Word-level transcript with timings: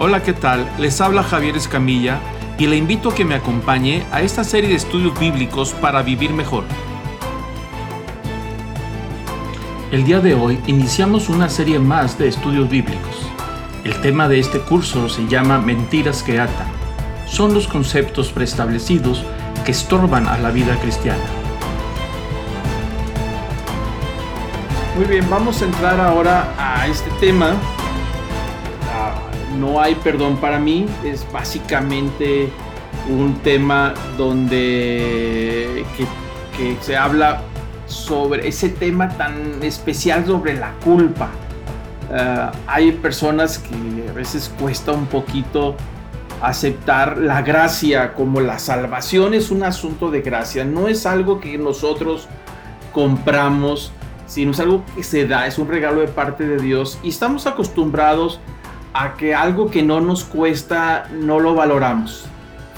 Hola, 0.00 0.22
¿qué 0.22 0.32
tal? 0.32 0.70
Les 0.78 1.00
habla 1.00 1.24
Javier 1.24 1.56
Escamilla 1.56 2.20
y 2.56 2.68
le 2.68 2.76
invito 2.76 3.08
a 3.08 3.14
que 3.16 3.24
me 3.24 3.34
acompañe 3.34 4.06
a 4.12 4.22
esta 4.22 4.44
serie 4.44 4.70
de 4.70 4.76
estudios 4.76 5.18
bíblicos 5.18 5.72
para 5.72 6.02
vivir 6.02 6.32
mejor. 6.32 6.62
El 9.90 10.04
día 10.04 10.20
de 10.20 10.36
hoy 10.36 10.60
iniciamos 10.68 11.28
una 11.28 11.48
serie 11.48 11.80
más 11.80 12.16
de 12.16 12.28
estudios 12.28 12.70
bíblicos. 12.70 13.28
El 13.82 14.00
tema 14.00 14.28
de 14.28 14.38
este 14.38 14.60
curso 14.60 15.08
se 15.08 15.26
llama 15.26 15.58
Mentiras 15.58 16.22
que 16.22 16.38
atan. 16.38 16.68
Son 17.26 17.52
los 17.52 17.66
conceptos 17.66 18.30
preestablecidos 18.30 19.24
que 19.64 19.72
estorban 19.72 20.28
a 20.28 20.38
la 20.38 20.52
vida 20.52 20.76
cristiana. 20.76 21.24
Muy 24.96 25.06
bien, 25.06 25.28
vamos 25.28 25.60
a 25.60 25.64
entrar 25.64 25.98
ahora 25.98 26.54
a 26.56 26.86
este 26.86 27.10
tema 27.18 27.56
no 29.56 29.80
hay 29.80 29.94
perdón 29.96 30.36
para 30.36 30.58
mí. 30.58 30.86
Es 31.04 31.26
básicamente 31.32 32.50
un 33.08 33.34
tema 33.38 33.94
donde 34.16 35.84
que, 36.56 36.76
se 36.80 36.96
habla 36.96 37.42
sobre 37.86 38.48
ese 38.48 38.68
tema 38.68 39.08
tan 39.10 39.62
especial 39.62 40.26
sobre 40.26 40.54
la 40.54 40.72
culpa. 40.84 41.30
Ah, 42.12 42.52
hay 42.66 42.92
personas 42.92 43.58
que 43.58 44.08
a 44.08 44.12
veces 44.12 44.52
cuesta 44.58 44.92
un 44.92 45.06
poquito 45.06 45.76
aceptar 46.40 47.18
la 47.18 47.42
gracia 47.42 48.14
como 48.14 48.40
la 48.40 48.58
salvación 48.58 49.34
es 49.34 49.50
un 49.50 49.64
asunto 49.64 50.10
de 50.10 50.20
gracia, 50.22 50.64
no 50.64 50.88
es 50.88 51.04
algo 51.04 51.40
que 51.40 51.58
nosotros 51.58 52.28
compramos, 52.92 53.92
sino 54.26 54.52
es 54.52 54.60
algo 54.60 54.84
que 54.94 55.02
se 55.02 55.26
da, 55.26 55.46
es 55.46 55.58
un 55.58 55.68
regalo 55.68 56.00
de 56.00 56.08
parte 56.08 56.46
de 56.46 56.58
Dios. 56.58 56.98
Y 57.02 57.08
estamos 57.08 57.46
acostumbrados 57.46 58.40
a 58.40 58.57
que 59.16 59.34
algo 59.34 59.70
que 59.70 59.82
no 59.82 60.00
nos 60.00 60.24
cuesta 60.24 61.08
no 61.12 61.38
lo 61.40 61.54
valoramos. 61.54 62.26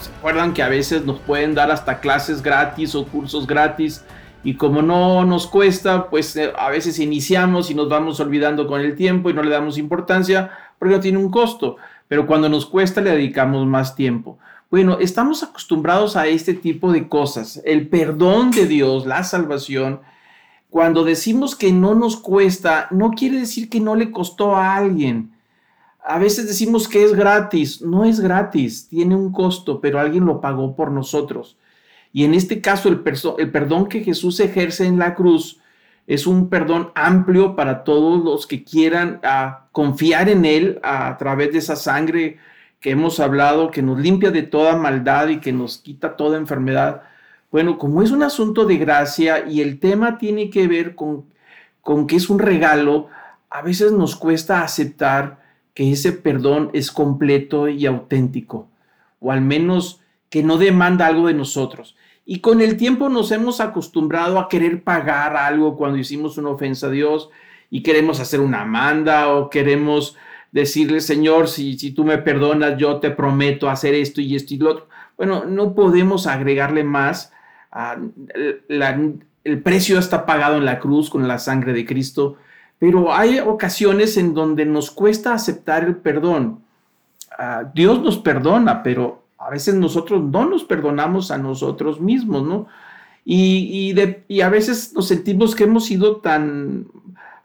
¿Se 0.00 0.10
acuerdan 0.18 0.52
que 0.52 0.62
a 0.62 0.68
veces 0.68 1.04
nos 1.04 1.18
pueden 1.18 1.54
dar 1.54 1.70
hasta 1.70 2.00
clases 2.00 2.42
gratis 2.42 2.94
o 2.94 3.06
cursos 3.06 3.46
gratis? 3.46 4.04
Y 4.42 4.54
como 4.54 4.82
no 4.82 5.24
nos 5.24 5.46
cuesta, 5.46 6.08
pues 6.08 6.36
eh, 6.36 6.52
a 6.58 6.70
veces 6.70 6.98
iniciamos 6.98 7.70
y 7.70 7.74
nos 7.74 7.88
vamos 7.88 8.20
olvidando 8.20 8.66
con 8.66 8.80
el 8.80 8.96
tiempo 8.96 9.28
y 9.28 9.34
no 9.34 9.42
le 9.42 9.50
damos 9.50 9.76
importancia 9.78 10.50
porque 10.78 10.94
no 10.94 11.00
tiene 11.00 11.18
un 11.18 11.30
costo. 11.30 11.76
Pero 12.08 12.26
cuando 12.26 12.48
nos 12.48 12.66
cuesta 12.66 13.00
le 13.00 13.10
dedicamos 13.10 13.66
más 13.66 13.94
tiempo. 13.94 14.38
Bueno, 14.70 14.98
estamos 15.00 15.42
acostumbrados 15.42 16.16
a 16.16 16.26
este 16.26 16.54
tipo 16.54 16.92
de 16.92 17.08
cosas. 17.08 17.60
El 17.64 17.88
perdón 17.88 18.50
de 18.50 18.66
Dios, 18.66 19.06
la 19.06 19.24
salvación. 19.24 20.00
Cuando 20.70 21.02
decimos 21.02 21.56
que 21.56 21.72
no 21.72 21.94
nos 21.94 22.16
cuesta, 22.16 22.88
no 22.90 23.10
quiere 23.10 23.40
decir 23.40 23.68
que 23.68 23.80
no 23.80 23.96
le 23.96 24.10
costó 24.10 24.54
a 24.54 24.76
alguien 24.76 25.32
a 26.02 26.18
veces 26.18 26.46
decimos 26.46 26.88
que 26.88 27.04
es 27.04 27.14
gratis, 27.14 27.82
no 27.82 28.04
es 28.04 28.20
gratis, 28.20 28.88
tiene 28.88 29.14
un 29.14 29.32
costo, 29.32 29.80
pero 29.80 30.00
alguien 30.00 30.24
lo 30.24 30.40
pagó 30.40 30.74
por 30.74 30.90
nosotros. 30.90 31.56
Y 32.12 32.24
en 32.24 32.34
este 32.34 32.60
caso 32.60 32.88
el, 32.88 33.02
el 33.38 33.50
perdón 33.50 33.86
que 33.88 34.02
Jesús 34.02 34.40
ejerce 34.40 34.86
en 34.86 34.98
la 34.98 35.14
cruz 35.14 35.60
es 36.06 36.26
un 36.26 36.48
perdón 36.48 36.90
amplio 36.94 37.54
para 37.54 37.84
todos 37.84 38.24
los 38.24 38.46
que 38.46 38.64
quieran 38.64 39.20
ah, 39.22 39.66
confiar 39.70 40.28
en 40.28 40.44
Él 40.44 40.80
a 40.82 41.16
través 41.18 41.52
de 41.52 41.58
esa 41.58 41.76
sangre 41.76 42.38
que 42.80 42.90
hemos 42.90 43.20
hablado, 43.20 43.70
que 43.70 43.82
nos 43.82 44.00
limpia 44.00 44.30
de 44.30 44.42
toda 44.42 44.76
maldad 44.76 45.28
y 45.28 45.38
que 45.38 45.52
nos 45.52 45.78
quita 45.78 46.16
toda 46.16 46.38
enfermedad. 46.38 47.02
Bueno, 47.52 47.78
como 47.78 48.02
es 48.02 48.10
un 48.10 48.22
asunto 48.22 48.64
de 48.64 48.78
gracia 48.78 49.46
y 49.46 49.60
el 49.60 49.78
tema 49.78 50.18
tiene 50.18 50.50
que 50.50 50.66
ver 50.66 50.94
con, 50.94 51.26
con 51.82 52.06
que 52.06 52.16
es 52.16 52.30
un 52.30 52.38
regalo, 52.38 53.08
a 53.50 53.62
veces 53.62 53.92
nos 53.92 54.16
cuesta 54.16 54.62
aceptar 54.62 55.38
que 55.74 55.92
ese 55.92 56.12
perdón 56.12 56.70
es 56.72 56.90
completo 56.90 57.68
y 57.68 57.86
auténtico, 57.86 58.68
o 59.20 59.32
al 59.32 59.40
menos 59.40 60.00
que 60.28 60.42
no 60.42 60.58
demanda 60.58 61.06
algo 61.06 61.26
de 61.26 61.34
nosotros. 61.34 61.96
Y 62.24 62.40
con 62.40 62.60
el 62.60 62.76
tiempo 62.76 63.08
nos 63.08 63.32
hemos 63.32 63.60
acostumbrado 63.60 64.38
a 64.38 64.48
querer 64.48 64.82
pagar 64.82 65.36
algo 65.36 65.76
cuando 65.76 65.98
hicimos 65.98 66.38
una 66.38 66.50
ofensa 66.50 66.86
a 66.86 66.90
Dios 66.90 67.30
y 67.70 67.82
queremos 67.82 68.20
hacer 68.20 68.40
una 68.40 68.64
manda 68.64 69.28
o 69.34 69.50
queremos 69.50 70.16
decirle, 70.52 71.00
Señor, 71.00 71.48
si, 71.48 71.78
si 71.78 71.92
tú 71.92 72.04
me 72.04 72.18
perdonas, 72.18 72.76
yo 72.76 72.98
te 72.98 73.10
prometo 73.10 73.68
hacer 73.68 73.94
esto 73.94 74.20
y 74.20 74.36
esto 74.36 74.54
y 74.54 74.58
lo 74.58 74.70
otro. 74.70 74.88
Bueno, 75.16 75.44
no 75.44 75.74
podemos 75.74 76.26
agregarle 76.26 76.84
más. 76.84 77.32
el 78.68 79.62
precio 79.62 79.98
está 79.98 80.26
pagado 80.26 80.56
en 80.56 80.64
la 80.64 80.78
cruz 80.78 81.10
con 81.10 81.26
la 81.26 81.38
sangre 81.38 81.72
de 81.72 81.84
Cristo 81.84 82.36
pero 82.80 83.12
hay 83.12 83.38
ocasiones 83.38 84.16
en 84.16 84.32
donde 84.32 84.64
nos 84.64 84.90
cuesta 84.90 85.34
aceptar 85.34 85.84
el 85.84 85.96
perdón. 85.96 86.60
Ah, 87.38 87.62
Dios 87.74 88.00
nos 88.00 88.16
perdona, 88.16 88.82
pero 88.82 89.22
a 89.36 89.50
veces 89.50 89.74
nosotros 89.74 90.22
no 90.22 90.48
nos 90.48 90.64
perdonamos 90.64 91.30
a 91.30 91.36
nosotros 91.36 92.00
mismos, 92.00 92.42
¿no? 92.42 92.66
Y, 93.22 93.94
a 94.40 94.48
veces 94.48 94.94
nos 94.94 95.06
sentimos 95.06 95.54
que 95.54 95.64
hemos 95.64 95.84
sido 95.84 96.16
tan 96.16 96.86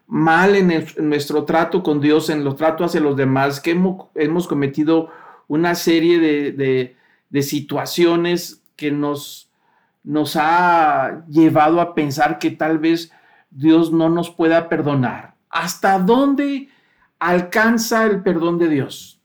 mal 0.07 0.55
en, 0.55 0.85
nuestro 0.99 1.43
trato 1.43 1.83
con 1.83 1.99
Dios, 1.99 2.29
en 2.29 2.45
los 2.45 2.55
tratos 2.55 2.87
hacia 2.87 3.01
los 3.01 3.17
demás, 3.17 3.59
que 3.59 3.71
hemos, 3.71 4.47
cometido 4.47 5.09
una 5.49 5.75
serie 5.75 6.17
de, 6.53 6.95
situaciones 7.41 8.61
que 8.77 8.89
nos, 8.89 9.49
nos 10.01 10.37
ha 10.37 11.25
llevado 11.27 11.81
a 11.81 11.93
pensar 11.93 12.39
que 12.39 12.51
tal 12.51 12.79
vez 12.79 13.11
Dios 13.55 13.91
no 13.91 14.09
nos 14.09 14.29
pueda 14.29 14.67
perdonar. 14.67 15.35
¿Hasta 15.49 15.97
dónde 15.97 16.67
alcanza 17.19 18.05
el 18.05 18.21
perdón 18.21 18.59
de 18.59 18.67
Dios? 18.67 19.21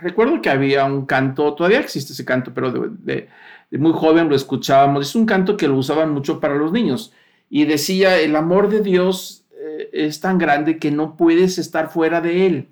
Recuerdo 0.00 0.42
que 0.42 0.50
había 0.50 0.84
un 0.84 1.06
canto, 1.06 1.54
todavía 1.54 1.78
existe 1.78 2.12
ese 2.12 2.24
canto, 2.24 2.52
pero 2.52 2.72
de, 2.72 3.28
muy 3.70 3.92
joven 3.92 4.28
lo 4.28 4.34
escuchábamos. 4.34 5.08
Es 5.08 5.14
un 5.14 5.26
canto 5.26 5.56
que 5.56 5.68
lo 5.68 5.76
usaban 5.76 6.12
mucho 6.12 6.40
para 6.40 6.56
los 6.56 6.72
niños 6.72 7.12
y 7.48 7.64
decía, 7.64 8.18
el 8.18 8.34
amor 8.34 8.68
de 8.68 8.80
Dios 8.80 9.44
eh, 9.52 9.90
es 9.92 10.18
tan 10.18 10.38
grande 10.38 10.78
que 10.78 10.90
no 10.90 11.16
puedes 11.16 11.56
estar 11.58 11.90
fuera 11.90 12.20
de 12.20 12.46
él. 12.46 12.68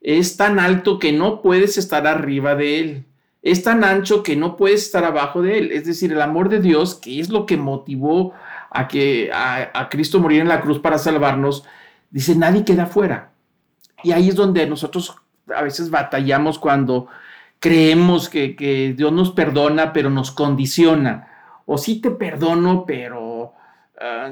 Es 0.00 0.38
tan 0.38 0.58
alto 0.58 0.98
que 0.98 1.12
no 1.12 1.42
puedes 1.42 1.76
estar 1.76 2.06
arriba 2.06 2.54
de 2.54 2.80
él. 2.80 3.04
Es 3.42 3.62
tan 3.62 3.84
ancho 3.84 4.22
que 4.22 4.34
no 4.34 4.56
puedes 4.56 4.86
estar 4.86 5.04
abajo 5.04 5.42
de 5.42 5.58
él. 5.58 5.72
Es 5.72 5.84
decir, 5.84 6.10
el 6.12 6.22
amor 6.22 6.48
de 6.48 6.60
Dios, 6.60 6.94
que 6.94 7.20
es 7.20 7.28
lo 7.28 7.44
que 7.44 7.56
motivó 7.56 8.32
a 8.70 8.88
que 8.88 9.30
a, 9.32 9.88
Cristo 9.90 10.18
muriera 10.18 10.42
en 10.42 10.48
la 10.48 10.60
cruz 10.60 10.78
para 10.78 10.98
salvarnos, 10.98 11.64
dice, 12.10 12.34
nadie 12.34 12.64
queda 12.64 12.86
fuera. 12.86 13.30
Y 14.02 14.12
ahí 14.12 14.28
es 14.28 14.34
donde 14.34 14.66
nosotros 14.66 15.16
a 15.54 15.62
veces 15.62 15.90
batallamos 15.90 16.58
cuando 16.58 17.08
creemos 17.58 18.28
que, 18.28 18.94
Dios 18.96 19.12
nos 19.12 19.32
perdona, 19.32 19.92
pero 19.92 20.10
nos 20.10 20.30
condiciona. 20.30 21.28
O 21.66 21.78
sí 21.78 22.00
te 22.00 22.10
perdono, 22.10 22.84
pero 22.86 23.54
ah, 24.00 24.30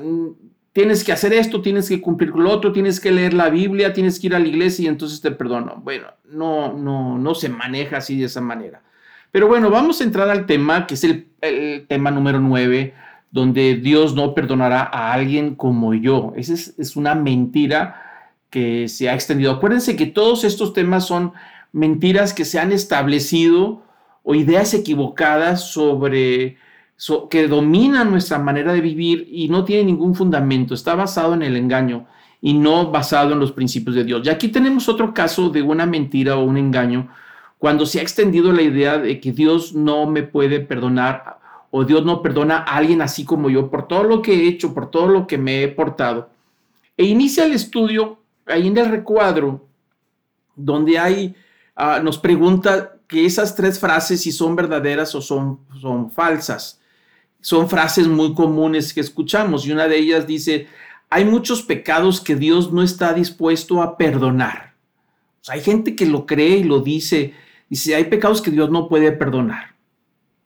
tienes 0.73 1.05
que 1.05 1.13
hacer 1.13 1.33
esto, 1.33 1.63
tienes 1.63 1.89
que 1.89 2.01
cumplir 2.01 2.31
con 2.31 2.45
lo 2.45 2.51
otro, 2.51 2.73
tienes 2.73 3.01
que 3.01 3.13
leer 3.13 3.33
la 3.33 3.49
Biblia, 3.49 3.93
tienes 3.93 4.21
que 4.21 4.27
ir 4.27 4.35
a 4.35 4.39
la 4.39 4.49
iglesia 4.49 4.85
y 4.85 4.89
entonces 4.89 5.21
te 5.21 5.31
perdono. 5.31 5.77
Bueno, 5.77 6.09
no, 6.25 6.73
no, 6.73 7.17
no 7.17 7.35
se 7.35 7.49
maneja 7.49 7.99
así 7.99 8.19
de 8.19 8.27
esa 8.27 8.41
manera. 8.41 8.83
Pero 9.31 9.49
bueno, 9.49 9.71
vamos 9.71 10.01
a 10.01 10.05
entrar 10.05 10.29
al 10.31 10.47
tema, 10.47 10.87
que 10.87 10.95
es 10.95 11.05
el, 11.05 11.29
el 11.41 11.87
tema 11.89 12.11
número 12.11 12.39
nueve, 12.41 12.95
donde 13.35 13.75
Dios 13.75 14.15
no 14.15 14.33
perdonará 14.33 14.83
a 14.83 15.13
alguien 15.13 15.57
como 15.57 15.93
yo. 15.93 16.33
Esa 16.37 16.55
es, 16.55 16.95
una 16.95 17.17
mentira 17.17 18.01
que 18.49 18.87
se 18.87 19.11
ha 19.11 19.15
extendido. 19.15 19.51
Acuérdense 19.51 19.97
que 19.97 20.07
todos 20.07 20.45
estos 20.45 20.73
temas 20.73 21.05
son 21.09 21.33
mentiras 21.73 22.33
que 22.33 22.45
se 22.45 22.61
han 22.61 22.71
establecido 22.71 23.83
o 24.23 24.37
ideas 24.37 24.73
equivocadas 24.73 25.69
sobre 25.73 26.59
que 27.29 27.49
dominan 27.49 28.13
nuestra 28.13 28.39
manera 28.39 28.73
de 28.73 28.81
vivir 28.81 29.27
y 29.29 29.49
no 29.49 29.65
tiene 29.65 29.87
ningún 29.87 30.15
fundamento. 30.15 30.73
Está 30.73 30.95
basado 30.95 31.35
en 31.35 31.43
el 31.43 31.57
engaño 31.57 32.07
y 32.41 32.55
no 32.55 32.93
basado 32.93 33.33
en 33.33 33.41
los 33.41 33.51
principios 33.51 33.97
de 33.97 34.05
Dios. 34.05 34.25
Y 34.25 34.31
aquí 34.31 34.47
tenemos 34.47 34.89
otro 34.89 35.13
caso 35.13 35.51
de 35.51 35.61
una 35.61 35.87
mentira 35.87 36.37
o 36.37 36.45
un 36.45 36.57
engaño 36.57 37.09
cuando 37.59 37.85
se 37.85 37.99
ha 37.99 38.03
extendido 38.03 38.53
la 38.53 38.63
idea 38.63 38.99
de 38.99 39.19
que 39.19 39.33
Dios 39.33 39.75
no 39.75 40.07
me 40.07 40.23
puede 40.23 40.61
perdonar 40.61 41.43
o 41.77 41.83
Dios 41.83 42.05
no 42.05 42.23
perdona 42.23 42.59
a 42.59 42.77
alguien 42.77 43.03
así 43.03 43.25
como 43.25 43.51
yo 43.51 43.69
por 43.69 43.89
todo 43.89 44.05
lo 44.05 44.23
que 44.23 44.33
he 44.33 44.47
hecho, 44.47 44.73
por 44.73 44.93
todo 44.93 45.09
lo 45.09 45.27
que 45.27 45.39
me 45.39 45.65
he 45.65 45.67
portado. 45.67 46.31
E 46.97 47.05
inicia 47.05 47.45
el 47.45 47.53
estudio 47.53 48.21
ahí 48.47 48.69
en 48.69 48.79
el 48.79 48.89
recuadro, 48.89 49.67
donde 50.55 51.01
hay, 51.01 51.35
ah, 51.75 51.99
nos 52.01 52.17
pregunta 52.17 52.93
que 53.09 53.27
esas 53.27 53.57
tres 53.57 53.81
frases 53.81 54.23
si 54.23 54.31
son 54.31 54.55
verdaderas 54.55 55.17
o 55.17 55.21
son, 55.21 55.59
falsas. 56.15 56.81
Son 57.41 57.69
frases 57.69 58.07
muy 58.07 58.35
comunes 58.35 58.95
que 58.95 59.01
escuchamos 59.01 59.67
y 59.67 59.73
una 59.73 59.89
de 59.89 59.99
ellas 59.99 60.29
dice, 60.29 60.69
hay 61.11 61.25
muchos 61.25 61.61
pecados 61.65 62.21
que 62.21 62.37
Dios 62.37 62.73
no 62.73 62.85
está 62.85 63.13
dispuesto 63.15 63.83
a 63.83 63.97
perdonar. 63.97 64.75
hay 65.49 65.61
gente 65.61 65.97
que 65.97 66.07
lo 66.07 66.25
cree 66.25 66.59
y 66.59 66.63
lo 66.63 66.79
dice, 66.79 67.35
dice, 67.69 67.97
hay 67.97 68.05
pecados 68.05 68.41
que 68.41 68.53
Dios 68.53 68.71
no 68.71 68.89
puede 68.89 69.11
perdonar. 69.11 69.74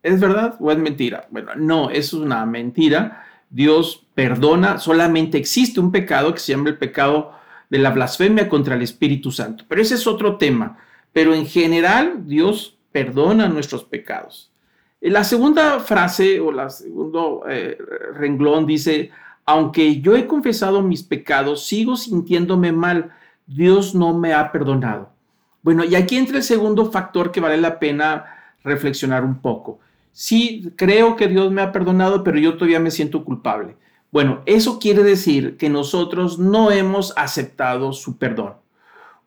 ¿Es 0.02 0.20
verdad 0.20 0.56
o 0.60 0.70
es 0.70 0.78
mentira? 0.78 1.26
Bueno, 1.30 1.52
no, 1.56 1.90
es 1.90 2.12
una 2.12 2.46
mentira. 2.46 3.24
Dios 3.50 4.06
perdona, 4.14 4.78
solamente 4.78 5.38
existe 5.38 5.80
un 5.80 5.90
pecado 5.90 6.32
que 6.32 6.40
se 6.40 6.52
llama 6.52 6.70
el 6.70 6.78
pecado 6.78 7.32
de 7.70 7.78
la 7.78 7.90
blasfemia 7.90 8.48
contra 8.48 8.74
el 8.74 8.82
Espíritu 8.82 9.30
Santo. 9.30 9.64
Pero 9.68 9.82
ese 9.82 9.94
es 9.94 10.06
otro 10.06 10.36
tema. 10.36 10.78
pero 11.12 11.34
en 11.34 11.46
general 11.46 12.26
Dios 12.26 12.78
perdona 12.92 13.48
nuestros 13.48 13.82
pecados. 13.82 14.52
La 15.00 15.24
segunda 15.24 15.80
frase 15.80 16.38
o 16.38 16.52
la 16.52 16.70
segundo 16.70 17.42
eh, 17.48 17.78
renglón 18.14 18.66
dice, 18.66 19.10
aunque 19.44 20.00
yo 20.00 20.16
he 20.16 20.26
confesado 20.26 20.82
mis 20.82 21.02
pecados, 21.02 21.66
sigo 21.66 21.96
sintiéndome 21.96 22.72
mal, 22.72 23.10
Dios 23.46 23.94
no 23.94 24.16
me 24.16 24.34
ha 24.34 24.52
perdonado. 24.52 25.10
Bueno, 25.62 25.84
y 25.84 25.94
aquí 25.94 26.16
entra 26.16 26.36
el 26.36 26.42
segundo 26.42 26.90
factor 26.90 27.32
que 27.32 27.40
vale 27.40 27.56
la 27.56 27.78
pena 27.78 28.54
reflexionar 28.62 29.24
un 29.24 29.40
poco. 29.40 29.80
Sí, 30.12 30.72
creo 30.76 31.16
que 31.16 31.28
Dios 31.28 31.50
me 31.52 31.62
ha 31.62 31.72
perdonado, 31.72 32.25
pero 32.25 32.38
yo 32.38 32.55
todavía 32.55 32.81
me 32.81 32.90
siento 32.90 33.25
culpable. 33.25 33.76
Bueno, 34.10 34.43
eso 34.46 34.78
quiere 34.78 35.02
decir 35.02 35.56
que 35.56 35.69
nosotros 35.69 36.38
no 36.38 36.70
hemos 36.70 37.12
aceptado 37.16 37.93
su 37.93 38.19
perdón. 38.19 38.55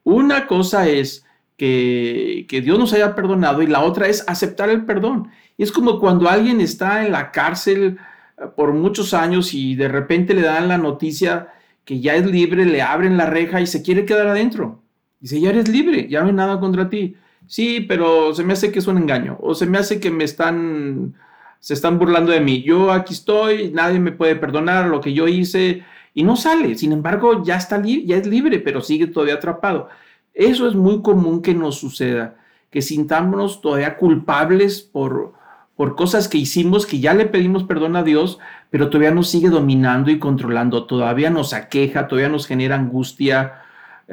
Una 0.03 0.47
cosa 0.47 0.87
es 0.87 1.25
que, 1.57 2.45
que, 2.49 2.61
Dios 2.61 2.79
nos 2.79 2.93
haya 2.93 3.13
perdonado 3.15 3.61
y 3.61 3.67
la 3.67 3.83
otra 3.83 4.07
es 4.07 4.23
aceptar 4.27 4.69
el 4.69 4.85
perdón. 4.85 5.29
Es 5.57 5.71
como 5.71 5.99
cuando 5.99 6.27
alguien 6.27 6.59
está 6.59 7.05
en 7.05 7.11
la 7.11 7.31
cárcel 7.31 7.99
eh, 8.37 8.45
por 8.55 8.73
muchos 8.73 9.13
años 9.13 9.53
y 9.53 9.75
de 9.75 9.87
repente 9.87 10.33
le 10.33 10.41
dan 10.41 10.67
la 10.67 10.79
noticia 10.79 11.49
que 11.85 11.99
ya 11.99 12.15
es 12.15 12.25
libre, 12.25 12.65
le 12.65 12.81
abren 12.81 13.17
la 13.17 13.25
reja 13.27 13.61
y 13.61 13.67
se 13.67 13.81
quiere 13.83 14.05
quedar 14.05 14.27
adentro. 14.27 14.81
Dice, 15.19 15.39
ya 15.39 15.49
eres 15.51 15.67
libre, 15.67 16.07
ya 16.09 16.21
no 16.21 16.27
hay 16.27 16.33
nada 16.33 16.59
contra 16.59 16.89
ti. 16.89 17.15
Sí, 17.51 17.81
pero 17.81 18.33
se 18.33 18.45
me 18.45 18.53
hace 18.53 18.71
que 18.71 18.79
es 18.79 18.87
un 18.87 18.97
engaño 18.97 19.37
o 19.41 19.53
se 19.55 19.65
me 19.65 19.77
hace 19.77 19.99
que 19.99 20.09
me 20.09 20.23
están, 20.23 21.15
se 21.59 21.73
están 21.73 21.99
burlando 21.99 22.31
de 22.31 22.39
mí. 22.39 22.63
Yo 22.63 22.93
aquí 22.93 23.13
estoy, 23.13 23.71
nadie 23.73 23.99
me 23.99 24.13
puede 24.13 24.37
perdonar 24.37 24.87
lo 24.87 25.01
que 25.01 25.11
yo 25.11 25.27
hice 25.27 25.83
y 26.13 26.23
no 26.23 26.37
sale. 26.37 26.75
Sin 26.77 26.93
embargo, 26.93 27.43
ya 27.43 27.57
está 27.57 27.81
ya 27.83 28.15
es 28.15 28.25
libre, 28.25 28.59
pero 28.59 28.79
sigue 28.79 29.07
todavía 29.07 29.33
atrapado. 29.33 29.89
Eso 30.33 30.65
es 30.65 30.75
muy 30.75 31.01
común 31.01 31.41
que 31.41 31.53
nos 31.53 31.75
suceda, 31.77 32.37
que 32.69 32.81
sintámonos 32.81 33.59
todavía 33.59 33.97
culpables 33.97 34.81
por, 34.81 35.33
por 35.75 35.97
cosas 35.97 36.29
que 36.29 36.37
hicimos, 36.37 36.85
que 36.85 37.01
ya 37.01 37.13
le 37.13 37.25
pedimos 37.25 37.65
perdón 37.65 37.97
a 37.97 38.03
Dios, 38.03 38.39
pero 38.69 38.89
todavía 38.89 39.11
nos 39.11 39.27
sigue 39.29 39.49
dominando 39.49 40.09
y 40.09 40.19
controlando, 40.19 40.85
todavía 40.85 41.29
nos 41.29 41.53
aqueja, 41.53 42.07
todavía 42.07 42.29
nos 42.29 42.47
genera 42.47 42.75
angustia, 42.77 43.61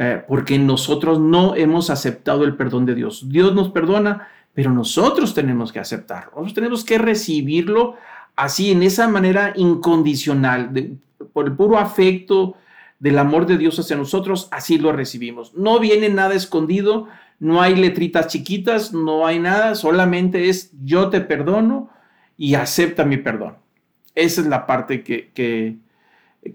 eh, 0.00 0.23
porque 0.29 0.59
nosotros 0.59 1.19
no 1.19 1.56
hemos 1.56 1.91
aceptado 1.91 2.45
el 2.45 2.55
perdón 2.55 2.87
de 2.87 2.95
Dios. 2.95 3.29
Dios 3.29 3.53
nos 3.53 3.71
perdona, 3.71 4.29
pero 4.55 4.71
nosotros 4.71 5.35
tenemos 5.35 5.73
que 5.73 5.81
aceptarlo, 5.81 6.31
nosotros 6.31 6.55
tenemos 6.55 6.85
que 6.85 6.99
recibirlo 6.99 7.97
así, 8.37 8.71
en 8.71 8.85
esa 8.85 9.09
manera 9.09 9.53
incondicional, 9.56 10.99
por 11.33 11.47
el 11.47 11.56
puro 11.56 11.79
afecto 11.79 12.55
del 13.00 13.19
amor 13.19 13.47
de 13.47 13.59
Dios 13.59 13.77
hacia 13.81 13.97
nosotros, 13.97 14.49
así 14.53 14.79
lo 14.79 14.93
recibimos. 14.93 15.53
No 15.55 15.81
viene 15.81 16.09
nada 16.09 16.35
escondido, 16.35 17.09
no 17.41 17.61
hay 17.61 17.75
letritas 17.75 18.29
chiquitas, 18.29 18.93
no 18.93 19.27
hay 19.27 19.41
nada, 19.41 19.75
solamente 19.75 20.49
es 20.49 20.71
yo 20.85 21.09
te 21.09 21.21
perdono 21.21 21.91
y 22.37 22.55
acepta 22.55 23.05
mi 23.05 23.17
perdón. 23.17 23.56
Esa 24.15 24.41
es 24.43 24.47
la 24.47 24.65
parte 24.65 25.03
que, 25.03 25.31
que, 25.35 25.77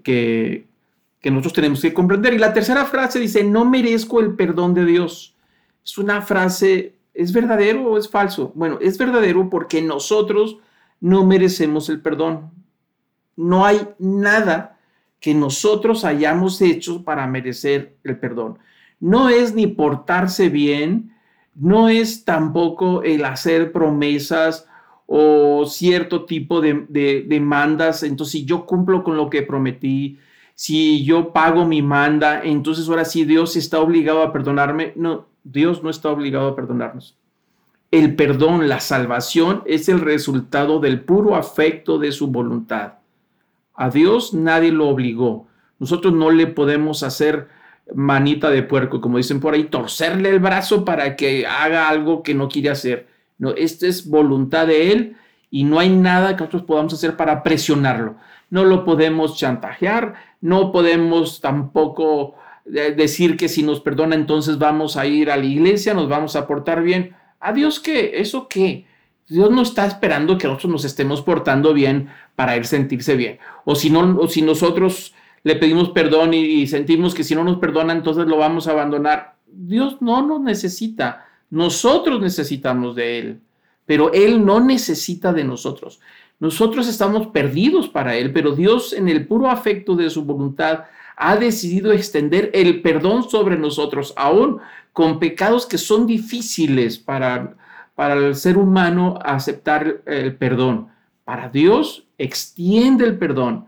que, 0.02 0.66
que 1.24 1.30
nosotros 1.30 1.54
tenemos 1.54 1.80
que 1.80 1.94
comprender. 1.94 2.34
Y 2.34 2.38
la 2.38 2.52
tercera 2.52 2.84
frase 2.84 3.18
dice, 3.18 3.42
no 3.42 3.64
merezco 3.64 4.20
el 4.20 4.34
perdón 4.34 4.74
de 4.74 4.84
Dios. 4.84 5.34
Es 5.82 5.96
una 5.96 6.20
frase, 6.20 6.96
¿es 7.14 7.32
verdadero 7.32 7.92
o 7.92 7.96
es 7.96 8.10
falso? 8.10 8.52
Bueno, 8.54 8.76
es 8.82 8.98
verdadero 8.98 9.48
porque 9.48 9.80
nosotros 9.80 10.58
no 11.00 11.24
merecemos 11.24 11.88
el 11.88 12.02
perdón. 12.02 12.50
No 13.36 13.64
hay 13.64 13.88
nada 13.98 14.78
que 15.18 15.32
nosotros 15.32 16.04
hayamos 16.04 16.60
hecho 16.60 17.02
para 17.04 17.26
merecer 17.26 17.96
el 18.04 18.18
perdón. 18.18 18.58
No 19.00 19.30
es 19.30 19.54
ni 19.54 19.66
portarse 19.66 20.50
bien, 20.50 21.14
no 21.54 21.88
es 21.88 22.26
tampoco 22.26 23.02
el 23.02 23.24
hacer 23.24 23.72
promesas 23.72 24.66
o 25.06 25.64
cierto 25.64 26.26
tipo 26.26 26.60
de, 26.60 27.24
demandas. 27.26 28.02
Entonces, 28.02 28.32
si 28.32 28.44
yo 28.44 28.66
cumplo 28.66 29.02
con 29.02 29.16
lo 29.16 29.30
que 29.30 29.40
prometí, 29.40 30.18
si 30.54 31.04
yo 31.04 31.32
pago 31.32 31.64
mi 31.66 31.82
manda, 31.82 32.42
entonces 32.42 32.88
ahora 32.88 33.04
sí 33.04 33.24
Dios 33.24 33.56
está 33.56 33.80
obligado 33.80 34.22
a 34.22 34.32
perdonarme. 34.32 34.92
No, 34.96 35.26
Dios 35.42 35.82
no 35.82 35.90
está 35.90 36.10
obligado 36.10 36.48
a 36.48 36.56
perdonarnos. 36.56 37.16
El 37.90 38.16
perdón, 38.16 38.68
la 38.68 38.80
salvación 38.80 39.62
es 39.66 39.88
el 39.88 40.00
resultado 40.00 40.80
del 40.80 41.00
puro 41.00 41.36
afecto 41.36 41.98
de 41.98 42.12
su 42.12 42.28
voluntad. 42.28 42.94
A 43.74 43.90
Dios 43.90 44.34
nadie 44.34 44.72
lo 44.72 44.88
obligó. 44.88 45.46
Nosotros 45.78 46.12
no 46.12 46.30
le 46.30 46.46
podemos 46.46 47.02
hacer 47.02 47.48
manita 47.92 48.50
de 48.50 48.62
puerco, 48.62 49.00
como 49.00 49.18
dicen 49.18 49.40
por 49.40 49.54
ahí, 49.54 49.64
torcerle 49.64 50.30
el 50.30 50.38
brazo 50.38 50.84
para 50.84 51.16
que 51.16 51.46
haga 51.46 51.88
algo 51.88 52.22
que 52.22 52.34
no 52.34 52.48
quiere 52.48 52.70
hacer. 52.70 53.08
No, 53.38 53.50
esta 53.50 53.86
es 53.86 54.08
voluntad 54.08 54.66
de 54.66 54.92
Él 54.92 55.16
y 55.50 55.64
no 55.64 55.78
hay 55.78 55.90
nada 55.90 56.36
que 56.36 56.40
nosotros 56.44 56.62
podamos 56.62 56.94
hacer 56.94 57.16
para 57.16 57.42
presionarlo. 57.42 58.16
No 58.50 58.64
lo 58.64 58.84
podemos 58.84 59.36
chantajear, 59.36 60.14
no 60.44 60.72
podemos 60.72 61.40
tampoco 61.40 62.34
eh, 62.66 62.92
decir 62.94 63.38
que 63.38 63.48
si 63.48 63.62
nos 63.62 63.80
perdona 63.80 64.14
entonces 64.14 64.58
vamos 64.58 64.98
a 64.98 65.06
ir 65.06 65.30
a 65.30 65.38
la 65.38 65.44
iglesia, 65.46 65.94
nos 65.94 66.06
vamos 66.06 66.36
a 66.36 66.46
portar 66.46 66.82
bien. 66.82 67.16
¿A 67.40 67.54
Dios 67.54 67.80
qué? 67.80 68.20
¿Eso 68.20 68.46
qué? 68.46 68.84
Dios 69.26 69.50
no 69.50 69.62
está 69.62 69.86
esperando 69.86 70.36
que 70.36 70.46
nosotros 70.46 70.70
nos 70.70 70.84
estemos 70.84 71.22
portando 71.22 71.72
bien 71.72 72.10
para 72.36 72.56
él 72.56 72.66
sentirse 72.66 73.16
bien. 73.16 73.38
O 73.64 73.74
si, 73.74 73.88
no, 73.88 74.18
o 74.20 74.28
si 74.28 74.42
nosotros 74.42 75.14
le 75.44 75.56
pedimos 75.56 75.88
perdón 75.92 76.34
y, 76.34 76.42
y 76.42 76.66
sentimos 76.66 77.14
que 77.14 77.24
si 77.24 77.34
no 77.34 77.42
nos 77.42 77.56
perdona 77.56 77.94
entonces 77.94 78.26
lo 78.26 78.36
vamos 78.36 78.68
a 78.68 78.72
abandonar. 78.72 79.36
Dios 79.46 80.02
no 80.02 80.20
nos 80.20 80.42
necesita. 80.42 81.26
Nosotros 81.48 82.20
necesitamos 82.20 82.96
de 82.96 83.18
Él, 83.18 83.40
pero 83.86 84.12
Él 84.12 84.44
no 84.44 84.60
necesita 84.60 85.32
de 85.32 85.44
nosotros. 85.44 86.00
Nosotros 86.40 86.88
estamos 86.88 87.28
perdidos 87.28 87.88
para 87.88 88.16
Él, 88.16 88.32
pero 88.32 88.52
Dios 88.52 88.92
en 88.92 89.08
el 89.08 89.26
puro 89.26 89.50
afecto 89.50 89.96
de 89.96 90.10
su 90.10 90.24
voluntad 90.24 90.84
ha 91.16 91.36
decidido 91.36 91.92
extender 91.92 92.50
el 92.54 92.82
perdón 92.82 93.28
sobre 93.28 93.56
nosotros, 93.56 94.12
aún 94.16 94.58
con 94.92 95.18
pecados 95.18 95.66
que 95.66 95.78
son 95.78 96.06
difíciles 96.06 96.98
para, 96.98 97.54
para 97.94 98.14
el 98.14 98.34
ser 98.34 98.58
humano 98.58 99.18
aceptar 99.24 100.02
el 100.06 100.34
perdón. 100.36 100.88
Para 101.24 101.48
Dios 101.48 102.04
extiende 102.18 103.04
el 103.04 103.16
perdón. 103.16 103.66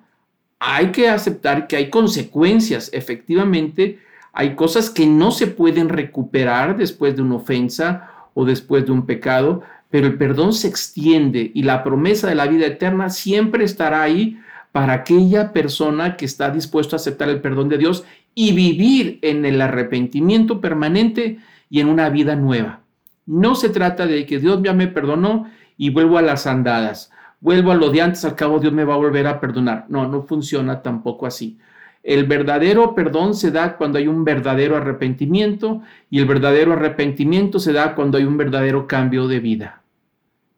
Hay 0.59 0.91
que 0.91 1.09
aceptar 1.09 1.67
que 1.67 1.77
hay 1.77 1.91
consecuencias, 1.91 2.91
efectivamente, 2.93 4.01
hay 4.33 4.55
cosas 4.55 4.91
que 4.91 5.07
no 5.07 5.31
se 5.31 5.47
pueden 5.47 5.89
recuperar 5.89 6.77
después 6.77 7.17
de 7.17 7.23
una 7.23 7.37
ofensa 7.37 8.11
o 8.35 8.45
después 8.45 8.85
de 8.85 8.93
un 8.93 9.07
pecado, 9.07 9.63
pero 9.97 10.09
el 10.09 10.19
perdón 10.19 10.53
se 10.53 10.69
extiende 10.69 11.53
y 11.55 11.63
la 11.63 11.83
promesa 11.83 12.29
de 12.29 12.35
la 12.35 12.47
vida 12.47 12.67
eterna 12.67 13.09
siempre 13.09 13.65
estará 13.65 14.03
ahí 14.03 14.39
para 14.71 14.93
aquella 14.93 15.55
persona 15.55 16.19
que 16.19 16.27
está 16.27 16.51
dispuesto 16.51 16.95
a 16.95 16.99
aceptar 16.99 17.31
el 17.31 17.41
perdón 17.41 17.71
de 17.71 17.79
Dios 17.79 18.05
y 18.35 18.53
vivir 18.53 19.19
en 19.23 19.47
el 19.47 19.59
arrepentimiento 19.59 20.61
permanente 20.61 21.39
y 21.71 21.81
en 21.81 21.89
una 21.89 22.11
vida 22.11 22.37
nueva. 22.37 22.81
No 23.25 23.55
se 23.55 23.71
trata 23.71 24.07
de 24.07 24.27
que 24.27 24.39
Dios 24.39 24.61
ya 24.63 24.75
me 24.75 24.87
perdonó 24.87 25.51
y 25.79 25.89
vuelvo 25.89 26.19
a 26.19 26.23
las 26.23 26.47
andadas, 26.47 27.11
vuelvo 27.41 27.73
a 27.73 27.77
lo 27.77 27.89
de 27.89 28.03
antes, 28.03 28.23
al 28.27 28.37
cabo 28.37 28.59
Dios 28.59 28.75
me 28.75 28.85
va 28.85 28.93
a 28.93 28.99
volver 28.99 29.27
a 29.27 29.41
perdonar. 29.41 29.87
No, 29.89 30.07
no 30.07 30.25
funciona 30.25 30.83
tampoco 30.83 31.25
así. 31.25 31.57
El 32.03 32.27
verdadero 32.27 32.95
perdón 32.95 33.35
se 33.35 33.51
da 33.51 33.79
cuando 33.79 33.97
hay 33.97 34.09
un 34.09 34.27
verdadero 34.27 34.77
arrepentimiento 34.77 35.81
y 36.11 36.19
el 36.19 36.27
verdadero 36.27 36.75
arrepentimiento 36.75 37.59
se 37.59 37.73
da 37.73 37.95
cuando 37.95 38.19
hay 38.19 38.25
un 38.25 38.37
verdadero 38.37 38.87
cambio 38.87 39.27
de 39.27 39.41
vida. 39.41 39.81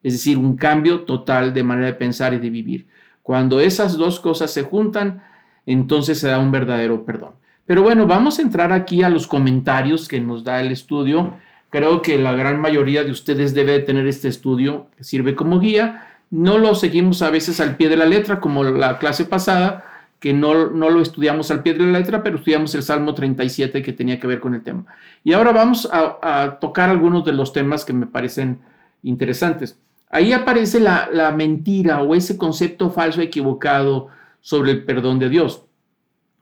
Es 0.03 0.13
decir, 0.13 0.39
un 0.39 0.57
cambio 0.57 1.01
total 1.03 1.53
de 1.53 1.63
manera 1.63 1.89
de 1.89 1.95
pensar 1.95 2.35
y 2.35 2.39
de 2.39 2.51
vivir. 2.51 2.87
Cuando 3.23 3.61
esas 3.61 3.97
dos 3.97 4.21
cosas 4.21 4.51
se 4.51 4.63
juntan, 4.63 5.23
entonces 5.67 6.19
se 6.19 6.29
da 6.29 6.39
un 6.39 6.51
verdadero 6.51 7.05
perdón. 7.05 7.33
Pero 7.67 7.83
bueno, 7.83 8.07
vamos 8.07 8.39
a 8.39 8.43
entrar 8.43 8.73
aquí 8.73 9.03
a 9.03 9.11
los 9.11 9.27
comentarios 9.27 10.09
que 10.09 10.21
nos 10.21 10.43
da 10.43 10.61
el 10.63 10.73
estudio. 10.73 11.35
Creo 11.69 12.01
que 12.01 12.17
la 12.17 12.33
gran 12.33 12.59
mayoría 12.61 13.05
de 13.05 13.11
ustedes 13.11 13.53
debe 13.53 13.81
tener 13.81 14.07
este 14.07 14.29
estudio 14.29 14.87
que 14.97 15.05
sirve 15.05 15.35
como 15.35 15.61
guía. 15.61 16.07
No 16.31 16.57
lo 16.57 16.75
seguimos 16.75 17.21
a 17.21 17.29
veces 17.29 17.61
al 17.61 17.77
pie 17.77 17.91
de 17.91 17.99
la 17.99 18.07
letra 18.07 18.41
como 18.41 18.65
la 18.65 18.99
clase 18.99 19.27
pasada, 19.27 19.85
que 20.19 20.33
no, 20.33 20.71
no, 20.71 20.89
lo 20.89 21.03
estudiamos 21.03 21.51
al 21.51 21.63
pie 21.63 21.75
de 21.75 21.85
la 21.85 21.99
letra, 21.99 22.23
pero 22.23 22.37
estudiamos 22.37 22.75
el 22.75 22.83
Salmo 22.83 23.15
37 23.15 23.83
que 23.83 23.93
tenía 23.93 24.19
que 24.19 24.27
ver 24.27 24.41
con 24.41 24.55
el 24.55 24.63
tema. 24.63 24.87
Y 25.23 25.35
ahora 25.35 25.53
vamos 25.53 25.87
a, 25.93 26.59
tocar 26.61 26.89
algunos 26.89 27.25
de 27.27 27.33
los 27.33 27.53
temas 27.53 27.85
que 27.85 27.93
me 27.93 28.07
parecen 28.07 28.61
interesantes. 29.03 29.79
Ahí 30.11 30.33
aparece 30.33 30.81
la, 30.81 31.09
la, 31.13 31.33
mentira 31.33 32.03
o 32.03 32.15
ese 32.15 32.37
concepto 32.37 32.91
falso 32.91 33.21
equivocado 33.21 34.09
sobre 34.41 34.73
el 34.73 34.85
perdón 34.85 35.19
de 35.19 35.29
Dios. 35.29 35.65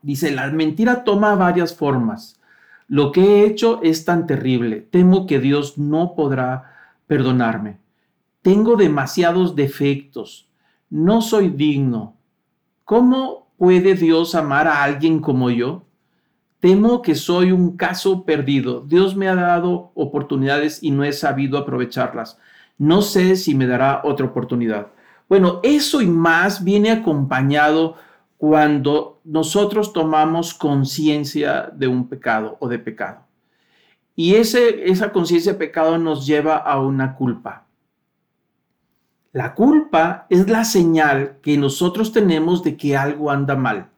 Dice, 0.01 0.31
la 0.31 0.49
mentira 0.51 1.03
toma 1.03 1.35
varias 1.35 1.75
formas. 1.75 2.39
Lo 2.87 3.11
que 3.11 3.21
he 3.21 3.45
hecho 3.45 3.81
es 3.83 4.05
tan 4.05 4.25
terrible. 4.25 4.87
Temo 4.89 5.27
que 5.27 5.39
Dios 5.39 5.77
no 5.77 6.15
podrá 6.15 6.71
perdonarme. 7.07 7.79
Tengo 8.41 8.77
demasiados 8.77 9.55
defectos. 9.55 10.49
No 10.89 11.21
soy 11.21 11.49
digno. 11.49 12.15
¿Cómo 12.85 13.49
puede 13.57 13.95
Dios 13.95 14.35
amar 14.35 14.67
a 14.67 14.83
alguien 14.83 15.19
como 15.19 15.49
yo? 15.49 15.83
Temo 16.61 17.01
que 17.01 17.15
soy 17.15 17.51
un 17.51 17.75
caso 17.75 18.23
perdido. 18.23 18.81
Dios 18.81 19.17
me 19.17 19.27
ha 19.27 19.35
dado 19.35 19.91
oportunidades 19.93 20.81
y 20.81 20.91
no 20.91 21.03
he 21.03 21.11
sabido 21.11 21.57
aprovecharlas. 21.57 22.39
No 22.77 23.01
sé 23.01 23.35
si 23.35 23.55
me 23.55 23.67
dará 23.67 24.01
otra 24.03 24.25
oportunidad. 24.25 24.87
Bueno, 25.27 25.59
eso 25.63 26.01
y 26.01 26.07
más 26.07 26.63
viene 26.63 26.91
acompañado 26.91 27.95
cuando 28.37 29.19
nosotros 29.23 29.93
tomamos 29.93 30.53
conciencia 30.53 31.69
de 31.73 31.87
un 31.87 32.07
pecado 32.07 32.57
o 32.59 32.67
de 32.67 32.79
pecado. 32.79 33.25
Y 34.15 34.35
ese, 34.35 34.89
esa 34.89 35.11
conciencia 35.11 35.53
de 35.53 35.59
pecado 35.59 35.97
nos 35.97 36.25
lleva 36.25 36.57
a 36.57 36.79
una 36.79 37.15
culpa. 37.15 37.67
La 39.33 39.53
culpa 39.53 40.25
es 40.29 40.49
la 40.49 40.63
señal 40.65 41.37
que 41.41 41.57
nosotros 41.57 42.11
tenemos 42.11 42.63
de 42.63 42.77
que 42.77 42.97
algo 42.97 43.29
anda 43.29 43.55
mal. 43.55 43.89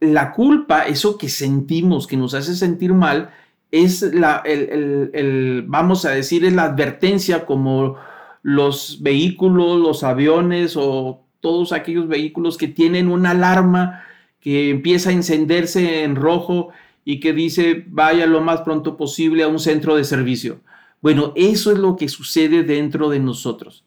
La 0.00 0.32
culpa, 0.32 0.82
eso 0.82 1.16
que 1.16 1.30
sentimos, 1.30 2.06
que 2.06 2.18
nos 2.18 2.34
hace 2.34 2.54
sentir 2.54 2.92
mal, 2.92 3.30
es 3.74 4.02
la, 4.02 4.40
el, 4.44 5.64
vamos 5.66 6.04
a 6.04 6.10
decir, 6.10 6.44
es 6.44 6.52
la 6.52 6.64
advertencia 6.64 7.44
como 7.44 7.96
los 8.42 9.02
vehículos, 9.02 9.80
los 9.80 10.04
aviones 10.04 10.76
o 10.76 11.24
todos 11.40 11.72
aquellos 11.72 12.06
vehículos 12.06 12.56
que 12.56 12.68
tienen 12.68 13.08
una 13.08 13.30
alarma 13.30 14.04
que 14.40 14.70
empieza 14.70 15.10
a 15.10 15.14
encenderse 15.14 16.04
en 16.04 16.14
rojo 16.14 16.68
y 17.04 17.18
que 17.18 17.32
dice 17.32 17.84
vaya 17.88 18.26
lo 18.26 18.40
más 18.40 18.60
pronto 18.60 18.96
posible 18.96 19.42
a 19.42 19.48
un 19.48 19.58
centro 19.58 19.96
de 19.96 20.04
servicio. 20.04 20.60
Bueno, 21.02 21.32
eso 21.34 21.72
es 21.72 21.78
lo 21.78 21.96
que 21.96 22.08
sucede 22.08 22.62
dentro 22.62 23.10
de 23.10 23.18
nosotros. 23.18 23.84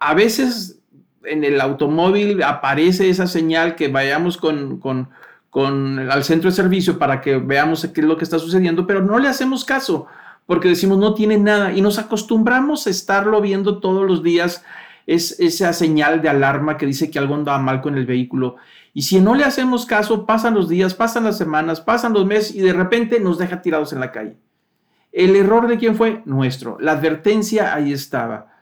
A 0.00 0.12
veces 0.12 0.78
en 1.24 1.44
el 1.44 1.62
automóvil 1.62 2.42
aparece 2.42 3.08
esa 3.08 3.26
señal 3.26 3.74
que 3.74 3.88
vayamos 3.88 4.36
con, 4.36 5.08
al 5.54 6.24
centro 6.24 6.50
de 6.50 6.56
servicio 6.56 6.98
para 6.98 7.20
que 7.20 7.36
veamos 7.36 7.86
qué 7.94 8.00
es 8.00 8.06
lo 8.06 8.16
que 8.16 8.24
está 8.24 8.38
sucediendo, 8.38 8.86
pero 8.86 9.02
no 9.02 9.18
le 9.18 9.28
hacemos 9.28 9.64
caso 9.64 10.06
porque 10.46 10.68
decimos 10.68 10.98
no 10.98 11.14
tiene 11.14 11.38
nada 11.38 11.72
y 11.72 11.80
nos 11.80 11.98
acostumbramos 11.98 12.86
a 12.86 12.90
estarlo 12.90 13.40
viendo 13.40 13.78
todos 13.78 14.06
los 14.06 14.22
días, 14.22 14.64
es 15.06 15.38
esa 15.40 15.72
señal 15.72 16.22
de 16.22 16.28
alarma 16.28 16.76
que 16.76 16.86
dice 16.86 17.10
que 17.10 17.18
algo 17.18 17.34
anda 17.34 17.58
mal 17.58 17.80
con 17.80 17.96
el 17.96 18.06
vehículo. 18.06 18.56
Y 18.92 19.02
si 19.02 19.20
no 19.20 19.34
le 19.34 19.44
hacemos 19.44 19.86
caso, 19.86 20.24
pasan 20.24 20.54
los 20.54 20.68
días, 20.68 20.94
pasan 20.94 21.24
las 21.24 21.36
semanas, 21.36 21.80
pasan 21.80 22.12
los 22.12 22.26
meses 22.26 22.54
y 22.54 22.60
de 22.60 22.72
repente 22.72 23.20
nos 23.20 23.38
deja 23.38 23.60
tirados 23.60 23.92
en 23.92 24.00
la 24.00 24.12
calle. 24.12 24.36
¿El 25.12 25.36
error 25.36 25.68
de 25.68 25.78
quién 25.78 25.96
fue? 25.96 26.22
Nuestro. 26.24 26.78
La 26.80 26.92
advertencia 26.92 27.74
ahí 27.74 27.92
estaba. 27.92 28.52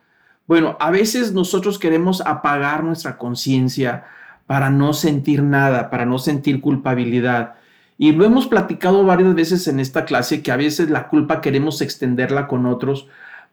Bueno, 0.47 0.77
a 0.81 0.91
veces 0.91 1.33
nosotros 1.33 1.79
queremos 1.79 2.21
apagar 2.21 2.83
nuestra 2.83 3.17
conciencia 3.17 4.05
para 4.47 4.71
no 4.71 4.93
sentir 4.93 5.43
nada, 5.43 5.91
para 5.91 6.07
no 6.07 6.19
sentir 6.19 6.61
culpabilidad. 6.61 7.55
Y 7.99 8.13
lo 8.13 8.25
hemos 8.25 8.47
platicado 8.47 9.05
varias 9.05 9.35
veces 9.35 9.69
en 9.69 9.81
esta 9.81 10.05
clase 10.05 10.43
que 10.43 10.53
a 10.53 10.57
veces 10.57 10.91
la 10.91 11.09
culpa 11.09 11.41
queremos 11.41 11.81
extenderla 11.81 12.49
con 12.49 12.67
otros 12.67 13.07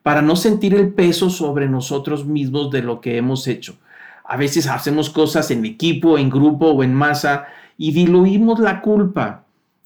para 0.04 0.22
no 0.22 0.36
sentir 0.36 0.74
el 0.74 0.90
peso 0.94 1.30
sobre 1.30 1.68
nosotros 1.68 2.26
mismos 2.26 2.72
de 2.72 2.82
lo 2.82 3.02
que 3.02 3.18
hemos 3.18 3.48
hecho. 3.48 3.78
A 4.24 4.38
veces 4.38 4.68
hacemos 4.68 5.10
cosas 5.10 5.52
en 5.52 5.66
equipo, 5.66 6.18
en 6.18 6.30
grupo 6.30 6.68
o 6.68 6.84
en 6.84 6.94
masa 6.94 7.46
y 7.78 7.92
diluimos 7.92 8.60
la 8.60 8.82
culpa. 8.82 9.44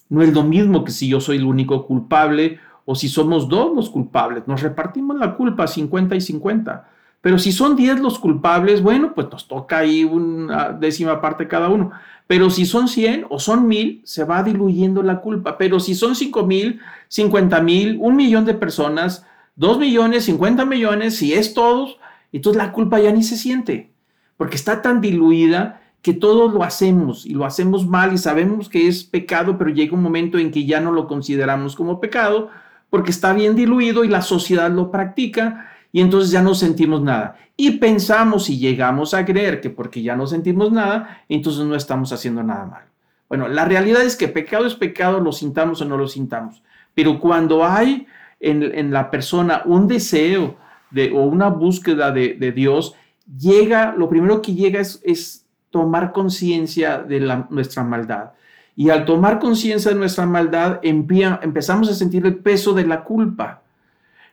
No 0.09 0.21
es 0.21 0.33
lo 0.33 0.43
mismo 0.43 0.83
que 0.83 0.91
si 0.91 1.07
yo 1.07 1.19
soy 1.19 1.37
el 1.37 1.45
único 1.45 1.85
culpable 1.85 2.59
o 2.85 2.95
si 2.95 3.07
somos 3.07 3.47
dos 3.47 3.73
los 3.75 3.89
culpables, 3.89 4.47
nos 4.47 4.61
repartimos 4.61 5.17
la 5.17 5.35
culpa 5.35 5.67
50 5.67 6.15
y 6.15 6.21
50. 6.21 6.87
Pero 7.23 7.39
si 7.39 7.53
son 7.53 7.77
10 7.77 8.01
los 8.01 8.19
culpables, 8.19 8.81
bueno, 8.81 9.13
pues 9.15 9.29
nos 9.31 9.47
toca 9.47 9.77
ahí 9.77 10.03
una 10.03 10.73
décima 10.73 11.21
parte 11.21 11.47
cada 11.47 11.69
uno. 11.69 11.91
Pero 12.27 12.49
si 12.49 12.65
son 12.65 12.89
100 12.89 13.27
o 13.29 13.39
son 13.39 13.65
1000, 13.65 14.01
se 14.03 14.25
va 14.25 14.43
diluyendo 14.43 15.01
la 15.01 15.21
culpa. 15.21 15.57
Pero 15.57 15.79
si 15.79 15.95
son 15.95 16.15
5 16.17 16.45
mil, 16.45 16.81
50 17.07 17.61
mil, 17.61 17.97
un 18.01 18.17
millón 18.17 18.43
de 18.43 18.53
personas, 18.53 19.25
2 19.55 19.79
millones, 19.79 20.25
50 20.25 20.65
millones, 20.65 21.15
si 21.15 21.33
es 21.33 21.53
todos, 21.53 21.97
entonces 22.33 22.61
la 22.61 22.73
culpa 22.73 22.99
ya 22.99 23.13
ni 23.13 23.23
se 23.23 23.37
siente. 23.37 23.93
Porque 24.35 24.57
está 24.57 24.81
tan 24.81 24.99
diluida 24.99 25.79
que 26.01 26.13
todos 26.13 26.53
lo 26.53 26.61
hacemos 26.61 27.25
y 27.25 27.35
lo 27.35 27.45
hacemos 27.45 27.87
mal 27.87 28.11
y 28.11 28.17
sabemos 28.17 28.67
que 28.67 28.89
es 28.89 29.05
pecado, 29.05 29.57
pero 29.57 29.69
llega 29.69 29.95
un 29.95 30.03
momento 30.03 30.39
en 30.39 30.51
que 30.51 30.65
ya 30.65 30.81
no 30.81 30.91
lo 30.91 31.07
consideramos 31.07 31.77
como 31.77 32.01
pecado 32.01 32.49
porque 32.89 33.11
está 33.11 33.31
bien 33.31 33.55
diluido 33.55 34.03
y 34.03 34.09
la 34.09 34.21
sociedad 34.21 34.69
lo 34.69 34.91
practica 34.91 35.69
y 35.93 36.01
entonces 36.01 36.31
ya 36.31 36.41
no 36.41 36.55
sentimos 36.55 37.01
nada. 37.01 37.37
Y 37.55 37.77
pensamos 37.77 38.49
y 38.49 38.57
llegamos 38.57 39.13
a 39.13 39.23
creer 39.23 39.61
que 39.61 39.69
porque 39.69 40.01
ya 40.01 40.15
no 40.15 40.25
sentimos 40.25 40.71
nada, 40.71 41.23
entonces 41.29 41.63
no 41.63 41.75
estamos 41.75 42.11
haciendo 42.11 42.41
nada 42.41 42.65
mal. 42.65 42.83
Bueno, 43.29 43.47
la 43.47 43.63
realidad 43.63 44.01
es 44.01 44.15
que 44.15 44.27
pecado 44.27 44.65
es 44.65 44.73
pecado, 44.73 45.19
lo 45.19 45.31
sintamos 45.31 45.81
o 45.81 45.85
no 45.85 45.95
lo 45.95 46.07
sintamos. 46.07 46.63
Pero 46.95 47.19
cuando 47.19 47.63
hay 47.63 48.07
en, 48.39 48.91
la 48.91 49.11
persona 49.11 49.61
un 49.65 49.87
deseo 49.87 50.57
de, 50.89 51.11
o 51.11 51.21
una 51.25 51.49
búsqueda 51.49 52.11
de, 52.11 52.51
Dios, 52.55 52.95
llega, 53.39 53.93
lo 53.95 54.09
primero 54.09 54.41
que 54.41 54.55
llega 54.55 54.79
es, 54.79 54.99
es 55.03 55.45
tomar 55.69 56.11
conciencia 56.11 56.97
de 56.97 57.19
la, 57.19 57.47
nuestra 57.51 57.83
maldad. 57.83 58.31
Y 58.75 58.89
al 58.89 59.05
tomar 59.05 59.39
conciencia 59.39 59.91
de 59.91 59.97
nuestra 59.97 60.25
maldad, 60.25 60.79
empezamos 60.81 61.87
a 61.89 61.93
sentir 61.93 62.25
el 62.25 62.37
peso 62.37 62.73
de 62.73 62.87
la 62.87 63.03
culpa. 63.03 63.62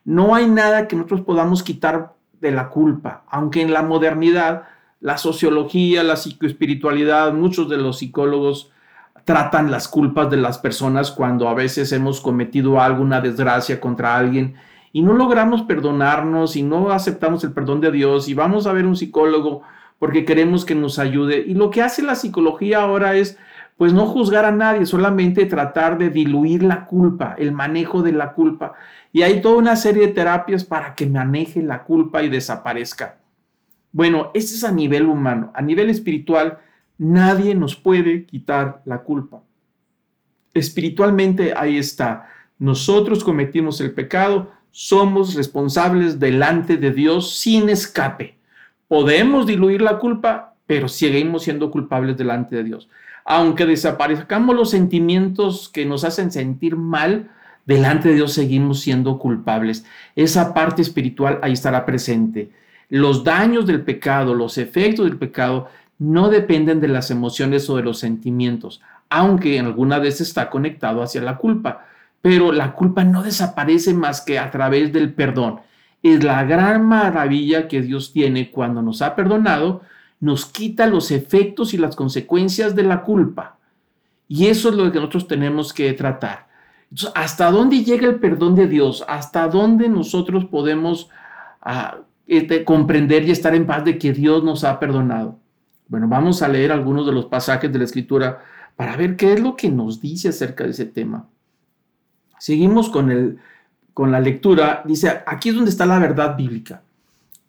No 0.05 0.35
hay 0.35 0.49
nada 0.49 0.89
que 0.89 0.97
nosotros 0.97 1.23
podamos 1.23 1.63
quitar 1.63 2.15
de 2.41 2.51
la 2.51 2.69
culpa, 2.69 3.25
aunque 3.29 3.61
en 3.61 3.73
la 3.73 3.83
modernidad, 3.83 4.65
la 5.01 5.19
sociología, 5.19 6.03
la 6.03 6.17
psicoespiritualidad, 6.17 7.33
muchos 7.33 7.69
de 7.69 7.77
los 7.77 7.99
psicólogos 7.99 8.71
tratan 9.25 9.71
las 9.71 9.89
culpas 9.89 10.31
de 10.31 10.39
las 10.39 10.59
personas 10.59 11.11
cuando 11.11 11.49
a 11.49 11.55
veces 11.55 11.93
hemos 11.93 12.21
cometido 12.21 12.81
alguna 12.81 13.21
desgracia 13.21 13.81
contra 13.81 14.17
alguien 14.17 14.55
y 14.93 15.03
no 15.03 15.13
logramos 15.13 15.63
perdonarnos 15.63 16.57
y 16.57 16.63
no 16.63 16.91
aceptamos 16.91 17.45
el 17.45 17.53
perdón 17.53 17.81
de 17.81 17.93
Dios 17.93 18.29
y 18.29 18.35
vamos 18.35 18.67
a 18.67 18.73
ver 18.73 18.87
un 18.87 18.97
psicólogo 18.97 19.63
porque 19.99 20.25
queremos 20.25 20.65
que 20.65 20.75
nos 20.75 20.99
ayude. 20.99 21.45
Y 21.47 21.55
lo 21.55 21.71
que 21.71 21.83
hace 21.83 22.03
la 22.03 22.15
psicología 22.15 22.81
ahora 22.81 23.15
es 23.15 23.39
pues 23.81 23.95
no 23.95 24.05
juzgar 24.05 24.45
a 24.45 24.53
nadie, 24.53 24.85
solamente 24.85 25.47
tratar 25.47 25.97
de 25.97 26.11
diluir 26.11 26.63
la 26.63 26.85
culpa, 26.85 27.35
el 27.39 27.51
manejo 27.51 28.03
de 28.03 28.13
la 28.13 28.35
culpa. 28.35 28.75
Y 29.11 29.23
hay 29.23 29.41
toda 29.41 29.57
una 29.57 29.75
serie 29.75 30.09
de 30.09 30.13
terapias 30.13 30.65
para 30.65 30.95
que 30.95 31.07
maneje 31.07 31.63
la 31.63 31.85
culpa 31.85 32.23
y 32.23 32.29
desaparezca. 32.29 33.17
Bueno, 33.91 34.33
este 34.35 34.55
es 34.55 34.65
a 34.65 34.71
nivel 34.71 35.07
humano. 35.07 35.51
A 35.55 35.63
nivel 35.63 35.89
espiritual, 35.89 36.59
nadie 36.99 37.55
nos 37.55 37.75
puede 37.75 38.27
quitar 38.27 38.83
la 38.85 38.99
culpa. 38.99 39.41
Espiritualmente 40.53 41.55
ahí 41.57 41.79
está. 41.79 42.29
Nosotros 42.59 43.25
cometimos 43.25 43.81
el 43.81 43.93
pecado, 43.93 44.53
somos 44.71 45.35
responsables 45.35 46.21
delante 46.21 46.77
de 46.77 46.93
Dios 46.93 47.39
sin 47.39 47.71
escape. 47.71 48.37
Podemos 48.89 49.47
diluir 49.47 49.81
la 49.81 49.99
culpa, 49.99 50.55
pero 50.67 50.87
seguimos 50.87 51.45
siendo 51.45 51.71
culpables 51.71 52.19
delante 52.19 52.57
de 52.57 52.65
Dios 52.65 52.91
aunque 53.25 53.67
desaparezcamos 53.67 54.57
los 54.57 54.71
sentimientos 54.71 55.69
que 55.69 55.87
nos 55.87 56.05
hacen 56.05 56.31
sentir 56.31 56.77
mal, 56.77 57.31
delante 57.67 58.09
de 58.09 58.17
Dios 58.17 58.33
seguimos 58.33 58.81
siendo 58.81 59.19
culpables. 59.19 59.85
Esa 60.17 60.55
parte 60.55 60.83
espiritual 60.83 61.39
ahí 61.43 61.53
estará 61.53 61.87
presente. 61.87 62.51
Los 62.89 63.23
daños 63.23 63.67
del 63.67 63.83
pecado, 63.83 64.35
los 64.35 64.59
efectos 64.59 65.07
del 65.07 65.19
pecado, 65.19 65.69
no 65.99 66.29
dependen 66.29 66.81
de 66.81 66.89
las 66.89 67.11
emociones 67.11 67.69
o 67.71 67.77
de 67.77 67.83
los 67.83 67.99
sentimientos, 67.99 68.81
aunque 69.09 69.59
en 69.59 69.67
alguna 69.67 69.99
vez 69.99 70.21
está 70.21 70.51
conectado 70.51 71.03
hacia 71.03 71.21
la 71.21 71.37
culpa. 71.37 71.87
Pero 72.23 72.53
la 72.53 72.73
culpa 72.73 73.05
no 73.05 73.23
desaparece 73.23 73.95
más 73.95 74.21
que 74.21 74.39
a 74.39 74.51
través 74.51 74.93
del 74.93 75.13
perdón. 75.13 75.61
Es 76.03 76.25
la 76.25 76.45
gran 76.45 76.87
maravilla 76.87 77.69
que 77.69 77.83
Dios 77.83 78.13
tiene 78.13 78.51
cuando 78.51 78.83
nos 78.83 79.03
ha 79.03 79.15
perdonado, 79.15 79.83
nos 80.21 80.45
quita 80.45 80.87
los 80.87 81.11
efectos 81.11 81.73
y 81.75 81.79
las 81.79 81.97
consecuencias 81.97 82.75
de 82.77 82.83
la 82.83 83.03
culpa. 83.03 83.59
Y 84.29 84.47
eso 84.47 84.69
es 84.69 84.75
lo 84.77 84.93
que 84.93 84.99
nosotros 84.99 85.27
tenemos 85.27 85.73
que 85.73 85.93
tratar. 85.95 86.47
Entonces, 86.91 87.13
¿hasta 87.15 87.51
dónde 87.51 87.83
llega 87.83 88.07
el 88.07 88.21
perdón 88.21 88.55
de 88.55 88.69
Dios? 88.69 89.05
¿Hasta 89.09 89.49
dónde 89.49 89.89
nosotros 89.89 90.45
podemos 90.45 91.09
ah, 91.63 91.99
este, 92.27 92.65
comprender 92.65 93.25
y 93.25 93.31
estar 93.31 93.55
en 93.55 93.67
paz 93.67 93.85
de 93.85 93.99
que 93.99 94.13
Dios 94.13 94.45
nos 94.45 94.63
ha 94.63 94.79
perdonado? 94.79 95.39
Bueno, 95.89 96.07
vamos 96.07 96.43
a 96.43 96.49
leer 96.49 96.71
algunos 96.71 97.07
de 97.07 97.13
los 97.13 97.27
pasajes 97.27 97.73
de 97.73 97.79
la 97.79 97.85
Escritura 97.85 98.39
para 98.77 98.97
ver 98.97 99.17
qué 99.17 99.33
es 99.33 99.41
lo 99.41 99.57
que 99.57 99.71
nos 99.71 100.01
dice 100.01 100.29
acerca 100.29 100.65
de 100.65 100.71
ese 100.71 100.87
tema. 100.87 101.27
Seguimos 102.39 102.89
con, 102.89 103.11
el, 103.11 103.39
con 103.95 104.13
la 104.13 104.21
lectura. 104.21 104.83
Dice, 104.85 105.23
aquí 105.27 105.49
es 105.49 105.55
donde 105.55 105.71
está 105.71 105.87
la 105.87 105.99
verdad 105.99 106.37
bíblica. 106.37 106.83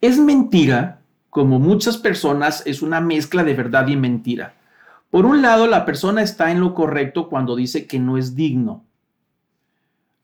Es 0.00 0.18
mentira 0.18 1.01
como 1.32 1.58
muchas 1.58 1.96
personas, 1.96 2.62
es 2.66 2.82
una 2.82 3.00
mezcla 3.00 3.42
de 3.42 3.54
verdad 3.54 3.88
y 3.88 3.96
mentira. 3.96 4.54
Por 5.10 5.24
un 5.24 5.40
lado, 5.40 5.66
la 5.66 5.86
persona 5.86 6.22
está 6.22 6.50
en 6.50 6.60
lo 6.60 6.74
correcto 6.74 7.28
cuando 7.28 7.56
dice 7.56 7.86
que 7.86 7.98
no 7.98 8.18
es 8.18 8.36
digno. 8.36 8.84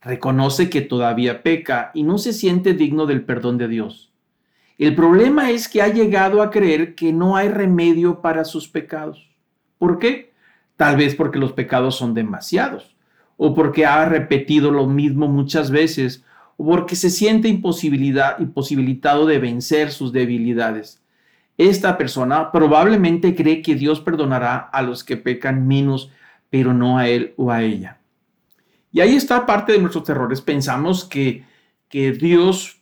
Reconoce 0.02 0.68
que 0.68 0.82
todavía 0.82 1.42
peca 1.42 1.90
y 1.94 2.02
no 2.02 2.18
se 2.18 2.32
siente 2.32 2.74
digno 2.74 3.06
del 3.06 3.24
perdón 3.24 3.56
de 3.56 3.68
Dios. 3.68 4.12
El 4.76 4.94
problema 4.94 5.50
es 5.50 5.66
que 5.68 5.80
ha 5.82 5.88
llegado 5.88 6.42
a 6.42 6.50
creer 6.50 6.94
que 6.94 7.12
no 7.12 7.36
hay 7.36 7.48
remedio 7.48 8.20
para 8.20 8.44
sus 8.44 8.68
pecados. 8.68 9.28
¿Por 9.78 9.98
qué? 9.98 10.28
tal 10.78 10.96
vez 10.96 11.16
porque 11.16 11.40
los 11.40 11.52
pecados 11.52 11.96
son 11.96 12.14
demasiados, 12.14 12.94
o 13.36 13.52
porque 13.52 13.84
ha 13.84 14.04
repetido 14.04 14.70
lo 14.70 14.86
mismo 14.86 15.26
muchas 15.26 15.72
veces, 15.72 16.24
o 16.56 16.64
porque 16.64 16.94
se 16.94 17.10
siente 17.10 17.48
imposibilidad, 17.48 18.38
imposibilitado 18.38 19.26
de 19.26 19.40
vencer 19.40 19.90
sus 19.90 20.12
debilidades. 20.12 20.98
Esta 21.58 21.98
persona 21.98 22.52
probablemente 22.52 23.34
cree 23.34 23.62
que 23.62 23.74
Dios 23.74 24.00
perdonará 24.00 24.56
a 24.56 24.80
los 24.80 25.02
que 25.02 25.16
pecan 25.16 25.66
menos, 25.66 26.10
pero 26.50 26.72
no 26.72 26.98
a 26.98 27.08
él 27.08 27.34
o 27.36 27.50
a 27.50 27.62
ella. 27.62 27.98
Y 28.92 29.00
ahí 29.00 29.16
está 29.16 29.44
parte 29.44 29.72
de 29.72 29.80
nuestros 29.80 30.08
errores. 30.08 30.40
Pensamos 30.40 31.04
que, 31.04 31.44
que 31.88 32.12
Dios 32.12 32.80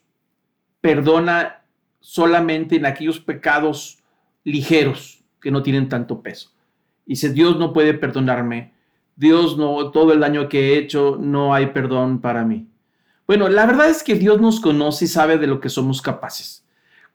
perdona 0.82 1.62
solamente 2.00 2.76
en 2.76 2.84
aquellos 2.86 3.18
pecados 3.18 3.98
ligeros 4.44 5.24
que 5.40 5.50
no 5.50 5.62
tienen 5.62 5.88
tanto 5.88 6.20
peso. 6.20 6.50
Y 7.06 7.12
dice, 7.12 7.32
Dios 7.32 7.58
no 7.58 7.72
puede 7.72 7.94
perdonarme. 7.94 8.74
Dios 9.16 9.56
no, 9.56 9.90
todo 9.90 10.12
el 10.12 10.20
daño 10.20 10.48
que 10.48 10.74
he 10.74 10.78
hecho, 10.78 11.16
no 11.18 11.54
hay 11.54 11.68
perdón 11.68 12.20
para 12.20 12.44
mí. 12.44 12.68
Bueno, 13.26 13.48
la 13.48 13.64
verdad 13.64 13.88
es 13.88 14.02
que 14.02 14.16
Dios 14.16 14.38
nos 14.38 14.60
conoce 14.60 15.06
y 15.06 15.08
sabe 15.08 15.38
de 15.38 15.46
lo 15.46 15.60
que 15.60 15.70
somos 15.70 16.02
capaces. 16.02 16.65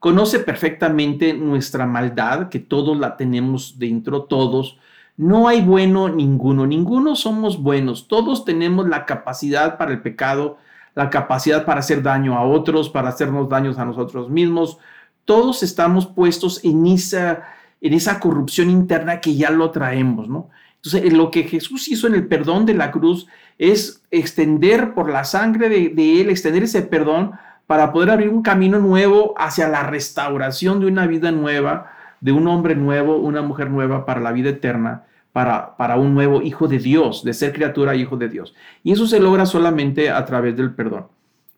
Conoce 0.01 0.39
perfectamente 0.39 1.31
nuestra 1.35 1.85
maldad, 1.85 2.49
que 2.49 2.57
todos 2.57 2.97
la 2.97 3.17
tenemos 3.17 3.77
dentro, 3.77 4.23
todos. 4.23 4.79
No 5.15 5.47
hay 5.47 5.61
bueno 5.61 6.09
ninguno, 6.09 6.65
ninguno 6.65 7.15
somos 7.15 7.61
buenos. 7.61 8.07
Todos 8.07 8.43
tenemos 8.43 8.89
la 8.89 9.05
capacidad 9.05 9.77
para 9.77 9.91
el 9.91 10.01
pecado, 10.01 10.57
la 10.95 11.11
capacidad 11.11 11.65
para 11.65 11.81
hacer 11.81 12.01
daño 12.01 12.35
a 12.35 12.41
otros, 12.47 12.89
para 12.89 13.09
hacernos 13.09 13.47
daños 13.47 13.77
a 13.77 13.85
nosotros 13.85 14.27
mismos. 14.31 14.79
Todos 15.23 15.61
estamos 15.61 16.07
puestos 16.07 16.65
en 16.65 16.87
esa, 16.87 17.43
en 17.79 17.93
esa 17.93 18.19
corrupción 18.19 18.71
interna 18.71 19.21
que 19.21 19.35
ya 19.35 19.51
lo 19.51 19.69
traemos, 19.69 20.27
¿no? 20.27 20.49
Entonces, 20.77 21.13
lo 21.13 21.29
que 21.29 21.43
Jesús 21.43 21.87
hizo 21.89 22.07
en 22.07 22.15
el 22.15 22.27
perdón 22.27 22.65
de 22.65 22.73
la 22.73 22.89
cruz 22.89 23.27
es 23.59 24.01
extender 24.09 24.95
por 24.95 25.11
la 25.11 25.25
sangre 25.25 25.69
de, 25.69 25.89
de 25.89 26.21
Él, 26.21 26.31
extender 26.31 26.63
ese 26.63 26.81
perdón 26.81 27.33
para 27.71 27.93
poder 27.93 28.09
abrir 28.09 28.27
un 28.27 28.41
camino 28.41 28.79
nuevo 28.79 29.33
hacia 29.37 29.69
la 29.69 29.83
restauración 29.83 30.81
de 30.81 30.87
una 30.87 31.07
vida 31.07 31.31
nueva, 31.31 31.93
de 32.19 32.33
un 32.33 32.45
hombre 32.49 32.75
nuevo, 32.75 33.15
una 33.15 33.41
mujer 33.43 33.69
nueva 33.69 34.05
para 34.05 34.19
la 34.19 34.33
vida 34.33 34.49
eterna 34.49 35.05
para, 35.31 35.77
para 35.77 35.95
un 35.95 36.13
nuevo 36.13 36.41
hijo 36.41 36.67
de 36.67 36.79
Dios, 36.79 37.23
de 37.23 37.33
ser 37.33 37.53
criatura 37.53 37.95
hijo 37.95 38.17
de 38.17 38.27
Dios. 38.27 38.53
Y 38.83 38.91
eso 38.91 39.07
se 39.07 39.21
logra 39.21 39.45
solamente 39.45 40.09
a 40.09 40.25
través 40.25 40.57
del 40.57 40.73
perdón. 40.73 41.07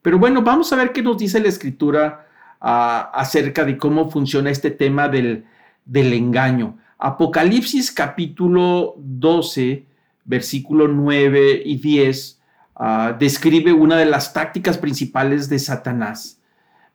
Pero 0.03 0.19
bueno, 0.19 0.43
vamos 0.43 0.71
a 0.71 0.75
ver 0.75 0.91
qué 0.91 1.01
nos 1.01 1.17
dice 1.17 1.39
la 1.39 1.47
escritura 1.47 2.27
ah, 2.61 3.09
acerca 3.15 3.65
de 3.65 3.75
cómo 3.75 4.11
funciona 4.11 4.51
este 4.51 4.69
tema 4.69 5.07
del, 5.07 5.45
del 5.83 6.13
engaño. 6.13 6.77
Apocalipsis 6.99 7.91
capítulo 7.91 8.93
12, 8.99 9.83
versículo 10.25 10.87
9 10.87 11.63
y 11.65 11.77
10, 11.77 12.39
ah, 12.75 13.15
describe 13.17 13.73
una 13.73 13.97
de 13.97 14.05
las 14.05 14.33
tácticas 14.33 14.77
principales 14.77 15.49
de 15.49 15.59
Satanás. 15.59 16.39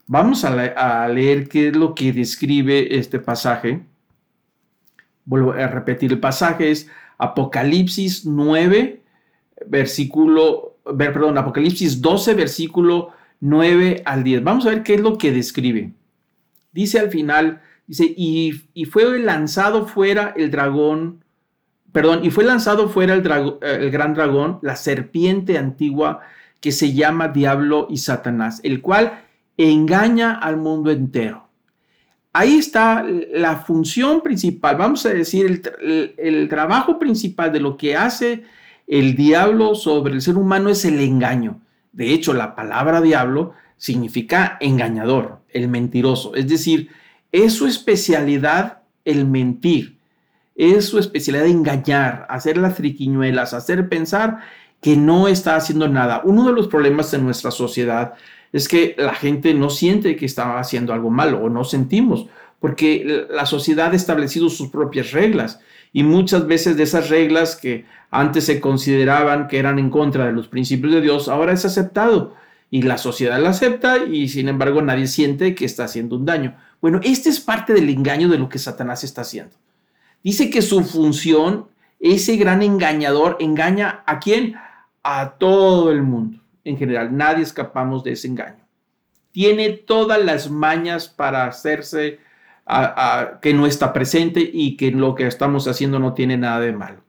Vamos 0.06 0.44
a, 0.44 1.08
leer 1.08 1.48
qué 1.48 1.68
es 1.68 1.76
lo 1.76 1.94
que 1.94 2.12
describe 2.12 2.98
este 2.98 3.18
pasaje 3.18 3.82
vuelvo 5.28 5.52
a 5.52 5.66
repetir 5.68 6.10
el 6.10 6.20
pasaje, 6.20 6.70
es 6.70 6.88
Apocalipsis 7.18 8.24
9, 8.24 9.02
versículo, 9.66 10.78
perdón, 10.96 11.36
Apocalipsis 11.36 12.00
12, 12.00 12.34
versículo 12.34 13.10
9 13.40 14.02
al 14.06 14.24
10. 14.24 14.42
Vamos 14.42 14.66
a 14.66 14.70
ver 14.70 14.82
qué 14.82 14.94
es 14.94 15.00
lo 15.02 15.18
que 15.18 15.30
describe. 15.30 15.92
Dice 16.72 16.98
al 16.98 17.10
final, 17.10 17.60
dice, 17.86 18.04
y, 18.16 18.52
fue 18.90 19.18
lanzado 19.18 19.86
fuera 19.86 20.32
el 20.34 20.50
dragón, 20.50 21.22
perdón, 21.92 22.24
y 22.24 22.30
fue 22.30 22.44
lanzado 22.44 22.88
fuera 22.88 23.14
el, 23.14 23.22
el 23.62 23.90
gran 23.90 24.14
dragón, 24.14 24.58
la 24.62 24.76
serpiente 24.76 25.58
antigua 25.58 26.20
que 26.60 26.72
se 26.72 26.92
llama 26.92 27.28
Diablo 27.28 27.86
y 27.90 27.98
Satanás, 27.98 28.60
el 28.64 28.80
cual 28.80 29.20
engaña 29.56 30.34
al 30.34 30.56
mundo 30.56 30.90
entero 30.90 31.48
ahí 32.38 32.56
está 32.56 33.04
la 33.32 33.56
función 33.56 34.22
principal, 34.22 34.76
vamos 34.76 35.04
a 35.06 35.10
decir, 35.10 35.62
el, 36.18 36.48
trabajo 36.48 36.98
principal 36.98 37.52
de 37.52 37.58
lo 37.58 37.76
que 37.76 37.96
hace 37.96 38.44
el 38.86 39.16
diablo 39.16 39.74
sobre 39.74 40.14
el 40.14 40.22
ser 40.22 40.36
humano 40.36 40.70
es 40.70 40.84
el 40.84 41.00
engaño. 41.00 41.60
De 41.92 42.12
hecho, 42.12 42.32
la 42.32 42.54
palabra 42.54 43.00
diablo 43.00 43.54
significa 43.76 44.56
engañador, 44.60 45.40
el 45.50 45.68
mentiroso. 45.68 46.36
Es 46.36 46.48
decir, 46.48 46.90
es 47.32 47.54
su 47.54 47.66
especialidad 47.66 48.82
el 49.04 49.26
mentir, 49.26 49.97
es 50.58 50.86
su 50.86 50.98
especialidad 50.98 51.46
engañar, 51.46 52.26
hacer 52.28 52.58
las 52.58 52.74
triquiñuelas, 52.74 53.54
hacer 53.54 53.88
pensar 53.88 54.40
que 54.82 54.96
no 54.96 55.28
está 55.28 55.56
haciendo 55.56 55.88
nada. 55.88 56.20
Uno 56.24 56.46
de 56.46 56.52
los 56.52 56.66
problemas 56.66 57.14
en 57.14 57.24
nuestra 57.24 57.52
sociedad 57.52 58.14
es 58.52 58.68
que 58.68 58.94
la 58.98 59.14
gente 59.14 59.54
no 59.54 59.70
siente 59.70 60.16
que 60.16 60.26
está 60.26 60.58
haciendo 60.58 60.92
algo 60.92 61.10
malo 61.10 61.40
o 61.40 61.48
no 61.48 61.62
sentimos, 61.64 62.26
porque 62.58 63.26
la 63.30 63.46
sociedad 63.46 63.92
ha 63.92 63.96
establecido 63.96 64.48
sus 64.48 64.68
propias 64.68 65.12
reglas 65.12 65.60
y 65.92 66.02
muchas 66.02 66.46
veces 66.46 66.76
de 66.76 66.82
esas 66.82 67.08
reglas 67.08 67.54
que 67.54 67.84
antes 68.10 68.44
se 68.44 68.60
consideraban 68.60 69.46
que 69.46 69.58
eran 69.58 69.78
en 69.78 69.90
contra 69.90 70.26
de 70.26 70.32
los 70.32 70.48
principios 70.48 70.92
de 70.92 71.00
Dios, 71.00 71.28
ahora 71.28 71.52
es 71.52 71.64
aceptado 71.64 72.34
y 72.70 72.82
la 72.82 72.98
sociedad 72.98 73.40
la 73.40 73.50
acepta 73.50 73.98
y 74.04 74.28
sin 74.28 74.48
embargo 74.48 74.82
nadie 74.82 75.06
siente 75.06 75.54
que 75.54 75.64
está 75.64 75.84
haciendo 75.84 76.16
un 76.16 76.26
daño. 76.26 76.56
Bueno, 76.80 77.00
este 77.04 77.28
es 77.28 77.38
parte 77.38 77.72
del 77.72 77.88
engaño 77.88 78.28
de 78.28 78.38
lo 78.38 78.48
que 78.48 78.58
Satanás 78.58 79.04
está 79.04 79.20
haciendo. 79.22 79.54
Dice 80.22 80.50
que 80.50 80.62
su 80.62 80.84
función, 80.84 81.68
ese 82.00 82.36
gran 82.36 82.62
engañador, 82.62 83.36
engaña 83.40 84.02
a 84.06 84.18
quién? 84.18 84.56
A 85.02 85.36
todo 85.38 85.90
el 85.90 86.02
mundo 86.02 86.38
en 86.64 86.76
general. 86.76 87.16
Nadie 87.16 87.42
escapamos 87.42 88.04
de 88.04 88.12
ese 88.12 88.28
engaño. 88.28 88.64
Tiene 89.32 89.70
todas 89.70 90.22
las 90.24 90.50
mañas 90.50 91.08
para 91.08 91.46
hacerse 91.46 92.20
a, 92.66 93.38
que 93.40 93.54
no 93.54 93.66
está 93.66 93.92
presente 93.92 94.48
y 94.52 94.76
que 94.76 94.90
lo 94.90 95.14
que 95.14 95.26
estamos 95.26 95.66
haciendo 95.68 95.98
no 95.98 96.14
tiene 96.14 96.36
nada 96.36 96.60
de 96.60 96.72
malo. 96.72 97.00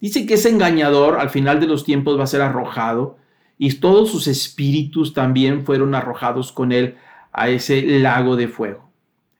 Dice 0.00 0.26
que 0.26 0.34
ese 0.34 0.50
engañador 0.50 1.18
al 1.18 1.30
final 1.30 1.60
de 1.60 1.66
los 1.66 1.84
tiempos 1.84 2.18
va 2.18 2.24
a 2.24 2.28
ser 2.28 2.42
arrojado 2.42 3.16
y 3.56 3.72
todos 3.74 4.10
sus 4.10 4.26
espíritus 4.26 5.14
también 5.14 5.64
fueron 5.64 5.94
arrojados 5.94 6.52
con 6.52 6.72
él 6.72 6.96
a 7.32 7.48
ese 7.48 7.82
lago 7.82 8.36
de 8.36 8.48
fuego. 8.48 8.90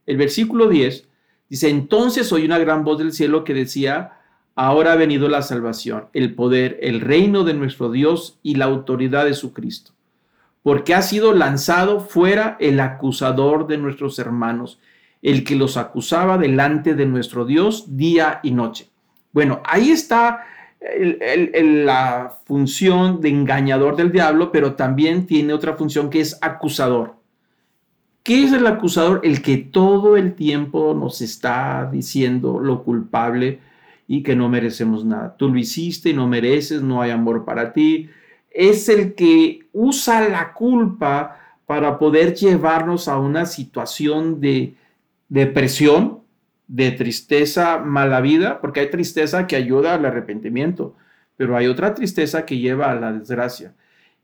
El 0.07 0.17
versículo 0.17 0.69
10 0.69 1.08
dice, 1.49 1.69
entonces 1.69 2.33
oí 2.33 2.45
una 2.45 2.59
gran 2.59 2.85
voz 2.85 2.99
del 2.99 3.13
cielo 3.13 3.45
que 3.45 3.55
decía, 3.55 4.19
Ahora 4.61 4.95
ha 4.95 4.97
venido 4.97 5.29
la 5.29 5.43
salvación, 5.43 6.07
el 6.15 6.35
poder, 6.35 6.81
el 6.83 7.01
reino 7.01 7.45
de 7.45 7.55
nuestro 7.55 7.93
Dios 7.93 8.41
y 8.43 8.57
la 8.57 8.65
autoridad 8.65 9.25
de 9.25 9.35
su 9.35 9.53
Cristo, 9.53 9.93
porque 10.65 10.97
ha 10.97 11.03
sido 11.03 11.33
lanzado 11.33 12.01
fuera 12.01 12.57
el 12.59 12.81
acusador 12.81 13.69
de 13.69 13.79
nuestros 13.79 14.19
hermanos, 14.19 14.81
el 15.23 15.45
que 15.45 15.55
los 15.55 15.77
acusaba 15.77 16.39
delante 16.39 16.95
de 16.95 17.07
nuestro 17.07 17.45
Dios 17.45 17.97
día 17.97 18.41
y 18.43 18.51
noche. 18.51 18.89
Bueno, 19.31 19.63
ahí 19.65 19.93
está 19.93 20.45
la 20.81 22.35
función 22.45 23.21
de 23.21 23.29
engañador 23.29 23.95
del 23.95 24.11
diablo, 24.11 24.51
pero 24.51 24.75
también 24.75 25.25
tiene 25.29 25.53
otra 25.53 25.75
función 25.75 26.11
que 26.11 26.19
es 26.19 26.37
acusador. 26.41 27.15
¿Qué 28.29 28.45
es 28.45 28.53
el 28.53 28.67
acusador? 28.67 29.23
El 29.25 29.41
que 29.41 29.57
todo 29.57 30.19
el 30.19 30.35
tiempo 30.35 30.93
nos 30.93 31.23
está 31.23 31.89
diciendo 31.91 32.61
lo 32.61 32.85
culpable 32.85 33.61
y 34.07 34.23
que 34.23 34.37
no 34.37 34.51
merecemos 34.51 35.07
nada. 35.07 35.35
Tú 35.39 35.49
lo 35.49 35.59
hiciste 35.59 36.11
y 36.11 36.13
no 36.13 36.29
mereces, 36.29 36.83
no 36.83 37.01
hay 37.01 37.11
amor 37.11 37.47
para 37.47 37.73
ti. 37.73 38.11
Es 38.51 38.91
el 38.91 39.15
que 39.15 39.61
usa 39.73 40.29
la 40.29 40.53
culpa 40.53 41.39
para 41.65 41.99
poder 41.99 42.35
llevarnos 42.35 43.09
a 43.09 43.19
una 43.19 43.47
situación 43.47 44.43
de 44.43 44.75
depresión, 45.31 46.19
de 46.67 46.91
tristeza, 46.91 47.79
mala 47.79 48.21
vida, 48.21 48.61
porque 48.61 48.81
hay 48.81 48.91
tristeza 48.91 49.47
que 49.47 49.57
ayuda 49.57 49.95
al 49.95 50.05
arrepentimiento, 50.05 50.95
pero 51.39 51.57
hay 51.57 51.67
otra 51.67 51.95
tristeza 51.95 52.45
que 52.45 52.59
lleva 52.59 52.91
a 52.91 52.95
la 52.95 53.11
desgracia. 53.11 53.73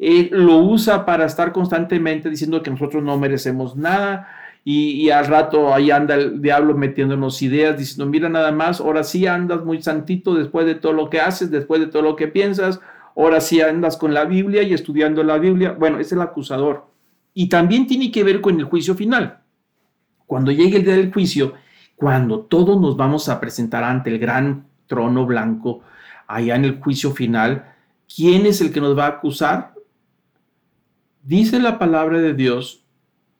Él 0.04 0.28
lo 0.32 0.58
usa 0.58 1.06
para 1.06 1.24
estar 1.24 1.52
constantemente 1.52 2.28
diciendo 2.28 2.62
que 2.62 2.70
nosotros 2.70 3.02
no 3.02 3.18
merecemos 3.18 3.76
nada, 3.76 4.28
y, 4.66 5.10
al 5.10 5.26
rato 5.26 5.74
ahí 5.74 5.90
anda 5.90 6.14
el 6.14 6.40
diablo 6.40 6.74
metiéndonos 6.74 7.42
ideas, 7.42 7.76
diciendo, 7.76 8.06
mira 8.06 8.30
nada 8.30 8.50
más, 8.50 8.80
ahora 8.80 9.04
sí 9.04 9.26
andas 9.26 9.62
muy 9.62 9.82
santito 9.82 10.34
después 10.34 10.64
de 10.64 10.74
todo 10.74 10.94
lo 10.94 11.10
que 11.10 11.20
haces, 11.20 11.50
después 11.50 11.82
de 11.82 11.88
todo 11.88 12.00
lo 12.00 12.16
que 12.16 12.28
piensas, 12.28 12.80
ahora 13.14 13.42
sí 13.42 13.60
andas 13.60 13.98
con 13.98 14.14
la 14.14 14.24
Biblia 14.24 14.62
y 14.62 14.72
estudiando 14.72 15.22
la 15.22 15.36
Biblia. 15.36 15.72
Bueno, 15.72 15.98
es 15.98 16.12
el 16.12 16.22
acusador. 16.22 16.86
Y 17.34 17.50
también 17.50 17.86
tiene 17.86 18.10
que 18.10 18.24
ver 18.24 18.40
con 18.40 18.58
el 18.58 18.64
juicio 18.64 18.94
final. 18.94 19.40
Cuando 20.26 20.50
llegue 20.50 20.78
el 20.78 20.84
día 20.84 20.96
del 20.96 21.12
juicio, 21.12 21.52
cuando 21.94 22.40
todos 22.40 22.80
nos 22.80 22.96
vamos 22.96 23.28
a 23.28 23.40
presentar 23.40 23.84
ante 23.84 24.08
el 24.08 24.18
gran 24.18 24.66
trono 24.86 25.26
blanco, 25.26 25.82
allá 26.26 26.56
en 26.56 26.64
el 26.64 26.80
juicio 26.80 27.10
final, 27.10 27.66
¿quién 28.14 28.46
es 28.46 28.62
el 28.62 28.72
que 28.72 28.80
nos 28.80 28.96
va 28.96 29.04
a 29.04 29.08
acusar? 29.08 29.73
Dice 31.24 31.58
la 31.58 31.78
palabra 31.78 32.20
de 32.20 32.34
Dios 32.34 32.84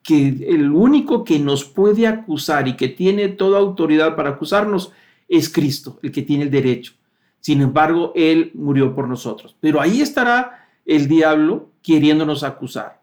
que 0.01 0.27
el 0.27 0.71
único 0.71 1.23
que 1.23 1.37
nos 1.37 1.65
puede 1.65 2.07
acusar 2.07 2.67
y 2.67 2.75
que 2.75 2.87
tiene 2.87 3.29
toda 3.29 3.59
autoridad 3.59 4.15
para 4.15 4.31
acusarnos 4.31 4.91
es 5.27 5.49
Cristo, 5.49 5.99
el 6.01 6.11
que 6.11 6.23
tiene 6.23 6.43
el 6.43 6.51
derecho. 6.51 6.93
Sin 7.39 7.61
embargo, 7.61 8.11
Él 8.15 8.51
murió 8.55 8.95
por 8.95 9.07
nosotros. 9.07 9.55
Pero 9.59 9.79
ahí 9.79 10.01
estará 10.01 10.67
el 10.83 11.07
diablo 11.07 11.69
queriéndonos 11.83 12.43
acusar. 12.43 13.01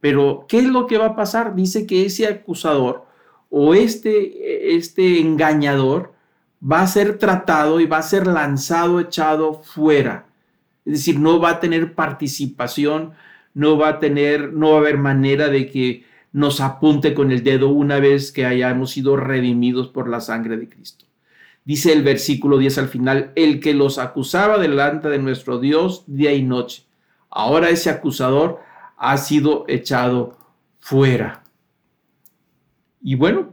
Pero, 0.00 0.46
¿qué 0.48 0.58
es 0.58 0.64
lo 0.64 0.88
que 0.88 0.98
va 0.98 1.06
a 1.06 1.16
pasar? 1.16 1.54
Dice 1.54 1.86
que 1.86 2.04
ese 2.04 2.26
acusador 2.26 3.06
o 3.50 3.72
este, 3.72 4.74
este 4.76 5.20
engañador 5.20 6.12
va 6.60 6.80
a 6.80 6.86
ser 6.88 7.18
tratado 7.18 7.78
y 7.78 7.86
va 7.86 7.98
a 7.98 8.02
ser 8.02 8.26
lanzado, 8.26 8.98
echado 8.98 9.62
fuera. 9.62 10.26
Es 10.84 10.94
decir, 10.94 11.20
no 11.20 11.38
va 11.38 11.50
a 11.50 11.60
tener 11.60 11.94
participación, 11.94 13.12
no 13.54 13.78
va 13.78 13.88
a 13.88 13.98
tener, 14.00 14.52
no 14.52 14.70
va 14.70 14.76
a 14.76 14.80
haber 14.80 14.98
manera 14.98 15.48
de 15.48 15.70
que 15.70 16.04
nos 16.32 16.60
apunte 16.60 17.14
con 17.14 17.30
el 17.30 17.44
dedo 17.44 17.68
una 17.68 18.00
vez 18.00 18.32
que 18.32 18.44
hayamos 18.44 18.90
sido 18.90 19.16
redimidos 19.16 19.88
por 19.88 20.08
la 20.08 20.20
sangre 20.20 20.56
de 20.56 20.68
Cristo. 20.68 21.06
Dice 21.64 21.92
el 21.92 22.02
versículo 22.02 22.58
10 22.58 22.78
al 22.78 22.88
final, 22.88 23.32
el 23.36 23.60
que 23.60 23.72
los 23.72 23.98
acusaba 23.98 24.58
delante 24.58 25.08
de 25.08 25.18
nuestro 25.18 25.58
Dios 25.58 26.04
día 26.06 26.34
y 26.34 26.42
noche. 26.42 26.84
Ahora 27.30 27.70
ese 27.70 27.88
acusador 27.88 28.60
ha 28.96 29.16
sido 29.16 29.64
echado 29.68 30.36
fuera. 30.80 31.42
Y 33.00 33.14
bueno, 33.14 33.52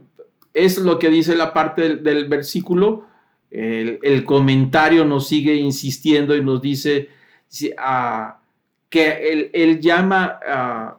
es 0.52 0.78
lo 0.78 0.98
que 0.98 1.08
dice 1.08 1.36
la 1.36 1.52
parte 1.52 1.96
del, 1.96 2.28
versículo. 2.28 3.06
El, 3.50 4.24
comentario 4.24 5.04
nos 5.04 5.28
sigue 5.28 5.54
insistiendo 5.54 6.36
y 6.36 6.44
nos 6.44 6.60
dice, 6.60 7.08
que 8.92 9.50
él, 9.54 9.80
llama 9.80 10.38
a 10.46 10.96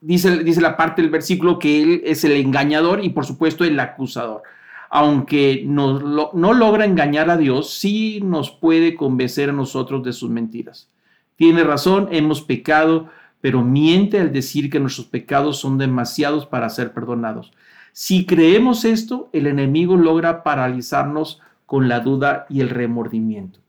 dice, 0.00 0.42
dice 0.42 0.62
la 0.62 0.74
parte 0.74 1.02
del 1.02 1.10
versículo 1.10 1.58
que 1.58 1.82
él 1.82 2.02
es 2.04 2.24
el 2.24 2.32
engañador 2.32 3.04
y 3.04 3.10
por 3.10 3.26
supuesto 3.26 3.62
el 3.64 3.78
acusador. 3.78 4.42
Aunque 4.88 5.64
no 5.66 6.32
logra 6.32 6.86
engañar 6.86 7.28
a 7.28 7.36
Dios, 7.36 7.74
sí 7.74 8.20
nos 8.22 8.50
puede 8.50 8.94
convencer 8.94 9.50
a 9.50 9.52
nosotros 9.52 10.02
de 10.02 10.14
sus 10.14 10.30
mentiras. 10.30 10.90
Tiene 11.36 11.62
razón, 11.62 12.08
hemos 12.10 12.40
pecado, 12.40 13.08
pero 13.42 13.62
miente 13.62 14.18
al 14.18 14.32
decir 14.32 14.70
que 14.70 14.80
nuestros 14.80 15.06
pecados 15.06 15.58
son 15.58 15.76
demasiados 15.76 16.46
para 16.46 16.70
ser 16.70 16.94
perdonados. 16.94 17.52
Si 17.92 18.24
creemos 18.24 18.86
esto, 18.86 19.28
el 19.34 19.46
enemigo 19.46 19.98
logra 19.98 20.42
paralizarnos 20.42 21.40
con 21.66 21.88
la 21.88 22.00
duda 22.00 22.46
y 22.48 22.60
el 22.60 22.70
remordimiento. 22.70 23.60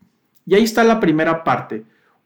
Y 0.45 0.55
ahí 0.55 0.63
está 0.63 0.85
la 0.85 1.01
primera 1.01 1.43
parte. 1.43 1.83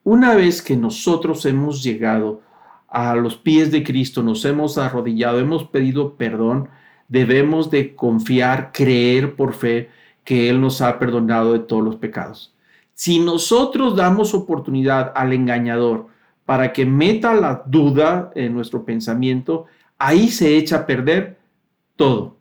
Una 0.07 0.35
vez 0.35 0.61
que 0.61 0.77
nosotros 0.77 1.45
hemos 1.45 1.83
llegado 1.83 2.41
a 2.87 3.13
los 3.13 3.35
pies 3.35 3.73
de 3.73 3.83
Cristo, 3.83 4.23
nos 4.23 4.45
hemos 4.45 4.77
arrodillado, 4.77 5.37
hemos 5.37 5.65
pedido 5.65 6.13
perdón, 6.13 6.69
debemos 7.09 7.69
de 7.69 7.93
confiar, 7.93 8.71
creer 8.71 9.35
por 9.35 9.53
fe 9.53 9.89
que 10.23 10.49
Él 10.49 10.61
nos 10.61 10.79
ha 10.79 10.97
perdonado 10.97 11.51
de 11.51 11.59
todos 11.59 11.83
los 11.83 11.97
pecados. 11.97 12.55
Si 12.93 13.19
nosotros 13.19 13.97
damos 13.97 14.33
oportunidad 14.33 15.11
al 15.13 15.33
engañador 15.33 16.07
para 16.45 16.71
que 16.71 16.85
meta 16.85 17.33
la 17.33 17.63
duda 17.65 18.31
en 18.33 18.53
nuestro 18.53 18.85
pensamiento, 18.85 19.65
ahí 19.97 20.29
se 20.29 20.55
echa 20.55 20.77
a 20.77 20.85
perder 20.85 21.37
todo. 21.97 22.37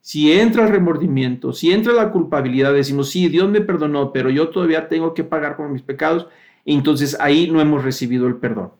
Si 0.00 0.32
entra 0.32 0.64
el 0.64 0.70
remordimiento, 0.70 1.52
si 1.52 1.70
entra 1.70 1.92
la 1.92 2.10
culpabilidad, 2.10 2.72
decimos, 2.72 3.10
sí, 3.10 3.28
Dios 3.28 3.50
me 3.50 3.60
perdonó, 3.60 4.10
pero 4.10 4.30
yo 4.30 4.48
todavía 4.48 4.88
tengo 4.88 5.12
que 5.12 5.22
pagar 5.22 5.54
por 5.54 5.68
mis 5.68 5.82
pecados, 5.82 6.28
entonces 6.74 7.16
ahí 7.20 7.50
no 7.50 7.60
hemos 7.60 7.82
recibido 7.82 8.26
el 8.26 8.36
perdón. 8.36 8.72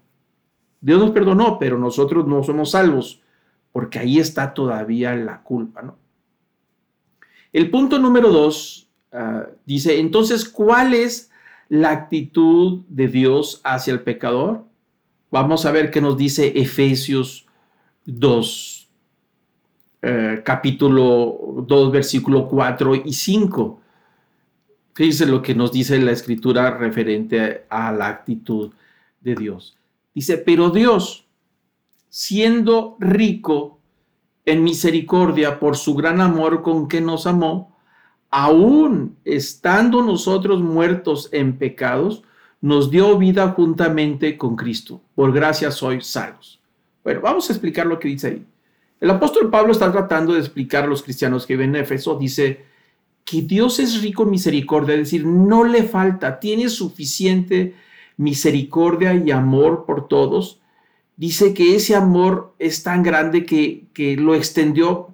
Dios 0.81 1.01
nos 1.01 1.11
perdonó, 1.11 1.59
pero 1.59 1.79
nosotros 1.79 2.27
no 2.27 2.42
somos 2.42 2.72
salvos, 2.72 3.20
porque 3.72 3.98
ahí 3.98 4.18
está 4.18 4.55
todavía 4.55 5.14
la 5.14 5.42
culpa, 5.42 5.83
¿no? 5.83 5.96
El 7.53 7.70
punto 7.70 7.98
número 7.98 8.31
dos 8.31 8.88
ah, 9.12 9.46
dice, 9.64 9.98
entonces, 9.98 10.48
¿cuál 10.48 10.94
es 10.94 11.31
la 11.68 11.90
actitud 11.90 12.83
de 12.88 13.09
Dios 13.09 13.61
hacia 13.64 13.92
el 13.92 14.03
pecador? 14.03 14.64
Vamos 15.31 15.66
a 15.66 15.72
ver 15.72 15.90
qué 15.90 16.01
nos 16.01 16.16
dice 16.16 16.53
Efesios 16.57 17.46
2, 18.05 18.88
eh, 20.03 20.42
capítulo 20.44 21.64
2, 21.66 21.92
versículo 21.92 22.48
4 22.48 22.94
y 23.05 23.12
5. 23.12 23.81
Fíjense 24.98 25.26
lo 25.26 25.42
que 25.42 25.54
nos 25.54 25.70
dice 25.70 25.96
la 26.00 26.11
escritura 26.11 26.76
referente 26.76 27.66
a 27.68 27.92
la 27.92 28.08
actitud 28.08 28.72
de 29.20 29.37
Dios. 29.37 29.78
Dice, 30.12 30.38
pero 30.38 30.70
Dios, 30.70 31.24
siendo 32.08 32.96
rico 32.98 33.78
en 34.44 34.64
misericordia 34.64 35.61
por 35.61 35.76
su 35.76 35.94
gran 35.94 36.20
amor 36.20 36.62
con 36.62 36.88
que 36.88 37.00
nos 37.00 37.28
amó, 37.28 37.78
aún 38.28 39.16
estando 39.24 40.02
nosotros 40.02 40.61
muertos 40.61 41.28
en 41.30 41.58
pecados, 41.58 42.24
nos 42.61 42.90
dio 42.90 43.16
vida 43.18 43.50
juntamente 43.50 44.37
con 44.37 44.56
Cristo. 44.56 45.00
Por 45.14 45.32
gracia 45.32 45.70
sois 45.70 46.08
salvos. 46.08 46.61
Bueno, 47.04 47.20
vamos 47.20 47.48
a 47.48 47.52
explicar 47.52 47.87
lo 47.87 48.00
que 48.00 48.08
dice 48.08 48.26
ahí. 48.26 48.44
El 49.00 49.11
apóstol 49.11 49.48
Pablo 49.48 49.70
está 49.70 49.92
tratando 49.92 50.32
de 50.32 50.40
explicar 50.40 50.82
a 50.82 50.88
los 50.88 51.04
cristianos 51.04 51.46
que 51.46 51.56
ven 51.56 51.76
en 51.76 51.82
Éfeso, 51.82 52.18
dice 52.18 52.66
que 53.28 53.42
Dios 53.42 53.78
es 53.78 54.00
rico 54.00 54.22
en 54.22 54.30
misericordia, 54.30 54.94
es 54.94 55.00
decir, 55.00 55.26
no 55.26 55.64
le 55.64 55.82
falta, 55.82 56.40
tiene 56.40 56.68
suficiente 56.70 57.74
misericordia 58.16 59.14
y 59.14 59.30
amor 59.30 59.84
por 59.84 60.08
todos, 60.08 60.60
dice 61.16 61.52
que 61.52 61.76
ese 61.76 61.94
amor 61.94 62.54
es 62.58 62.82
tan 62.82 63.02
grande 63.02 63.44
que, 63.44 63.86
que 63.92 64.16
lo 64.16 64.34
extendió 64.34 65.08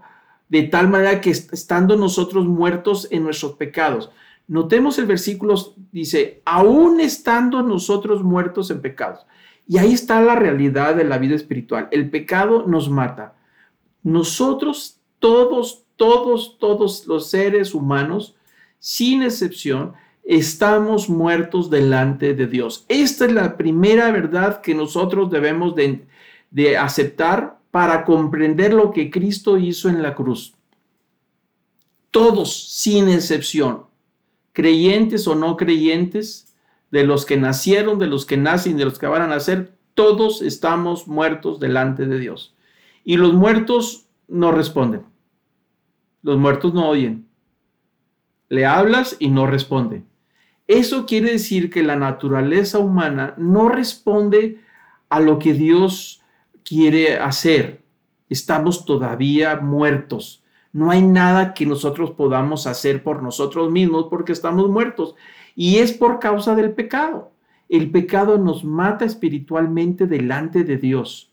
de 0.48 0.62
tal 0.62 0.88
manera 0.88 1.20
que 1.20 1.30
estando 1.30 1.96
nosotros 1.96 2.46
muertos 2.46 3.08
en 3.10 3.24
nuestros 3.24 3.54
pecados. 3.54 4.10
Notemos 4.46 4.98
el 4.98 5.06
versículo, 5.06 5.56
dice, 5.90 6.42
aún 6.44 7.00
estando 7.00 7.62
nosotros 7.62 8.22
muertos 8.22 8.70
en 8.70 8.80
pecados. 8.80 9.26
Y 9.66 9.78
ahí 9.78 9.92
está 9.92 10.20
la 10.20 10.36
realidad 10.36 10.94
de 10.94 11.04
la 11.04 11.18
vida 11.18 11.34
espiritual. 11.34 11.88
El 11.90 12.10
pecado 12.10 12.64
nos 12.66 12.90
mata. 12.90 13.34
Nosotros, 14.02 15.00
todos, 15.18 15.83
todos, 15.96 16.58
todos 16.58 17.06
los 17.06 17.30
seres 17.30 17.74
humanos, 17.74 18.34
sin 18.78 19.22
excepción, 19.22 19.94
estamos 20.24 21.08
muertos 21.08 21.70
delante 21.70 22.34
de 22.34 22.46
Dios. 22.46 22.84
Esta 22.88 23.26
es 23.26 23.32
la 23.32 23.56
primera 23.56 24.10
verdad 24.10 24.60
que 24.60 24.74
nosotros 24.74 25.30
debemos 25.30 25.74
de, 25.74 26.06
aceptar 26.78 27.58
para 27.70 28.04
comprender 28.04 28.72
lo 28.72 28.92
que 28.92 29.10
Cristo 29.10 29.58
hizo 29.58 29.88
en 29.88 30.02
la 30.02 30.14
cruz. 30.14 30.54
Todos, 32.10 32.72
sin 32.72 33.08
excepción, 33.08 33.86
creyentes 34.52 35.26
o 35.26 35.34
no 35.34 35.56
creyentes, 35.56 36.54
de 36.90 37.04
los 37.04 37.26
que 37.26 37.36
nacieron, 37.36 37.98
de 37.98 38.06
los 38.06 38.24
que 38.24 38.36
nacen, 38.36 38.76
de 38.76 38.84
los 38.84 39.00
que 39.00 39.08
van 39.08 39.22
a 39.22 39.26
nacer, 39.26 39.74
todos 39.94 40.42
estamos 40.42 41.08
muertos 41.08 41.58
delante 41.58 42.06
de 42.06 42.20
Dios. 42.20 42.54
Y 43.04 43.16
los 43.16 43.34
muertos 43.34 44.06
no 44.28 44.52
responden. 44.52 45.02
Los 46.24 46.38
muertos 46.38 46.72
no 46.72 46.88
oyen. 46.88 47.28
Le 48.48 48.64
hablas 48.64 49.14
y 49.18 49.28
no 49.28 49.46
responde. 49.46 50.04
Eso 50.66 51.04
quiere 51.04 51.32
decir 51.32 51.68
que 51.68 51.82
la 51.82 51.96
naturaleza 51.96 52.78
humana 52.78 53.34
no 53.36 53.68
responde 53.68 54.58
a 55.10 55.20
lo 55.20 55.38
que 55.38 55.52
Dios 55.52 56.22
quiere 56.64 57.18
hacer. 57.18 57.82
Estamos 58.30 58.86
todavía 58.86 59.56
muertos. 59.56 60.42
No 60.72 60.90
hay 60.90 61.02
nada 61.02 61.52
que 61.52 61.66
nosotros 61.66 62.12
podamos 62.12 62.66
hacer 62.66 63.02
por 63.02 63.22
nosotros 63.22 63.70
mismos 63.70 64.06
porque 64.08 64.32
estamos 64.32 64.70
muertos. 64.70 65.14
Y 65.54 65.76
es 65.76 65.92
por 65.92 66.20
causa 66.20 66.54
del 66.54 66.72
pecado. 66.72 67.32
El 67.68 67.90
pecado 67.90 68.38
nos 68.38 68.64
mata 68.64 69.04
espiritualmente 69.04 70.06
delante 70.06 70.64
de 70.64 70.78
Dios. 70.78 71.30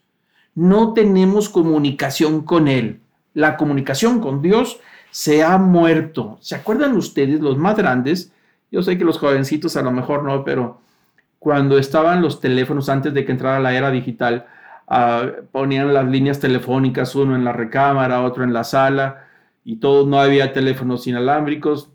No 0.54 0.92
tenemos 0.92 1.48
comunicación 1.48 2.42
con 2.42 2.68
Él. 2.68 3.00
La 3.34 3.58
comunicación 3.58 4.20
con 4.20 4.42
Dios 4.42 4.80
se 5.12 5.44
ha 5.44 5.58
muerto. 5.58 6.38
¿Se 6.42 6.56
acuerdan 6.56 6.96
ustedes, 6.96 7.40
los 7.42 7.58
más 7.58 7.76
grandes? 7.76 8.32
Yo 8.72 8.82
sé 8.82 8.98
que 8.98 9.06
los 9.06 9.20
jovencitos 9.20 9.76
a 9.76 9.82
lo 9.82 9.92
mejor 9.92 10.24
no, 10.24 10.44
pero 10.44 10.82
cuando 11.40 11.78
estaban 11.78 12.22
los 12.22 12.40
teléfonos 12.40 12.88
antes 12.88 13.14
de 13.14 13.26
que 13.26 13.32
entrara 13.32 13.60
la 13.60 13.74
era 13.74 13.92
digital, 13.92 14.46
ah, 14.88 15.26
ponían 15.52 15.94
las 15.94 16.08
líneas 16.08 16.40
telefónicas, 16.40 17.16
uno 17.16 17.36
en 17.36 17.44
la 17.44 17.52
recámara, 17.52 18.22
otro 18.22 18.44
en 18.44 18.54
la 18.54 18.64
sala, 18.64 19.28
y 19.64 19.78
todo, 19.78 20.06
no 20.08 20.20
había 20.20 20.54
teléfonos 20.54 21.08
inalámbricos. 21.08 21.90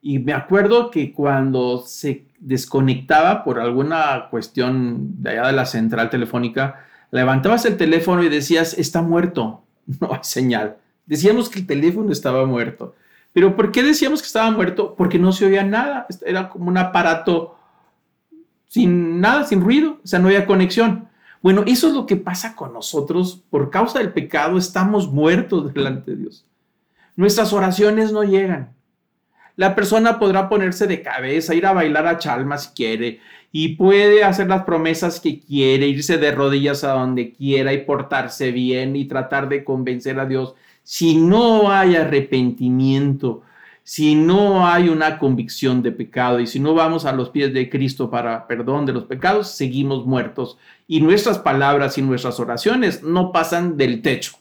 Y 0.00 0.18
me 0.18 0.32
acuerdo 0.32 0.90
que 0.90 1.12
cuando 1.12 1.78
se 1.78 2.26
desconectaba 2.38 3.44
por 3.44 3.58
alguna 3.58 4.28
cuestión 4.30 5.22
de 5.22 5.30
allá 5.30 5.46
de 5.48 5.52
la 5.52 5.66
central 5.66 6.10
telefónica, 6.10 6.84
levantabas 7.10 7.64
el 7.66 7.76
teléfono 7.76 8.22
y 8.22 8.28
decías, 8.28 8.76
está 8.78 9.02
muerto, 9.02 9.64
no 10.00 10.12
hay 10.12 10.20
señal. 10.22 10.76
Decíamos 11.06 11.48
que 11.48 11.60
el 11.60 11.66
teléfono 11.66 12.12
estaba 12.12 12.44
muerto. 12.44 12.94
Pero 13.32 13.56
¿por 13.56 13.72
qué 13.72 13.82
decíamos 13.82 14.20
que 14.20 14.26
estaba 14.26 14.50
muerto? 14.50 14.94
Porque 14.94 15.18
no 15.18 15.32
se 15.32 15.46
oía 15.46 15.64
nada. 15.64 16.06
Era 16.24 16.48
como 16.48 16.68
un 16.68 16.78
aparato 16.78 17.56
sin 18.68 19.20
nada, 19.20 19.44
sin 19.44 19.60
ruido. 19.60 19.98
O 20.04 20.06
sea, 20.06 20.18
no 20.18 20.28
había 20.28 20.46
conexión. 20.46 21.08
Bueno, 21.42 21.62
eso 21.66 21.88
es 21.88 21.94
lo 21.94 22.06
que 22.06 22.16
pasa 22.16 22.54
con 22.54 22.72
nosotros. 22.72 23.42
Por 23.50 23.70
causa 23.70 23.98
del 23.98 24.12
pecado 24.12 24.58
estamos 24.58 25.10
muertos 25.10 25.72
delante 25.74 26.12
de 26.12 26.16
Dios. 26.18 26.44
Nuestras 27.16 27.52
oraciones 27.52 28.12
no 28.12 28.22
llegan. 28.22 28.74
La 29.58 29.74
persona 29.74 30.20
podrá 30.20 30.48
ponerse 30.48 30.86
de 30.86 31.02
cabeza, 31.02 31.52
ir 31.52 31.66
a 31.66 31.72
bailar 31.72 32.06
a 32.06 32.16
chalma 32.16 32.58
si 32.58 32.70
quiere, 32.74 33.18
y 33.50 33.74
puede 33.74 34.22
hacer 34.22 34.46
las 34.46 34.62
promesas 34.62 35.18
que 35.18 35.40
quiere, 35.40 35.88
irse 35.88 36.16
de 36.16 36.30
rodillas 36.30 36.84
a 36.84 36.92
donde 36.92 37.32
quiera 37.32 37.72
y 37.72 37.78
portarse 37.78 38.52
bien 38.52 38.94
y 38.94 39.06
tratar 39.06 39.48
de 39.48 39.64
convencer 39.64 40.20
a 40.20 40.26
Dios. 40.26 40.54
Si 40.84 41.16
no 41.16 41.72
hay 41.72 41.96
arrepentimiento, 41.96 43.42
si 43.82 44.14
no 44.14 44.64
hay 44.64 44.88
una 44.90 45.18
convicción 45.18 45.82
de 45.82 45.90
pecado 45.90 46.38
y 46.38 46.46
si 46.46 46.60
no 46.60 46.74
vamos 46.74 47.04
a 47.04 47.12
los 47.12 47.30
pies 47.30 47.52
de 47.52 47.68
Cristo 47.68 48.08
para 48.08 48.46
perdón 48.46 48.86
de 48.86 48.92
los 48.92 49.06
pecados, 49.06 49.50
seguimos 49.50 50.06
muertos 50.06 50.56
y 50.86 51.00
nuestras 51.00 51.40
palabras 51.40 51.98
y 51.98 52.02
nuestras 52.02 52.38
oraciones 52.38 53.02
no 53.02 53.32
pasan 53.32 53.76
del 53.76 54.02
techo, 54.02 54.36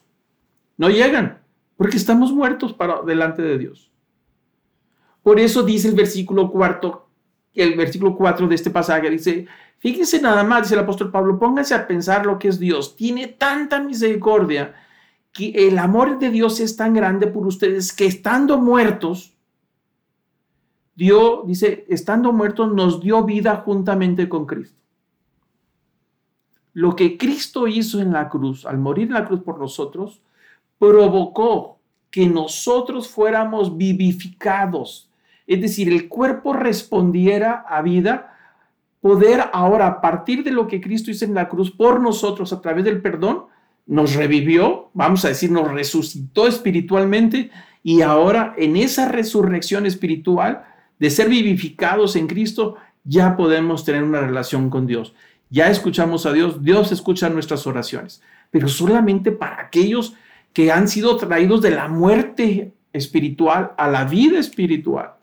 no 0.77 0.89
llegan, 0.89 1.39
porque 1.75 1.97
estamos 1.97 2.31
muertos 2.31 2.73
para 2.73 3.01
delante 3.01 3.41
de 3.41 3.57
Dios. 3.57 3.89
Por 5.27 5.41
eso 5.41 5.61
dice 5.61 5.89
el 5.89 5.93
versículo 5.93 6.49
cuarto, 6.49 7.09
el 7.53 7.75
versículo 7.75 8.15
4 8.15 8.47
de 8.47 8.55
este 8.55 8.69
pasaje, 8.69 9.09
dice, 9.09 9.45
fíjense 9.77 10.21
nada 10.21 10.41
más, 10.45 10.61
dice 10.61 10.75
el 10.75 10.79
apóstol 10.79 11.11
Pablo, 11.11 11.37
pónganse 11.37 11.75
a 11.75 11.85
pensar 11.85 12.25
lo 12.25 12.39
que 12.39 12.47
es 12.47 12.57
Dios, 12.59 12.95
tiene 12.95 13.27
tanta 13.27 13.81
misericordia 13.81 14.73
que 15.33 15.49
el 15.67 15.79
amor 15.79 16.17
de 16.17 16.29
Dios 16.29 16.61
es 16.61 16.77
tan 16.77 16.93
grande 16.93 17.27
por 17.27 17.45
ustedes 17.45 17.91
que 17.91 18.05
estando 18.05 18.57
muertos, 18.57 19.33
dio, 20.95 21.43
dice, 21.45 21.85
estando 21.89 22.31
muertos, 22.31 22.73
nos 22.73 23.01
dio 23.01 23.25
vida 23.25 23.57
juntamente 23.65 24.29
con 24.29 24.45
Cristo. 24.45 24.79
Lo 26.71 26.95
que 26.95 27.17
Cristo 27.17 27.67
hizo 27.67 27.99
en 27.99 28.13
la 28.13 28.29
cruz, 28.29 28.65
al 28.65 28.77
morir 28.77 29.07
en 29.07 29.15
la 29.15 29.25
cruz 29.25 29.41
por 29.41 29.59
nosotros, 29.59 30.21
provocó 30.79 31.79
que 32.09 32.27
nosotros 32.27 33.09
fuéramos 33.09 33.75
vivificados. 33.75 35.06
Es 35.47 35.61
decir, 35.61 35.91
el 35.91 36.09
cuerpo 36.09 36.53
respondiera 36.53 37.65
a 37.67 37.81
vida, 37.81 38.37
poder 39.01 39.45
ahora, 39.53 39.87
a 39.87 40.01
partir 40.01 40.43
de 40.43 40.51
lo 40.51 40.67
que 40.67 40.81
Cristo 40.81 41.09
hizo 41.09 41.25
en 41.25 41.33
la 41.33 41.47
cruz 41.47 41.71
por 41.71 42.01
nosotros 42.01 42.51
a 42.51 42.61
través 42.61 42.83
del 42.83 43.01
perdón, 43.01 43.45
nos 43.85 44.15
revivió, 44.15 44.89
vamos 44.93 45.23
a 45.23 45.29
decir, 45.29 45.49
nos 45.49 45.71
resucitó 45.71 46.47
espiritualmente 46.47 47.49
y 47.81 48.01
ahora 48.01 48.53
en 48.57 48.75
esa 48.75 49.07
resurrección 49.07 49.85
espiritual 49.85 50.65
de 50.99 51.09
ser 51.09 51.29
vivificados 51.29 52.17
en 52.17 52.27
Cristo, 52.27 52.75
ya 53.05 53.37
podemos 53.37 53.85
tener 53.85 54.03
una 54.03 54.19
relación 54.19 54.69
con 54.69 54.85
Dios. 54.87 55.13
Ya 55.49 55.69
escuchamos 55.69 56.25
a 56.25 56.33
Dios, 56.33 56.61
Dios 56.61 56.91
escucha 56.91 57.29
nuestras 57.29 57.65
oraciones, 57.65 58.21
pero 58.51 58.67
solamente 58.67 59.31
para 59.31 59.61
aquellos 59.61 60.15
que 60.51 60.71
han 60.71 60.89
sido 60.89 61.15
traídos 61.15 61.61
de 61.61 61.71
la 61.71 61.87
muerte 61.87 62.73
espiritual 62.91 63.71
a 63.77 63.87
la 63.87 64.03
vida 64.03 64.39
espiritual. 64.39 65.16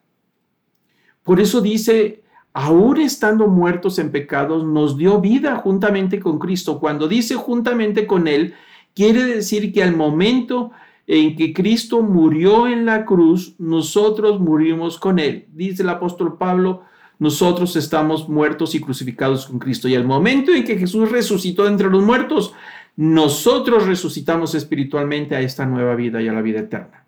Por 1.25 1.41
eso 1.41 1.61
dice, 1.61 2.23
aún 2.53 3.01
estando 3.01 3.49
muertos 3.49 3.99
en 3.99 4.13
pecados, 4.13 4.65
nos 4.65 4.97
dio 4.97 5.21
vida 5.21 5.57
juntamente 5.57 6.21
con 6.21 6.39
Cristo. 6.39 6.79
Cuando 6.79 7.09
dice 7.09 7.35
juntamente 7.35 8.07
con 8.07 8.29
Él, 8.29 8.55
quiere 8.95 9.25
decir 9.25 9.73
que 9.73 9.83
al 9.83 9.97
momento 9.97 10.71
en 11.07 11.35
que 11.35 11.53
Cristo 11.53 12.03
murió 12.03 12.67
en 12.69 12.87
la 12.87 13.05
cruz, 13.05 13.55
nosotros 13.59 14.39
murimos 14.41 14.99
con 14.99 15.19
Él. 15.19 15.47
Dice 15.53 15.83
el 15.83 15.89
apóstol 15.89 16.39
Pablo, 16.39 16.83
nosotros 17.19 17.75
estamos 17.77 18.29
muertos 18.29 18.75
y 18.75 18.81
crucificados 18.81 19.47
con 19.47 19.59
Cristo. 19.59 19.89
Y 19.89 19.95
al 19.95 20.05
momento 20.05 20.53
en 20.53 20.65
que 20.65 20.79
Jesús 20.79 21.11
resucitó 21.11 21.67
entre 21.67 21.89
los 21.89 22.03
muertos, 22.03 22.55
nosotros 22.97 23.87
resucitamos 23.87 24.55
espiritualmente 24.55 25.35
a 25.35 25.41
esta 25.41 25.67
nueva 25.67 25.95
vida 25.95 26.23
y 26.23 26.29
a 26.29 26.33
la 26.33 26.43
vida 26.43 26.61
eterna. 26.61 27.05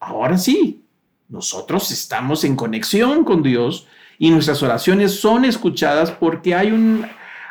Ahora 0.00 0.38
sí, 0.38 0.84
nosotros 1.28 1.90
estamos 1.90 2.44
en 2.44 2.56
conexión 2.56 3.24
con 3.24 3.42
Dios 3.42 3.86
y 4.18 4.30
nuestras 4.30 4.62
oraciones 4.62 5.20
son 5.20 5.44
escuchadas 5.44 6.10
porque 6.10 6.54
hay 6.54 6.70
un 6.70 7.06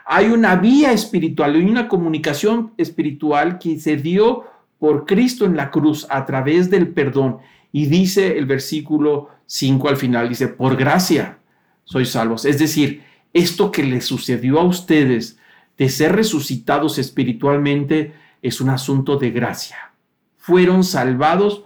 hay 0.10 0.28
una 0.28 0.56
vía 0.56 0.94
espiritual, 0.94 1.56
hay 1.56 1.66
una 1.66 1.90
comunicación 1.90 2.72
espiritual 2.78 3.60
que 3.60 3.78
se 3.78 3.98
dio 3.98 4.46
por 4.80 5.06
Cristo 5.06 5.44
en 5.46 5.58
la 5.58 5.70
cruz 5.70 6.08
a 6.10 6.26
través 6.26 6.70
del 6.70 6.88
perdón. 6.88 7.40
Y 7.74 7.88
dice 7.88 8.38
el 8.38 8.46
versículo 8.46 9.30
5 9.48 9.90
al 9.90 9.98
final, 9.98 10.30
dice, 10.30 10.48
por 10.48 10.78
gracia 10.78 11.40
sois 11.84 12.10
salvos. 12.10 12.46
Es 12.46 12.58
decir, 12.58 13.04
esto 13.34 13.70
que 13.70 13.84
le 13.84 14.00
sucedió 14.00 14.62
a 14.62 14.64
ustedes 14.64 15.40
de 15.78 15.90
ser 15.90 16.16
resucitados 16.16 16.98
espiritualmente 17.00 18.14
es 18.42 18.62
un 18.62 18.70
asunto 18.70 19.18
de 19.18 19.32
gracia. 19.32 19.92
Fueron 20.38 20.86
salvados 20.86 21.66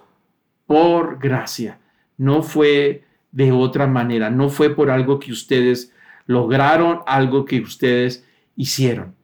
por 0.65 1.19
gracia. 1.19 1.78
No 2.21 2.43
fue 2.43 3.03
de 3.31 3.51
otra 3.51 3.88
manera, 3.88 4.29
no 4.29 4.49
fue 4.49 4.75
por 4.75 4.91
algo 4.91 5.17
que 5.17 5.31
ustedes 5.31 5.91
lograron, 6.27 6.99
algo 7.07 7.45
que 7.45 7.62
ustedes 7.62 8.27
hicieron. 8.55 9.15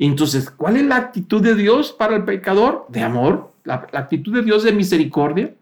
Entonces, 0.00 0.50
¿cuál 0.50 0.78
es 0.78 0.82
la 0.84 0.96
actitud 0.96 1.40
de 1.40 1.54
Dios 1.54 1.92
para 1.92 2.16
el 2.16 2.24
pecador? 2.24 2.86
De 2.88 3.02
amor. 3.02 3.52
La, 3.62 3.86
actitud 3.92 4.34
de 4.34 4.42
Dios 4.42 4.64
de 4.64 4.72
misericordia. 4.72 5.54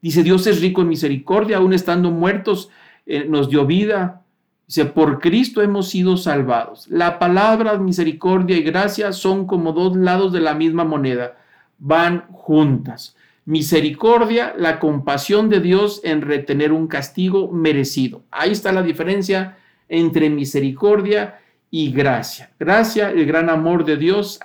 Dice, 0.00 0.22
Dios 0.22 0.46
es 0.46 0.60
rico 0.60 0.82
en 0.82 0.88
misericordia, 0.88 1.56
aún 1.56 1.72
estando 1.72 2.12
muertos, 2.12 2.70
eh, 3.04 3.26
nos 3.28 3.48
dio 3.48 3.66
vida. 3.66 4.22
Dice, 4.68 4.84
por 4.84 5.18
Cristo 5.18 5.62
hemos 5.62 5.88
sido 5.88 6.16
salvados. 6.16 6.86
La 6.90 7.18
palabra 7.18 7.76
misericordia 7.76 8.56
y 8.56 8.62
gracia 8.62 9.12
son 9.12 9.48
como 9.48 9.72
dos 9.72 9.96
lados 9.96 10.32
de 10.32 10.42
la 10.42 10.54
misma 10.54 10.84
moneda. 10.84 11.38
Van 11.78 12.28
juntas. 12.30 13.16
Misericordia, 13.44 14.54
la 14.56 14.78
compasión 14.78 15.48
de 15.48 15.60
Dios 15.60 16.00
en 16.04 16.22
retener 16.22 16.72
un 16.72 16.86
castigo 16.86 17.50
merecido. 17.50 18.22
Ahí 18.30 18.52
está 18.52 18.70
la 18.72 18.82
diferencia 18.82 19.58
entre 19.88 20.30
misericordia 20.30 21.40
y 21.70 21.90
gracia. 21.90 22.52
Gracia, 22.58 23.10
el 23.10 23.26
gran 23.26 23.50
amor 23.50 23.84
de 23.84 23.96
Dios 23.96 24.38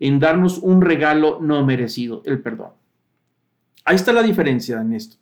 en 0.00 0.18
darnos 0.18 0.58
un 0.58 0.82
regalo 0.82 1.38
no 1.40 1.64
merecido, 1.64 2.22
el 2.24 2.40
perdón. 2.40 2.70
Ahí 3.84 3.94
está 3.94 4.12
la 4.12 4.22
diferencia 4.22 4.80
en 4.80 4.92
esto. 4.92 5.16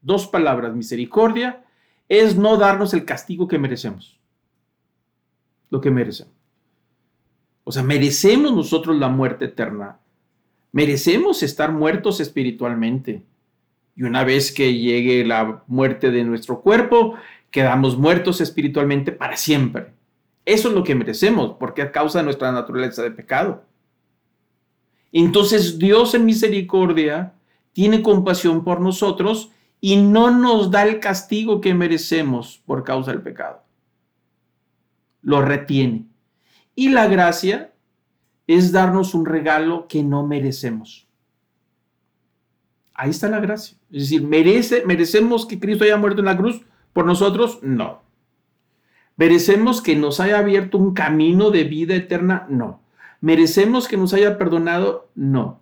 Dos 0.00 0.28
palabras, 0.28 0.74
misericordia 0.74 1.64
es 2.08 2.36
no 2.36 2.56
darnos 2.56 2.94
el 2.94 3.04
castigo 3.04 3.48
que 3.48 3.58
merecemos. 3.58 4.20
Lo 5.70 5.80
que 5.80 5.90
merecemos. 5.90 6.34
O 7.64 7.72
sea, 7.72 7.82
merecemos 7.82 8.52
nosotros 8.52 8.96
la 8.96 9.08
muerte 9.08 9.46
eterna. 9.46 9.98
Merecemos 10.74 11.44
estar 11.44 11.70
muertos 11.70 12.18
espiritualmente. 12.18 13.22
Y 13.94 14.02
una 14.02 14.24
vez 14.24 14.50
que 14.50 14.74
llegue 14.74 15.24
la 15.24 15.62
muerte 15.68 16.10
de 16.10 16.24
nuestro 16.24 16.62
cuerpo, 16.62 17.14
quedamos 17.52 17.96
muertos 17.96 18.40
espiritualmente 18.40 19.12
para 19.12 19.36
siempre. 19.36 19.92
Eso 20.44 20.68
es 20.70 20.74
lo 20.74 20.82
que 20.82 20.96
merecemos, 20.96 21.54
porque 21.60 21.80
a 21.80 21.92
causa 21.92 22.18
de 22.18 22.24
nuestra 22.24 22.50
naturaleza 22.50 23.04
de 23.04 23.12
pecado. 23.12 23.62
Entonces 25.12 25.78
Dios 25.78 26.12
en 26.16 26.24
misericordia 26.24 27.34
tiene 27.72 28.02
compasión 28.02 28.64
por 28.64 28.80
nosotros 28.80 29.52
y 29.80 29.94
no 29.94 30.32
nos 30.32 30.72
da 30.72 30.82
el 30.82 30.98
castigo 30.98 31.60
que 31.60 31.72
merecemos 31.72 32.60
por 32.66 32.82
causa 32.82 33.12
del 33.12 33.22
pecado. 33.22 33.62
Lo 35.22 35.40
retiene. 35.40 36.06
Y 36.74 36.88
la 36.88 37.06
gracia 37.06 37.73
es 38.46 38.72
darnos 38.72 39.14
un 39.14 39.26
regalo 39.26 39.86
que 39.88 40.02
no 40.02 40.26
merecemos. 40.26 41.08
Ahí 42.94 43.10
está 43.10 43.28
la 43.28 43.40
gracia. 43.40 43.76
Es 43.90 44.02
decir, 44.02 44.22
¿merece, 44.22 44.84
¿merecemos 44.86 45.46
que 45.46 45.58
Cristo 45.58 45.84
haya 45.84 45.96
muerto 45.96 46.20
en 46.20 46.26
la 46.26 46.36
cruz 46.36 46.62
por 46.92 47.06
nosotros? 47.06 47.58
No. 47.62 48.02
¿Merecemos 49.16 49.80
que 49.80 49.96
nos 49.96 50.20
haya 50.20 50.38
abierto 50.38 50.78
un 50.78 50.94
camino 50.94 51.50
de 51.50 51.64
vida 51.64 51.94
eterna? 51.94 52.46
No. 52.48 52.80
¿Merecemos 53.20 53.88
que 53.88 53.96
nos 53.96 54.12
haya 54.12 54.38
perdonado? 54.38 55.10
No. 55.14 55.60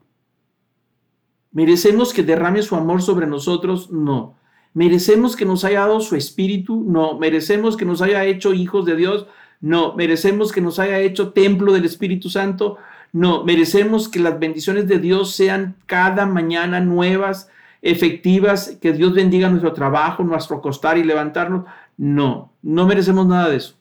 ¿Merecemos 1.53 2.13
que 2.13 2.23
derrame 2.23 2.63
su 2.63 2.77
amor 2.77 3.03
sobre 3.03 3.27
nosotros? 3.27 3.91
No. 3.91 4.37
¿Merecemos 4.75 5.37
que 5.37 5.45
nos 5.45 5.65
haya 5.65 5.81
dado 5.81 6.01
su 6.01 6.17
espíritu? 6.17 6.83
No. 6.87 7.19
¿Merecemos 7.19 7.77
que 7.77 7.85
nos 7.85 8.03
haya 8.03 8.25
hecho 8.25 8.55
hijos 8.55 8.85
de 8.85 8.97
Dios? 8.97 9.27
No. 9.63 9.95
¿Merecemos 9.95 10.53
que 10.53 10.61
nos 10.61 10.79
haya 10.79 10.99
hecho 10.99 11.33
templo 11.33 11.73
del 11.73 11.87
Espíritu 11.87 12.29
Santo? 12.29 12.77
No. 13.13 13.45
¿Merecemos 13.45 14.11
que 14.11 14.21
las 14.21 14.39
bendiciones 14.39 14.87
de 14.87 14.99
Dios 14.99 15.35
sean 15.35 15.77
cada 15.87 16.27
mañana 16.27 16.81
nuevas, 16.81 17.49
efectivas, 17.81 18.77
que 18.79 18.93
Dios 18.93 19.15
bendiga 19.15 19.49
nuestro 19.49 19.73
trabajo, 19.73 20.23
nuestro 20.23 20.59
acostar 20.59 20.99
y 20.99 21.05
levantarnos? 21.05 21.65
No, 21.97 22.53
no 22.61 22.87
merecemos 22.87 23.27
nada 23.27 23.49
de 23.49 23.57
eso. 23.57 23.77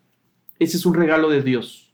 Ese 0.57 0.77
es 0.77 0.85
un 0.85 0.93
regalo 0.93 1.29
de 1.29 1.41
Dios. 1.41 1.91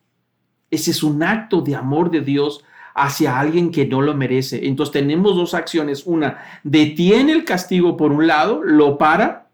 Ese 0.69 0.91
es 0.91 1.01
un 1.01 1.23
acto 1.23 1.61
de 1.61 1.75
amor 1.75 2.11
de 2.11 2.21
Dios 2.21 2.63
hacia 2.97 3.39
alguien 3.39 3.71
que 3.71 3.85
no 3.85 4.01
lo 4.01 4.15
merece. 4.15 4.67
Entonces 4.67 4.91
tenemos 4.91 5.35
dos 5.35 5.53
acciones. 5.53 6.03
Una, 6.05 6.39
detiene 6.63 7.31
el 7.31 7.45
castigo 7.45 7.95
por 7.95 8.11
un 8.11 8.27
lado, 8.27 8.61
lo 8.63 8.97
para, 8.97 9.47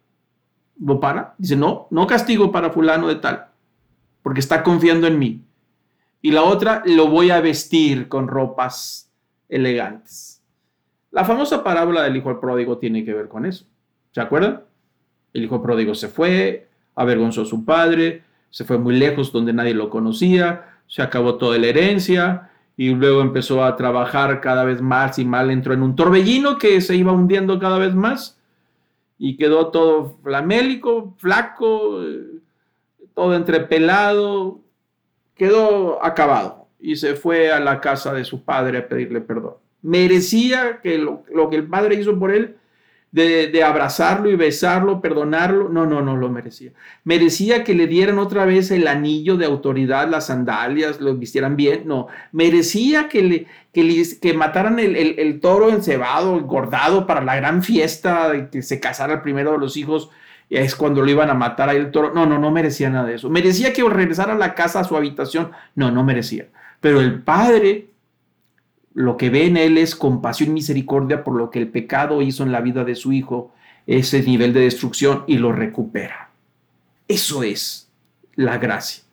lo 0.79 0.99
para, 0.99 1.35
dice, 1.37 1.55
no, 1.55 1.87
no 1.91 2.07
castigo 2.07 2.51
para 2.51 2.71
fulano 2.71 3.07
de 3.07 3.15
tal, 3.15 3.47
porque 4.23 4.39
está 4.39 4.63
confiando 4.63 5.05
en 5.05 5.19
mí. 5.19 5.41
Y 6.21 6.31
la 6.31 6.43
otra, 6.43 6.81
lo 6.85 7.07
voy 7.07 7.29
a 7.29 7.41
vestir 7.41 8.07
con 8.07 8.27
ropas 8.27 9.11
elegantes. 9.49 10.41
La 11.11 11.25
famosa 11.25 11.63
parábola 11.63 12.01
del 12.03 12.17
hijo 12.17 12.39
pródigo 12.39 12.79
tiene 12.79 13.05
que 13.05 13.13
ver 13.13 13.27
con 13.27 13.45
eso. 13.45 13.65
¿Se 14.11 14.21
acuerdan? 14.21 14.63
El 15.33 15.43
hijo 15.43 15.61
pródigo 15.61 15.93
se 15.93 16.07
fue, 16.07 16.69
avergonzó 16.95 17.41
a 17.41 17.45
su 17.45 17.65
padre, 17.65 18.23
se 18.49 18.63
fue 18.63 18.77
muy 18.77 18.95
lejos 18.95 19.31
donde 19.31 19.53
nadie 19.53 19.73
lo 19.73 19.89
conocía, 19.89 20.79
se 20.87 21.01
acabó 21.01 21.35
toda 21.35 21.57
la 21.57 21.67
herencia 21.67 22.49
y 22.77 22.89
luego 22.89 23.21
empezó 23.21 23.63
a 23.63 23.75
trabajar 23.75 24.41
cada 24.41 24.63
vez 24.63 24.81
más 24.81 25.19
y 25.19 25.25
mal, 25.25 25.51
entró 25.51 25.73
en 25.73 25.83
un 25.83 25.95
torbellino 25.95 26.57
que 26.57 26.79
se 26.81 26.95
iba 26.95 27.11
hundiendo 27.11 27.59
cada 27.59 27.77
vez 27.77 27.93
más 27.93 28.39
y 29.17 29.37
quedó 29.37 29.67
todo 29.67 30.17
flamélico, 30.23 31.15
flaco, 31.17 32.01
todo 33.13 33.35
entrepelado, 33.35 34.61
quedó 35.35 36.03
acabado 36.03 36.67
y 36.79 36.95
se 36.95 37.15
fue 37.15 37.51
a 37.51 37.59
la 37.59 37.79
casa 37.79 38.13
de 38.13 38.25
su 38.25 38.43
padre 38.43 38.79
a 38.79 38.87
pedirle 38.87 39.21
perdón. 39.21 39.55
Merecía 39.81 40.79
que 40.81 40.97
lo, 40.97 41.23
que 41.49 41.55
el 41.55 41.67
padre 41.67 41.95
hizo 41.95 42.17
por 42.17 42.31
él, 42.31 42.55
de, 43.11 43.63
abrazarlo 43.63 44.29
y 44.29 44.35
besarlo, 44.35 44.99
perdonarlo. 44.99 45.69
No, 45.69 45.85
no, 45.85 46.01
no 46.01 46.17
lo 46.17 46.29
merecía. 46.29 46.71
Merecía 47.03 47.63
que 47.63 47.75
le 47.75 47.85
dieran 47.85 48.17
otra 48.17 48.45
vez 48.45 48.71
el 48.71 48.87
anillo 48.87 49.37
de 49.37 49.45
autoridad, 49.45 50.09
las 50.09 50.27
sandalias, 50.27 50.99
lo 50.99 51.15
vistieran 51.15 51.55
bien. 51.55 51.83
No, 51.85 52.07
merecía 52.31 53.09
que, 53.09 53.21
le, 53.21 53.47
que, 53.71 54.33
mataran 54.33 54.79
el, 54.79 54.95
el, 54.95 55.39
toro 55.41 55.69
encebado, 55.69 56.37
engordado 56.37 57.05
para 57.05 57.23
la 57.23 57.35
gran 57.35 57.61
fiesta, 57.61 58.49
que 58.51 58.61
se 58.61 58.79
casara 58.79 59.15
el 59.15 59.21
primero 59.21 59.51
de 59.51 59.59
los 59.59 59.77
hijos. 59.77 60.09
Es 60.53 60.75
cuando 60.75 61.01
lo 61.01 61.09
iban 61.09 61.29
a 61.29 61.33
matar 61.33 61.69
a 61.69 61.73
el 61.73 61.91
toro. 61.91 62.13
No, 62.13 62.25
no, 62.25 62.37
no 62.37 62.51
merecía 62.51 62.89
nada 62.89 63.07
de 63.07 63.15
eso. 63.15 63.29
Merecía 63.29 63.73
que 63.73 63.83
regresara 63.83 64.33
a 64.33 64.37
la 64.37 64.53
casa, 64.53 64.79
a 64.79 64.83
su 64.83 64.95
habitación. 64.95 65.51
No, 65.75 65.89
no 65.89 66.03
merecía. 66.03 66.47
Pero 66.79 67.01
el 67.01 67.21
padre 67.21 67.87
lo 68.93 69.17
que 69.17 69.29
ve 69.29 69.47
en 69.47 69.57
él 69.57 69.77
es 69.77 69.95
compasión 69.95 70.49
y 70.49 70.53
misericordia 70.53 71.23
por 71.23 71.35
lo 71.35 71.49
que 71.49 71.59
el 71.59 71.69
pecado 71.69 72.21
hizo 72.21 72.43
en 72.43 72.51
la 72.51 72.61
vida 72.61 72.83
de 72.83 72.95
su 72.95 73.11
hijo, 73.11 73.53
ese 73.87 74.21
nivel 74.21 74.53
de 74.53 74.61
destrucción, 74.61 75.23
y 75.27 75.37
lo 75.37 75.51
recupera. 75.51 76.29
Eso 77.07 77.43
es 77.43 77.89
la 78.35 78.57
gracia. 78.57 79.03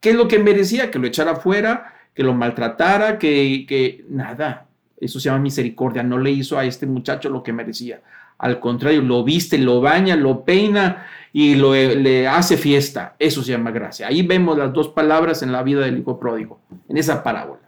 ¿Qué 0.00 0.10
es 0.10 0.16
lo 0.16 0.28
que 0.28 0.38
merecía? 0.38 0.90
Que 0.90 0.98
lo 0.98 1.06
echara 1.06 1.36
fuera, 1.36 1.94
que 2.14 2.22
lo 2.22 2.34
maltratara, 2.34 3.18
que, 3.18 3.64
que 3.68 4.04
nada. 4.08 4.66
Eso 5.00 5.18
se 5.18 5.28
llama 5.28 5.42
misericordia. 5.42 6.02
No 6.02 6.18
le 6.18 6.30
hizo 6.30 6.58
a 6.58 6.64
este 6.64 6.86
muchacho 6.86 7.28
lo 7.28 7.42
que 7.42 7.52
merecía. 7.52 8.00
Al 8.42 8.60
contrario, 8.60 9.00
lo 9.00 9.24
viste, 9.24 9.56
lo 9.56 9.80
baña, 9.80 10.14
lo 10.14 10.44
peina 10.44 11.06
y 11.32 11.54
lo, 11.54 11.72
le 11.72 12.28
hace 12.28 12.58
fiesta. 12.58 13.16
Eso 13.18 13.42
se 13.42 13.52
llama 13.52 13.70
gracia. 13.70 14.08
Ahí 14.08 14.22
vemos 14.22 14.58
las 14.58 14.72
dos 14.72 14.88
palabras 14.88 15.42
en 15.42 15.50
la 15.50 15.62
vida 15.62 15.80
del 15.80 15.98
hijo 15.98 16.20
pródigo, 16.20 16.60
en 16.88 16.98
esa 16.98 17.22
parábola 17.22 17.62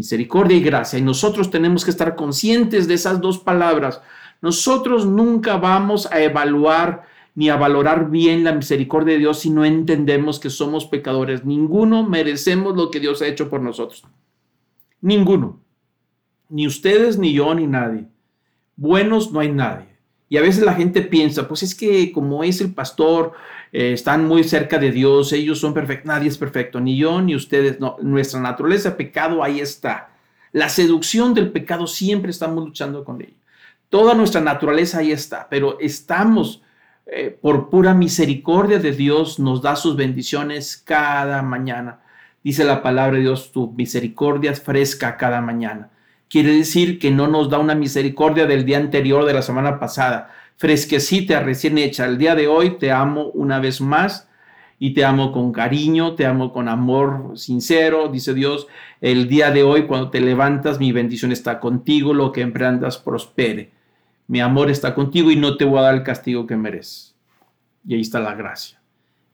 misericordia 0.00 0.56
y 0.56 0.62
gracia. 0.62 0.98
Y 0.98 1.02
nosotros 1.02 1.50
tenemos 1.50 1.84
que 1.84 1.90
estar 1.90 2.16
conscientes 2.16 2.88
de 2.88 2.94
esas 2.94 3.20
dos 3.20 3.38
palabras. 3.38 4.00
Nosotros 4.40 5.06
nunca 5.06 5.58
vamos 5.58 6.10
a 6.10 6.20
evaluar 6.20 7.04
ni 7.34 7.48
a 7.50 7.56
valorar 7.56 8.10
bien 8.10 8.42
la 8.42 8.52
misericordia 8.52 9.14
de 9.14 9.20
Dios 9.20 9.40
si 9.40 9.50
no 9.50 9.64
entendemos 9.64 10.40
que 10.40 10.50
somos 10.50 10.86
pecadores. 10.86 11.44
Ninguno 11.44 12.08
merecemos 12.08 12.76
lo 12.76 12.90
que 12.90 13.00
Dios 13.00 13.22
ha 13.22 13.26
hecho 13.26 13.48
por 13.48 13.60
nosotros. 13.60 14.04
Ninguno. 15.00 15.60
Ni 16.48 16.66
ustedes, 16.66 17.18
ni 17.18 17.32
yo, 17.32 17.54
ni 17.54 17.66
nadie. 17.66 18.08
Buenos 18.80 19.30
no 19.30 19.40
hay 19.40 19.52
nadie. 19.52 19.88
Y 20.30 20.38
a 20.38 20.40
veces 20.40 20.64
la 20.64 20.72
gente 20.72 21.02
piensa, 21.02 21.46
pues 21.46 21.62
es 21.62 21.74
que 21.74 22.12
como 22.12 22.42
es 22.42 22.62
el 22.62 22.72
pastor, 22.72 23.32
eh, 23.72 23.92
están 23.92 24.26
muy 24.26 24.42
cerca 24.42 24.78
de 24.78 24.90
Dios, 24.90 25.34
ellos 25.34 25.60
son 25.60 25.74
perfectos, 25.74 26.06
nadie 26.06 26.28
es 26.28 26.38
perfecto, 26.38 26.80
ni 26.80 26.96
yo 26.96 27.20
ni 27.20 27.34
ustedes, 27.34 27.76
nuestra 28.00 28.40
naturaleza 28.40 28.96
pecado 28.96 29.44
ahí 29.44 29.60
está. 29.60 30.14
La 30.52 30.70
seducción 30.70 31.34
del 31.34 31.50
pecado 31.52 31.86
siempre 31.86 32.30
estamos 32.30 32.64
luchando 32.64 33.04
con 33.04 33.20
ella. 33.20 33.36
Toda 33.90 34.14
nuestra 34.14 34.40
naturaleza 34.40 35.00
ahí 35.00 35.12
está, 35.12 35.46
pero 35.50 35.78
estamos, 35.78 36.62
eh, 37.04 37.36
por 37.38 37.68
pura 37.68 37.92
misericordia 37.92 38.78
de 38.78 38.92
Dios, 38.92 39.38
nos 39.38 39.60
da 39.60 39.76
sus 39.76 39.94
bendiciones 39.94 40.78
cada 40.78 41.42
mañana. 41.42 42.00
Dice 42.42 42.64
la 42.64 42.82
palabra 42.82 43.18
de 43.18 43.24
Dios, 43.24 43.52
tu 43.52 43.72
misericordia 43.72 44.52
es 44.52 44.62
fresca 44.62 45.18
cada 45.18 45.42
mañana 45.42 45.90
quiere 46.30 46.54
decir 46.54 46.98
que 46.98 47.10
no 47.10 47.26
nos 47.26 47.50
da 47.50 47.58
una 47.58 47.74
misericordia 47.74 48.46
del 48.46 48.64
día 48.64 48.78
anterior, 48.78 49.26
de 49.26 49.34
la 49.34 49.42
semana 49.42 49.78
pasada, 49.80 50.30
fresquecita, 50.56 51.40
recién 51.40 51.76
hecha. 51.76 52.06
El 52.06 52.16
día 52.16 52.34
de 52.34 52.46
hoy 52.46 52.78
te 52.78 52.92
amo 52.92 53.26
una 53.34 53.58
vez 53.58 53.80
más 53.80 54.28
y 54.78 54.94
te 54.94 55.04
amo 55.04 55.32
con 55.32 55.52
cariño, 55.52 56.14
te 56.14 56.24
amo 56.24 56.52
con 56.52 56.68
amor 56.68 57.32
sincero, 57.34 58.08
dice 58.08 58.32
Dios. 58.32 58.68
El 59.00 59.28
día 59.28 59.50
de 59.50 59.64
hoy, 59.64 59.86
cuando 59.86 60.10
te 60.10 60.20
levantas, 60.20 60.78
mi 60.78 60.92
bendición 60.92 61.32
está 61.32 61.58
contigo, 61.58 62.14
lo 62.14 62.30
que 62.30 62.42
emprendas 62.42 62.96
prospere. 62.96 63.72
Mi 64.28 64.40
amor 64.40 64.70
está 64.70 64.94
contigo 64.94 65.32
y 65.32 65.36
no 65.36 65.56
te 65.56 65.64
voy 65.64 65.80
a 65.80 65.82
dar 65.82 65.94
el 65.94 66.04
castigo 66.04 66.46
que 66.46 66.56
mereces. 66.56 67.16
Y 67.84 67.94
ahí 67.94 68.02
está 68.02 68.20
la 68.20 68.34
gracia. 68.34 68.80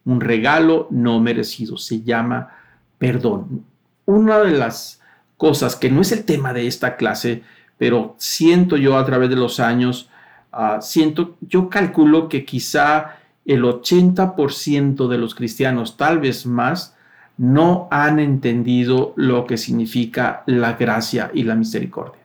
Un 0.07 0.21
regalo 0.21 0.89
no 0.91 1.21
merecido, 1.21 1.77
se 1.77 2.01
llama 2.03 2.57
perdón. 2.97 3.67
Una 4.07 4.39
de 4.39 4.53
las 4.53 5.03
cosas 5.37 5.77
que 5.77 5.91
no 5.91 6.01
es 6.01 6.13
el 6.13 6.25
tema 6.25 6.53
de 6.53 6.67
esta 6.67 6.97
clase, 6.97 7.43
pero 7.79 8.15
siento 8.19 8.77
yo 8.77 8.97
a 8.97 9.05
través 9.05 9.31
de 9.31 9.37
los 9.37 9.61
años, 9.61 10.09
ah, 10.53 10.79
siento, 10.81 11.37
yo 11.41 11.69
calculo 11.69 12.29
que 12.29 12.45
quizá 12.45 13.17
el 13.45 13.63
80% 13.63 15.09
de 15.09 15.19
los 15.19 15.35
cristianos, 15.35 15.97
tal 15.97 16.19
vez 16.19 16.47
más, 16.47 16.97
no 17.37 17.87
han 17.91 18.19
entendido 18.19 19.13
lo 19.17 19.47
que 19.47 19.57
significa 19.57 20.43
la 20.47 20.73
gracia 20.73 21.31
y 21.35 21.43
la 21.43 21.55
misericordia. 21.55 22.23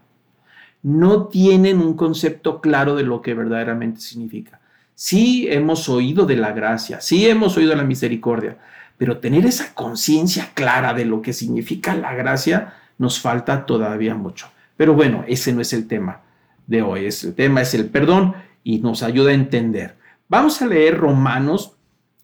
No 0.84 1.28
tienen 1.28 1.80
un 1.80 1.96
concepto 1.96 2.62
claro 2.62 2.96
de 2.96 3.04
lo 3.04 3.22
que 3.22 3.34
verdaderamente 3.34 4.00
significa. 4.00 4.60
Sí 4.96 5.48
hemos 5.50 5.90
oído 5.90 6.26
de 6.26 6.38
la 6.38 6.54
gracia, 6.54 7.02
sí 7.02 7.28
hemos 7.28 7.58
oído 7.58 7.72
de 7.72 7.76
la 7.76 7.84
misericordia, 7.84 8.58
pero 8.98 9.18
tener 9.18 9.46
esa 9.46 9.74
conciencia 9.74 10.52
clara 10.54 10.94
de 10.94 11.06
lo 11.06 11.22
que 11.22 11.34
significa 11.34 11.96
la 11.96 12.14
gracia 12.14 12.74
nos 13.02 13.20
falta 13.20 13.66
todavía 13.66 14.14
mucho. 14.14 14.48
Pero 14.78 14.94
bueno, 14.94 15.26
ese 15.28 15.52
no 15.52 15.62
es 15.62 15.74
el 15.74 15.88
tema 15.88 16.22
de 16.68 16.84
hoy. 16.84 17.06
el 17.06 17.36
tema 17.36 17.62
es 17.62 17.74
el 17.74 17.88
perdón 17.88 18.36
y 18.64 18.78
nos 18.78 19.02
ayuda 19.02 19.32
a 19.32 19.34
entender. 19.34 19.98
Vamos 20.30 20.62
a 20.62 20.68
leer 20.68 20.98
Romanos 20.98 21.74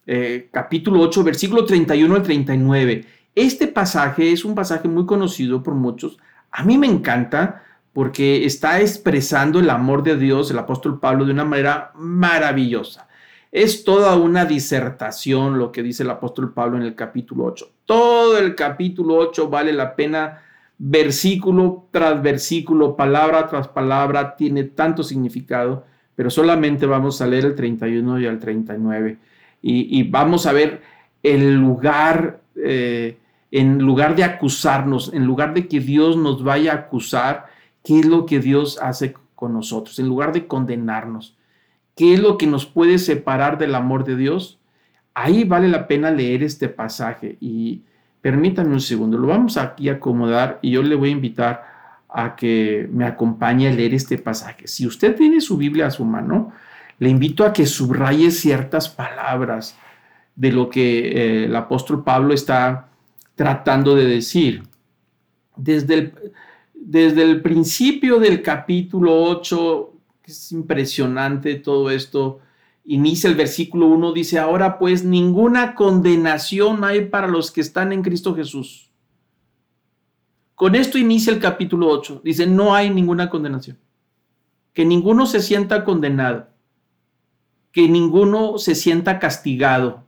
eh, 0.06 0.50
capítulo 0.52 1.02
8, 1.02 1.24
versículo 1.24 1.66
31 1.66 2.16
al 2.16 2.24
39. 2.24 3.06
Este 3.34 3.68
pasaje 3.68 4.32
es 4.32 4.46
un 4.46 4.54
pasaje 4.54 4.88
muy 4.88 5.06
conocido 5.06 5.64
por 5.64 5.74
muchos. 5.74 6.18
A 6.52 6.64
mí 6.64 6.78
me 6.78 6.88
encanta 6.88 7.64
porque 7.92 8.46
está 8.46 8.80
expresando 8.80 9.60
el 9.60 9.72
amor 9.72 10.04
de 10.04 10.16
Dios, 10.16 10.52
el 10.52 10.60
apóstol 10.60 11.00
Pablo, 11.00 11.26
de 11.26 11.32
una 11.32 11.44
manera 11.44 11.92
maravillosa. 11.96 13.08
Es 13.52 13.84
toda 13.84 14.16
una 14.16 14.46
disertación 14.46 15.58
lo 15.58 15.72
que 15.72 15.82
dice 15.82 16.04
el 16.04 16.12
apóstol 16.12 16.54
Pablo 16.54 16.78
en 16.78 16.84
el 16.84 16.94
capítulo 16.94 17.46
8. 17.46 17.72
Todo 17.86 18.38
el 18.38 18.54
capítulo 18.54 19.16
8 19.16 19.50
vale 19.50 19.74
la 19.74 19.96
pena 19.96 20.44
versículo 20.78 21.88
tras 21.92 22.22
versículo, 22.22 22.96
palabra 22.96 23.48
tras 23.48 23.68
palabra, 23.68 24.36
tiene 24.36 24.64
tanto 24.64 25.04
significado, 25.04 25.86
pero 26.16 26.30
solamente 26.30 26.86
vamos 26.86 27.22
a 27.22 27.28
leer 27.28 27.46
el 27.46 27.56
31 27.56 28.20
y 28.20 28.26
el 28.26 28.40
39. 28.40 29.18
Y, 29.62 30.04
vamos 30.04 30.46
a 30.46 30.54
ver 30.54 30.82
el 31.24 31.56
lugar, 31.56 32.42
eh, 32.56 33.18
en 33.52 33.80
lugar 33.80 34.16
de 34.16 34.24
acusarnos, 34.24 35.12
en 35.14 35.26
lugar 35.26 35.54
de 35.54 35.68
que 35.68 35.80
Dios 35.80 36.16
nos 36.16 36.44
vaya 36.44 36.72
a 36.72 36.76
acusar, 36.76 37.48
qué 37.84 38.00
es 38.00 38.06
lo 38.06 38.26
que 38.26 38.40
Dios 38.40 38.80
hace 38.82 39.14
con 39.36 39.54
nosotros, 39.54 40.00
en 40.00 40.08
lugar 40.08 40.32
de 40.32 40.48
condenarnos. 40.48 41.36
¿Qué 41.96 42.14
es 42.14 42.20
lo 42.20 42.38
que 42.38 42.46
nos 42.46 42.66
puede 42.66 43.00
separar 43.00 43.58
del 43.58 43.74
amor 43.74 44.06
de 44.06 44.16
Dios? 44.16 44.60
Ahí 45.16 45.44
vale 45.44 45.68
la 45.68 45.88
pena 45.88 46.12
leer 46.12 46.44
este 46.44 46.70
pasaje 46.70 47.38
y, 47.42 47.82
Permítanme 48.22 48.74
un 48.74 48.82
segundo, 48.82 49.18
lo 49.18 49.28
vamos 49.28 49.58
aquí 49.58 49.90
a 49.90 49.94
acomodar 49.94 50.60
y 50.62 50.72
yo 50.72 50.84
le 50.84 50.96
voy 50.96 51.10
a 51.10 51.14
invitar 51.14 51.64
a 52.10 52.36
que 52.36 52.90
me 52.92 53.06
acompañe 53.06 53.68
a 53.68 53.74
leer 53.74 53.94
este 53.94 54.18
pasaje. 54.18 54.68
Si 54.68 54.88
usted 54.88 55.16
tiene 55.16 55.42
su 55.42 55.58
Biblia 55.58 55.88
a 55.88 55.92
su 55.92 56.04
mano, 56.04 56.52
le 57.00 57.10
invito 57.10 57.46
a 57.46 57.54
que 57.54 57.66
subraye 57.66 58.32
ciertas 58.32 58.90
palabras 58.90 59.78
de 60.36 60.52
lo 60.52 60.70
que 60.70 61.00
eh, 61.00 61.46
el 61.46 61.56
apóstol 61.56 62.04
Pablo 62.04 62.34
está 62.34 62.90
tratando 63.36 63.96
de 63.96 64.06
decir. 64.06 64.64
Desde 65.56 65.94
el, 65.94 66.14
desde 66.74 67.24
el 67.24 67.42
principio 67.42 68.20
del 68.20 68.42
capítulo 68.42 69.24
8, 69.24 69.94
es 70.24 70.52
impresionante 70.52 71.56
todo 71.56 71.90
esto, 71.90 72.40
inicia 72.88 73.30
el 73.30 73.36
versículo 73.36 73.88
1, 73.88 74.14
dice, 74.14 74.40
ahora 74.40 74.80
pues 74.80 75.04
ninguna 75.04 75.76
condenación 75.76 76.84
hay 76.84 77.06
para 77.06 77.28
los 77.28 77.52
que 77.52 77.62
están 77.62 77.92
en 77.92 78.02
Cristo 78.02 78.34
Jesús. 78.34 78.90
Con 80.56 80.74
esto 80.74 80.98
inicia 80.98 81.32
el 81.32 81.40
capítulo 81.40 81.90
8. 81.90 82.22
Dice, 82.24 82.48
no 82.48 82.74
hay 82.74 82.90
ninguna 82.90 83.30
condenación. 83.30 83.78
Que 84.74 84.86
ninguno 84.86 85.28
se 85.28 85.42
sienta 85.42 85.84
condenado. 85.84 86.48
Que 87.72 87.88
ninguno 87.88 88.58
se 88.58 88.74
sienta 88.74 89.20
castigado. 89.20 90.06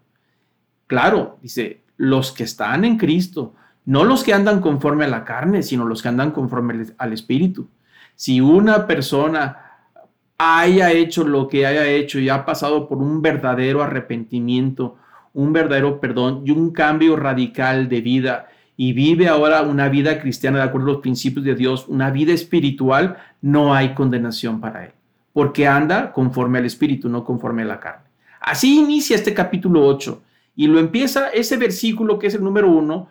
Claro, 0.87 1.37
dice, 1.43 1.83
los 1.97 2.31
que 2.31 2.43
están 2.43 2.83
en 2.85 2.97
Cristo, 2.97 3.53
no 3.85 4.05
los 4.05 4.23
que 4.23 4.33
andan 4.33 4.61
conforme 4.61 5.05
a 5.05 5.09
la 5.09 5.25
carne, 5.25 5.61
sino 5.61 5.85
los 5.85 6.01
que 6.01 6.07
andan 6.07 6.31
conforme 6.31 6.87
al 6.97 7.13
Espíritu. 7.13 7.69
Si 8.15 8.41
una 8.41 8.87
persona 8.87 9.68
haya 10.39 10.93
hecho 10.93 11.25
lo 11.25 11.49
que 11.49 11.65
haya 11.65 11.85
hecho 11.85 12.17
y 12.17 12.29
ha 12.29 12.45
pasado 12.45 12.87
por 12.87 12.97
un 12.97 13.21
verdadero 13.21 13.83
arrepentimiento, 13.83 14.95
un 15.33 15.51
verdadero 15.51 15.99
perdón 15.99 16.43
y 16.45 16.51
un 16.51 16.71
cambio 16.71 17.17
radical 17.17 17.89
de 17.89 17.99
vida 17.99 18.47
y 18.77 18.93
vive 18.93 19.27
ahora 19.27 19.61
una 19.63 19.89
vida 19.89 20.21
cristiana 20.21 20.59
de 20.59 20.63
acuerdo 20.63 20.87
a 20.87 20.93
los 20.93 21.01
principios 21.01 21.43
de 21.43 21.55
Dios, 21.55 21.89
una 21.89 22.09
vida 22.09 22.31
espiritual, 22.31 23.17
no 23.41 23.73
hay 23.73 23.93
condenación 23.93 24.61
para 24.61 24.85
él, 24.85 24.91
porque 25.33 25.67
anda 25.67 26.13
conforme 26.13 26.59
al 26.59 26.65
espíritu, 26.65 27.09
no 27.09 27.25
conforme 27.25 27.63
a 27.63 27.65
la 27.65 27.79
carne. 27.81 28.05
Así 28.39 28.79
inicia 28.79 29.17
este 29.17 29.33
capítulo 29.33 29.85
8 29.85 30.21
y 30.55 30.67
lo 30.67 30.79
empieza 30.79 31.27
ese 31.27 31.57
versículo 31.57 32.17
que 32.17 32.27
es 32.27 32.35
el 32.35 32.43
número 32.45 32.71
uno, 32.71 33.09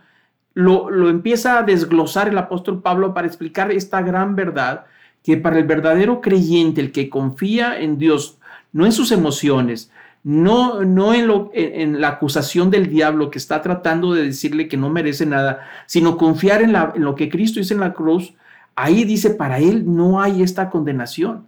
lo, 0.55 0.89
lo 0.89 1.11
empieza 1.11 1.59
a 1.59 1.63
desglosar 1.63 2.29
el 2.29 2.39
apóstol 2.39 2.81
Pablo 2.81 3.13
para 3.13 3.27
explicar 3.27 3.71
esta 3.71 4.01
gran 4.01 4.35
verdad 4.35 4.87
que 5.23 5.37
para 5.37 5.59
el 5.59 5.65
verdadero 5.65 6.21
creyente, 6.21 6.81
el 6.81 6.93
que 6.93 7.11
confía 7.11 7.79
en 7.81 7.99
Dios, 7.99 8.39
no 8.73 8.87
en 8.87 8.93
sus 8.93 9.13
emociones, 9.13 9.91
no, 10.25 10.85
no 10.85 11.15
en, 11.15 11.27
lo, 11.27 11.51
en, 11.55 12.01
la 12.01 12.09
acusación 12.09 12.71
del 12.71 12.89
diablo 12.89 13.31
que 13.31 13.39
está 13.39 13.63
tratando 13.63 14.13
de 14.13 14.25
decirle 14.25 14.69
que 14.69 14.77
no 14.77 14.91
merece 14.91 15.27
nada, 15.27 15.67
sino 15.87 16.17
confiar 16.17 16.63
en, 16.63 16.73
la, 16.73 16.93
en 16.95 17.05
lo 17.05 17.15
que 17.15 17.29
Cristo 17.29 17.61
hizo 17.61 17.75
en 17.75 17.81
la 17.81 17.95
cruz, 17.95 18.35
ahí 18.75 19.05
dice, 19.05 19.31
para 19.31 19.59
él 19.59 19.85
no 19.87 20.21
hay 20.21 20.43
esta 20.43 20.71
condenación. 20.71 21.47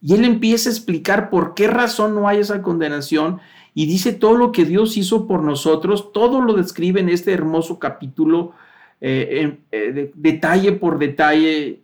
Y 0.00 0.14
él 0.14 0.24
empieza 0.24 0.68
a 0.68 0.72
explicar 0.72 1.30
por 1.30 1.54
qué 1.54 1.68
razón 1.68 2.14
no 2.14 2.28
hay 2.28 2.38
esa 2.38 2.60
condenación 2.60 3.40
y 3.74 3.86
dice 3.86 4.12
todo 4.12 4.36
lo 4.36 4.52
que 4.52 4.64
Dios 4.64 4.96
hizo 4.96 5.26
por 5.26 5.42
nosotros, 5.42 6.12
todo 6.12 6.40
lo 6.40 6.54
describe 6.54 7.00
en 7.00 7.08
este 7.08 7.32
hermoso 7.32 7.78
capítulo, 7.78 8.52
eh, 9.00 9.58
eh, 9.70 10.12
detalle 10.14 10.72
por 10.72 10.98
detalle, 10.98 11.80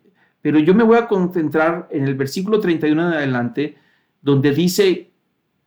pero 0.49 0.61
yo 0.61 0.75
me 0.75 0.83
voy 0.83 0.97
a 0.97 1.07
concentrar 1.07 1.89
en 1.91 2.05
el 2.05 2.15
versículo 2.15 2.59
31 2.59 3.09
en 3.09 3.13
adelante, 3.13 3.77
donde 4.23 4.51
dice, 4.53 5.11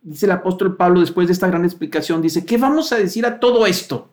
dice 0.02 0.26
el 0.26 0.32
apóstol 0.32 0.76
Pablo 0.76 1.02
después 1.02 1.28
de 1.28 1.34
esta 1.34 1.46
gran 1.46 1.64
explicación, 1.66 2.20
dice, 2.20 2.48
¿qué 2.48 2.58
vamos 2.58 2.92
a 2.92 2.98
decir 2.98 3.24
a 3.28 3.40
todo 3.40 3.68
esto? 3.68 4.10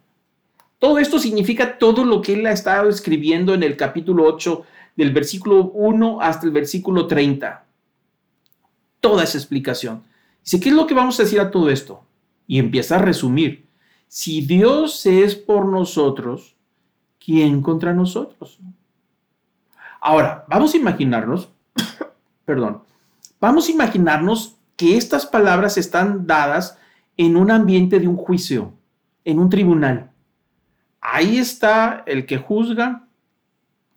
Todo 0.79 0.99
esto 0.99 1.19
significa 1.19 1.79
todo 1.79 2.05
lo 2.05 2.21
que 2.21 2.35
él 2.35 2.45
ha 2.45 2.53
estado 2.53 2.91
escribiendo 2.91 3.55
en 3.55 3.63
el 3.63 3.79
capítulo 3.79 4.25
8, 4.25 4.63
del 4.95 5.11
versículo 5.11 5.71
1 5.71 6.21
hasta 6.21 6.45
el 6.45 6.53
versículo 6.53 7.07
30. 7.07 7.65
Toda 9.01 9.25
esa 9.25 9.39
explicación. 9.39 10.03
Dice, 10.45 10.61
¿qué 10.61 10.69
es 10.69 10.75
lo 10.75 10.87
que 10.87 10.93
vamos 10.93 11.19
a 11.19 11.23
decir 11.23 11.41
a 11.41 11.51
todo 11.51 11.71
esto? 11.71 12.03
Y 12.47 12.59
empieza 12.59 12.97
a 12.97 12.99
resumir. 12.99 13.65
Si 14.07 14.43
Dios 14.43 15.07
es 15.07 15.35
por 15.35 15.65
nosotros, 15.65 16.57
¿quién 17.19 17.63
contra 17.63 17.95
nosotros? 17.95 18.61
Ahora, 20.01 20.45
vamos 20.49 20.75
a 20.75 20.77
imaginarnos, 20.77 21.51
perdón, 22.45 22.83
vamos 23.41 23.69
a 23.69 23.73
imaginarnos 23.73 24.57
que 24.77 24.97
estas 24.97 25.27
palabras 25.27 25.77
están 25.77 26.27
dadas 26.27 26.79
en 27.17 27.37
un 27.37 27.51
ambiente 27.51 27.99
de 27.99 28.07
un 28.07 28.17
juicio, 28.17 28.73
en 29.25 29.39
un 29.39 29.51
tribunal. 29.51 30.13
Ahí 31.01 31.39
está 31.39 32.05
el 32.07 32.27
que 32.27 32.39
juzga, 32.39 33.07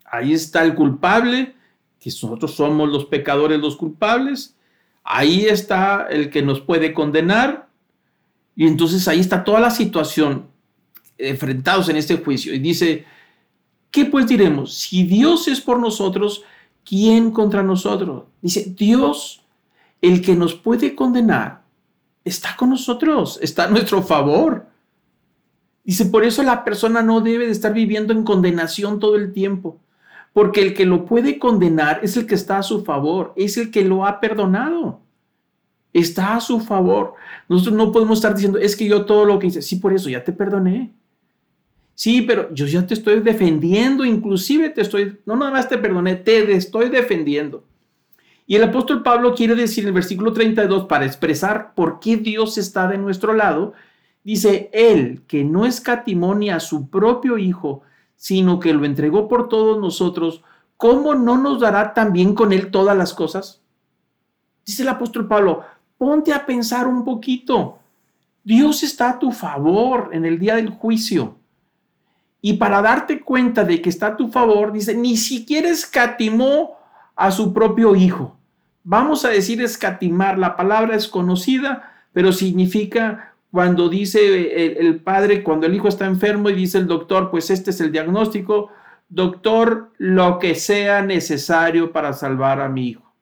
ahí 0.04 0.32
está 0.32 0.64
el 0.64 0.74
culpable, 0.74 1.54
que 2.00 2.10
nosotros 2.10 2.54
somos 2.54 2.88
los 2.88 3.04
pecadores 3.04 3.60
los 3.60 3.76
culpables, 3.76 4.56
ahí 5.04 5.46
está 5.46 6.08
el 6.10 6.30
que 6.30 6.42
nos 6.42 6.60
puede 6.60 6.92
condenar, 6.92 7.68
y 8.56 8.66
entonces 8.66 9.06
ahí 9.08 9.20
está 9.20 9.44
toda 9.44 9.60
la 9.60 9.70
situación 9.70 10.48
enfrentados 11.16 11.88
en 11.88 11.96
este 11.96 12.16
juicio. 12.16 12.52
Y 12.54 12.58
dice, 12.58 13.04
¿Qué 13.92 14.06
pues 14.06 14.26
diremos? 14.26 14.72
Si 14.72 15.04
Dios 15.04 15.46
es 15.48 15.60
por 15.60 15.78
nosotros, 15.78 16.42
¿quién 16.82 17.30
contra 17.30 17.62
nosotros? 17.62 18.24
Dice, 18.40 18.74
Dios, 18.76 19.44
el 20.00 20.22
que 20.22 20.34
nos 20.34 20.54
puede 20.54 20.94
condenar, 20.94 21.62
está 22.24 22.56
con 22.56 22.70
nosotros, 22.70 23.38
está 23.42 23.64
a 23.64 23.68
nuestro 23.68 24.02
favor. 24.02 24.66
Dice, 25.84 26.06
por 26.06 26.24
eso 26.24 26.42
la 26.42 26.64
persona 26.64 27.02
no 27.02 27.20
debe 27.20 27.44
de 27.44 27.52
estar 27.52 27.74
viviendo 27.74 28.14
en 28.14 28.24
condenación 28.24 28.98
todo 28.98 29.16
el 29.16 29.30
tiempo, 29.34 29.78
porque 30.32 30.62
el 30.62 30.72
que 30.72 30.86
lo 30.86 31.04
puede 31.04 31.38
condenar 31.38 32.00
es 32.02 32.16
el 32.16 32.26
que 32.26 32.34
está 32.34 32.56
a 32.56 32.62
su 32.62 32.86
favor, 32.86 33.34
es 33.36 33.58
el 33.58 33.70
que 33.70 33.84
lo 33.84 34.06
ha 34.06 34.20
perdonado. 34.20 35.00
Está 35.92 36.36
a 36.36 36.40
su 36.40 36.60
favor. 36.60 37.12
Nosotros 37.46 37.74
no 37.74 37.92
podemos 37.92 38.18
estar 38.18 38.34
diciendo, 38.34 38.58
es 38.58 38.74
que 38.74 38.86
yo 38.86 39.04
todo 39.04 39.26
lo 39.26 39.38
que 39.38 39.48
hice, 39.48 39.60
sí, 39.60 39.76
por 39.76 39.92
eso 39.92 40.08
ya 40.08 40.24
te 40.24 40.32
perdoné. 40.32 40.90
Sí, 41.94 42.22
pero 42.22 42.52
yo 42.54 42.66
ya 42.66 42.86
te 42.86 42.94
estoy 42.94 43.20
defendiendo, 43.20 44.04
inclusive 44.04 44.70
te 44.70 44.80
estoy, 44.80 45.18
no 45.26 45.36
nada 45.36 45.50
más 45.50 45.68
te 45.68 45.78
perdoné, 45.78 46.16
te 46.16 46.52
estoy 46.54 46.88
defendiendo. 46.88 47.64
Y 48.46 48.56
el 48.56 48.64
apóstol 48.64 49.02
Pablo 49.02 49.34
quiere 49.34 49.54
decir 49.54 49.84
en 49.84 49.88
el 49.88 49.94
versículo 49.94 50.32
32, 50.32 50.86
para 50.86 51.06
expresar 51.06 51.74
por 51.74 52.00
qué 52.00 52.16
Dios 52.16 52.58
está 52.58 52.88
de 52.88 52.98
nuestro 52.98 53.34
lado, 53.34 53.72
dice, 54.24 54.70
Él 54.72 55.22
que 55.26 55.44
no 55.44 55.64
escatimó 55.64 56.34
ni 56.34 56.50
a 56.50 56.60
su 56.60 56.88
propio 56.88 57.38
Hijo, 57.38 57.82
sino 58.16 58.60
que 58.60 58.72
lo 58.72 58.84
entregó 58.84 59.28
por 59.28 59.48
todos 59.48 59.80
nosotros, 59.80 60.42
¿cómo 60.76 61.14
no 61.14 61.38
nos 61.38 61.60
dará 61.60 61.94
también 61.94 62.34
con 62.34 62.52
Él 62.52 62.70
todas 62.70 62.96
las 62.96 63.14
cosas? 63.14 63.60
Dice 64.64 64.82
el 64.82 64.88
apóstol 64.88 65.26
Pablo, 65.26 65.64
ponte 65.98 66.32
a 66.32 66.44
pensar 66.46 66.86
un 66.86 67.04
poquito. 67.04 67.78
Dios 68.44 68.82
está 68.82 69.10
a 69.10 69.18
tu 69.18 69.32
favor 69.32 70.10
en 70.12 70.24
el 70.24 70.38
día 70.38 70.56
del 70.56 70.70
juicio. 70.70 71.36
Y 72.44 72.54
para 72.54 72.82
darte 72.82 73.20
cuenta 73.20 73.64
de 73.64 73.80
que 73.80 73.88
está 73.88 74.08
a 74.08 74.16
tu 74.16 74.28
favor, 74.28 74.72
dice, 74.72 74.94
ni 74.94 75.16
siquiera 75.16 75.68
escatimó 75.68 76.76
a 77.16 77.30
su 77.30 77.54
propio 77.54 77.96
hijo. 77.96 78.36
Vamos 78.84 79.24
a 79.24 79.28
decir 79.28 79.62
escatimar, 79.62 80.38
la 80.38 80.56
palabra 80.56 80.96
es 80.96 81.06
conocida, 81.06 81.92
pero 82.12 82.32
significa 82.32 83.32
cuando 83.52 83.88
dice 83.88 84.78
el, 84.80 85.00
padre, 85.00 85.44
cuando 85.44 85.66
el 85.66 85.74
hijo 85.74 85.86
está 85.86 86.06
enfermo 86.06 86.50
y 86.50 86.54
dice 86.54 86.78
el 86.78 86.88
doctor, 86.88 87.30
pues 87.30 87.48
este 87.50 87.70
es 87.70 87.80
el 87.80 87.92
diagnóstico, 87.92 88.70
doctor, 89.08 89.92
lo 89.98 90.38
que 90.38 90.56
sea 90.56 91.02
necesario 91.02 91.92
para 91.92 92.12
salvar 92.12 92.60
a 92.60 92.68
mi 92.68 92.88
hijo. 92.88 93.12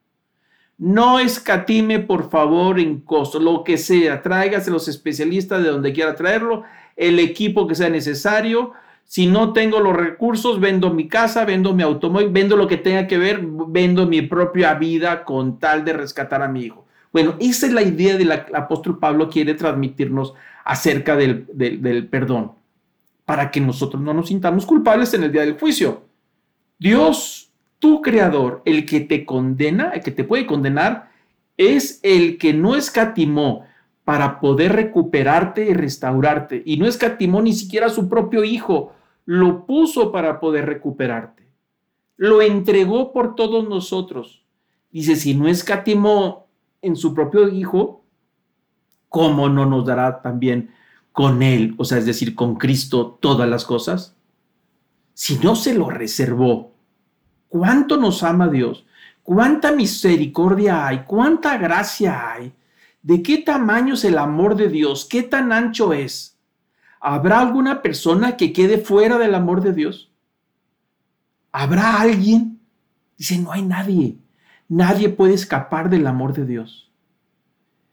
No 0.79 1.19
escatime, 1.19 1.99
por 1.99 2.31
favor, 2.31 2.81
en 2.81 3.01
costo, 3.01 3.39
lo 3.39 3.65
que 3.65 3.77
sea, 3.77 4.23
tráigase 4.23 4.71
los 4.71 4.89
especialistas 4.89 5.63
de 5.63 5.69
donde 5.69 5.93
quiera 5.93 6.15
traerlo, 6.15 6.63
el 6.97 7.19
equipo 7.19 7.67
que 7.67 7.75
sea 7.75 7.91
necesario, 7.91 8.73
si 9.11 9.27
no 9.27 9.53
tengo 9.53 9.81
los 9.81 9.97
recursos, 9.97 10.61
vendo 10.61 10.95
mi 10.95 11.09
casa, 11.09 11.45
vendo 11.45 11.75
mi 11.75 11.83
automóvil, 11.83 12.29
vendo 12.29 12.57
lo 12.57 12.69
que 12.69 12.77
tenga 12.77 13.09
que 13.09 13.19
ver, 13.19 13.41
vendo 13.43 14.07
mi 14.07 14.23
propia 14.23 14.75
vida 14.75 15.25
con 15.25 15.59
tal 15.59 15.85
de 15.85 15.95
rescatar 15.95 16.43
a 16.43 16.49
mi 16.49 16.61
hijo. 16.61 16.87
Bueno, 17.13 17.35
esa 17.41 17.67
es 17.67 17.73
la 17.73 17.83
idea 17.83 18.17
del 18.17 18.31
apóstol 18.31 19.01
Pablo 19.01 19.29
quiere 19.29 19.55
transmitirnos 19.55 20.35
acerca 20.65 21.17
del, 21.17 21.45
del 21.53 22.07
perdón, 22.07 22.53
para 23.25 23.51
que 23.51 23.61
nosotros 23.61 24.01
no 24.01 24.15
nos 24.15 24.29
sintamos 24.29 24.65
culpables 24.65 25.13
en 25.13 25.25
el 25.25 25.33
día 25.33 25.41
del 25.41 25.59
juicio. 25.59 26.05
Dios, 26.79 27.51
tu 27.81 28.03
creador, 28.03 28.63
el 28.65 28.87
que 28.87 29.01
te 29.01 29.25
condena, 29.25 29.91
el 29.91 30.03
que 30.03 30.13
te 30.13 30.23
puede 30.23 30.47
condenar, 30.47 31.11
es 31.57 31.99
el 32.05 32.39
que 32.39 32.55
no 32.55 32.77
escatimó 32.77 33.67
para 34.05 34.39
poder 34.39 34.71
recuperarte 34.71 35.65
y 35.69 35.75
restaurarte. 35.75 36.63
Y 36.65 36.77
no 36.77 36.87
escatimó 36.87 37.43
ni 37.43 37.53
siquiera 37.55 37.89
a 37.89 37.91
su 37.91 38.09
propio 38.09 38.45
hijo, 38.45 38.93
lo 39.31 39.65
puso 39.65 40.11
para 40.11 40.41
poder 40.41 40.67
recuperarte. 40.67 41.53
Lo 42.17 42.43
entregó 42.43 43.13
por 43.13 43.37
todos 43.37 43.69
nosotros. 43.69 44.45
Dice, 44.91 45.15
si 45.15 45.35
no 45.35 45.47
escatimó 45.47 46.49
en 46.83 46.97
su 46.97 47.15
propio 47.15 47.49
Hijo, 47.49 48.05
¿cómo 49.09 49.49
no 49.49 49.67
nos 49.67 49.87
dará 49.87 50.21
también 50.21 50.75
con 51.13 51.45
Él, 51.45 51.77
o 51.79 51.85
sea, 51.85 51.99
es 51.99 52.07
decir, 52.07 52.35
con 52.35 52.57
Cristo, 52.57 53.19
todas 53.21 53.49
las 53.49 53.65
cosas? 53.65 54.17
Si 55.15 55.39
no 55.39 55.55
se 55.55 55.75
lo 55.75 55.91
reservó, 55.91 56.73
¿cuánto 57.47 57.99
nos 57.99 58.25
ama 58.25 58.49
Dios? 58.49 58.85
¿Cuánta 59.23 59.71
misericordia 59.71 60.89
hay? 60.89 61.05
¿Cuánta 61.07 61.57
gracia 61.57 62.33
hay? 62.33 62.53
¿De 63.01 63.23
qué 63.23 63.39
tamaño 63.39 63.95
es 63.95 64.05
el 64.05 64.19
amor 64.19 64.57
de 64.57 64.69
Dios? 64.71 65.05
¿Qué 65.09 65.23
tan 65.23 65.53
ancho 65.53 65.93
es? 65.93 66.37
¿Habrá 67.01 67.41
alguna 67.41 67.81
persona 67.81 68.37
que 68.37 68.53
quede 68.53 68.79
fuera 68.79 69.19
del 69.19 69.35
amor 69.35 69.63
de 69.63 69.73
Dios? 69.73 70.11
¿Habrá 71.51 72.01
alguien? 72.01 72.61
Dice, 73.17 73.39
no 73.39 73.53
hay 73.53 73.63
nadie. 73.63 74.19
Nadie 74.69 75.09
puede 75.09 75.35
escapar 75.35 75.89
del 75.89 76.07
amor 76.07 76.35
de 76.35 76.45
Dios. 76.45 76.91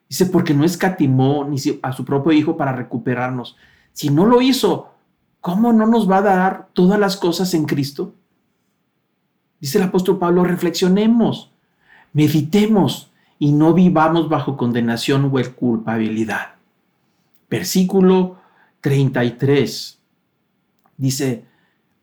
Dice, 0.10 0.26
porque 0.26 0.54
no 0.54 0.66
escatimó 0.66 1.46
ni 1.46 1.58
a 1.82 1.94
su 1.94 2.06
propio 2.06 2.34
Hijo 2.34 2.58
para 2.58 2.74
recuperarnos. 2.74 3.56
Si 3.94 4.10
no 4.10 4.26
lo 4.26 4.42
hizo, 4.42 4.92
¿cómo 5.42 5.72
no 5.74 5.88
nos 5.88 6.10
va 6.10 6.18
a 6.18 6.22
dar 6.22 6.68
todas 6.74 7.00
las 7.00 7.16
cosas 7.18 7.54
en 7.54 7.66
Cristo? 7.66 8.14
Dice 9.60 9.80
el 9.80 9.86
apóstol 9.86 10.20
Pablo, 10.20 10.44
reflexionemos, 10.44 11.52
meditemos 12.14 13.12
y 13.40 13.54
no 13.54 13.74
vivamos 13.74 14.30
bajo 14.30 14.56
condenación 14.56 15.26
o 15.26 15.56
culpabilidad. 15.56 16.56
Versículo 17.50 18.38
33. 18.82 20.00
Dice, 20.98 21.46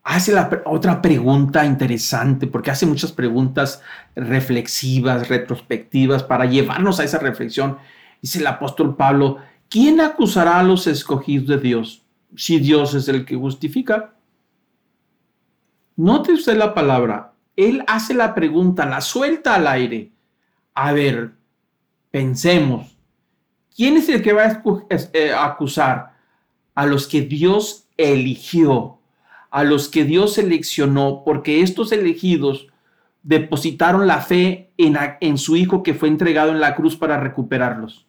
hace 0.03 0.31
la, 0.31 0.63
otra 0.65 1.01
pregunta 1.01 1.65
interesante, 1.65 2.47
porque 2.47 2.71
hace 2.71 2.85
muchas 2.85 3.11
preguntas 3.11 3.81
reflexivas, 4.15 5.27
retrospectivas, 5.27 6.23
para 6.23 6.45
llevarnos 6.45 6.99
a 6.99 7.03
esa 7.03 7.19
reflexión. 7.19 7.77
Dice 8.21 8.39
el 8.39 8.47
apóstol 8.47 8.95
Pablo, 8.95 9.39
¿quién 9.69 9.99
acusará 9.99 10.59
a 10.59 10.63
los 10.63 10.87
escogidos 10.87 11.47
de 11.47 11.57
Dios 11.57 12.05
si 12.35 12.59
Dios 12.59 12.93
es 12.93 13.07
el 13.07 13.25
que 13.25 13.35
justifica? 13.35 14.15
Note 15.97 16.33
usted 16.33 16.57
la 16.57 16.73
palabra. 16.73 17.33
Él 17.55 17.83
hace 17.87 18.13
la 18.13 18.35
pregunta, 18.35 18.85
la 18.85 19.01
suelta 19.01 19.55
al 19.55 19.67
aire. 19.67 20.11
A 20.73 20.91
ver, 20.91 21.31
pensemos. 22.11 22.97
¿Quién 23.75 23.97
es 23.97 24.07
el 24.09 24.21
que 24.21 24.33
va 24.33 24.43
a 24.43 24.63
eh, 24.89 25.33
acusar? 25.33 26.14
A 26.75 26.85
los 26.85 27.07
que 27.07 27.21
Dios 27.21 27.87
eligió 27.97 28.99
a 29.55 29.63
los 29.63 29.87
que 29.87 30.03
Dios 30.03 30.33
seleccionó, 30.33 31.23
porque 31.23 31.61
estos 31.61 31.93
elegidos 31.93 32.67
depositaron 33.23 34.05
la 34.05 34.19
fe 34.19 34.71
en, 34.77 35.37
su 35.37 35.55
Hijo 35.55 35.81
que 35.81 35.93
fue 35.93 36.09
entregado 36.09 36.51
en 36.51 36.59
la 36.59 36.75
cruz 36.75 36.97
para 36.97 37.21
recuperarlos. 37.21 38.05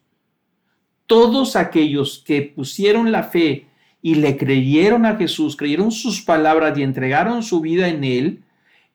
Todos 1.05 1.55
aquellos 1.55 2.21
que 2.27 2.41
pusieron 2.41 3.13
la 3.13 3.23
fe 3.23 3.67
y 4.01 4.15
le 4.15 4.35
creyeron 4.35 5.05
a 5.05 5.15
Jesús, 5.15 5.55
creyeron 5.55 5.89
sus 5.89 6.21
palabras 6.21 6.77
y 6.77 6.83
entregaron 6.83 7.41
su 7.43 7.61
vida 7.61 7.87
en 7.87 8.03
Él, 8.03 8.43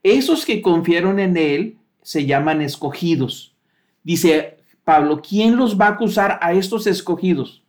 esos 0.03 0.45
que 0.45 0.61
confiaron 0.61 1.20
en 1.20 1.39
Él 1.39 1.79
se 2.03 2.27
llaman 2.27 2.61
escogidos. 2.61 3.55
Dice 4.05 4.59
Pablo, 4.85 5.23
¿quién 5.27 5.57
los 5.57 5.81
va 5.81 5.87
a 5.87 5.93
acusar 5.93 6.39
a 6.43 6.53
estos 6.53 6.87
escogidos? 6.87 7.62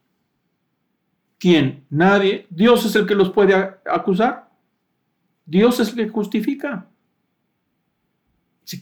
¿Quién? 1.44 1.84
Nadie. 1.89 2.48
Dios 2.50 2.86
es 2.86 2.96
el 2.96 3.06
que 3.06 3.16
los 3.16 3.30
puede 3.30 3.54
acusar. 3.54 4.50
Dios 5.46 5.78
es 5.82 5.89
el 5.89 5.96
que 5.96 6.08
justifica. 6.08 6.88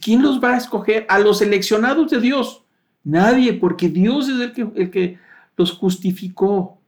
¿Quién 0.00 0.22
los 0.22 0.40
va 0.40 0.54
a 0.54 0.58
escoger? 0.58 1.04
A 1.08 1.18
los 1.18 1.38
seleccionados 1.38 2.12
de 2.12 2.20
Dios. 2.20 2.62
Nadie, 3.02 3.54
porque 3.54 3.88
Dios 3.88 4.28
es 4.28 4.38
el 4.76 4.92
que, 4.92 5.18
los 5.56 5.72
justificó, 5.72 6.78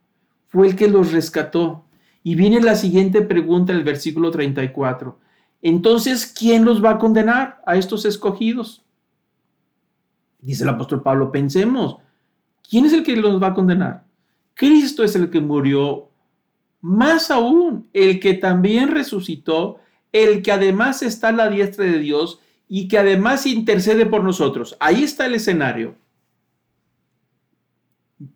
fue 0.47 0.69
el 0.69 0.77
que 0.77 0.87
los 0.87 1.11
rescató. 1.11 1.85
Y 2.23 2.37
viene 2.37 2.61
la 2.61 2.77
siguiente 2.77 3.23
pregunta, 3.23 3.73
el 3.73 3.83
versículo 3.83 4.31
34. 4.31 5.19
Entonces, 5.61 6.33
¿quién 6.39 6.65
los 6.65 6.85
va 6.85 6.91
a 6.91 6.99
condenar 7.01 7.61
a 7.67 7.75
estos 7.75 8.05
escogidos? 8.05 8.85
Dice 10.39 10.63
el 10.63 10.69
apóstol 10.69 11.03
Pablo, 11.03 11.33
pensemos, 11.33 11.97
¿quién 12.63 12.85
es 12.85 12.93
el 12.93 13.03
que 13.03 13.17
los 13.17 13.43
va 13.43 13.49
a 13.49 13.55
condenar? 13.55 14.05
Cristo 14.55 15.05
es 15.05 15.15
el 15.17 15.31
que 15.31 15.41
murió 15.41 16.09
más 16.81 17.31
aún, 17.31 17.89
el 17.93 18.21
que 18.21 18.35
también 18.35 18.91
resucitó, 18.91 19.79
el 20.13 20.43
que 20.43 20.53
además 20.53 21.03
está 21.03 21.29
a 21.29 21.33
la 21.33 21.49
diestra 21.49 21.85
de 21.85 21.99
Dios 21.99 22.41
y 22.69 22.89
que 22.89 22.99
además 22.99 23.47
intercede 23.47 24.07
por 24.07 24.23
nosotros. 24.23 24.77
Ahí 24.81 25.03
está 25.03 25.27
el 25.27 25.35
escenario. 25.35 25.97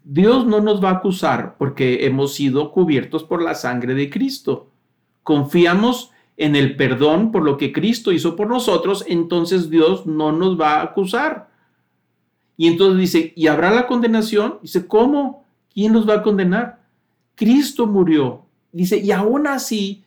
Dios 0.02 0.46
no 0.46 0.60
nos 0.60 0.82
va 0.82 0.90
a 0.90 0.94
acusar 0.94 1.56
porque 1.58 2.06
hemos 2.06 2.34
sido 2.34 2.72
cubiertos 2.72 3.22
por 3.22 3.42
la 3.42 3.54
sangre 3.54 3.94
de 3.94 4.10
Cristo. 4.10 4.70
Confiamos 5.22 6.10
en 6.36 6.56
el 6.56 6.76
perdón 6.76 7.30
por 7.30 7.44
lo 7.44 7.56
que 7.56 7.72
Cristo 7.72 8.12
hizo 8.12 8.34
por 8.34 8.48
nosotros, 8.48 9.04
entonces 9.08 9.70
Dios 9.70 10.06
no 10.06 10.32
nos 10.32 10.58
va 10.58 10.76
a 10.76 10.82
acusar. 10.82 11.50
Y 12.56 12.66
entonces 12.66 12.98
dice, 12.98 13.32
¿y 13.36 13.46
habrá 13.46 13.70
la 13.70 13.86
condenación? 13.86 14.58
Dice, 14.62 14.86
¿cómo? 14.86 15.38
¿Quién 15.79 15.93
nos 15.93 16.09
va 16.09 16.14
a 16.14 16.22
condenar? 16.24 16.81
Cristo 17.37 17.87
murió. 17.87 18.47
Dice, 18.72 18.99
y 18.99 19.12
aún 19.12 19.47
así 19.47 20.03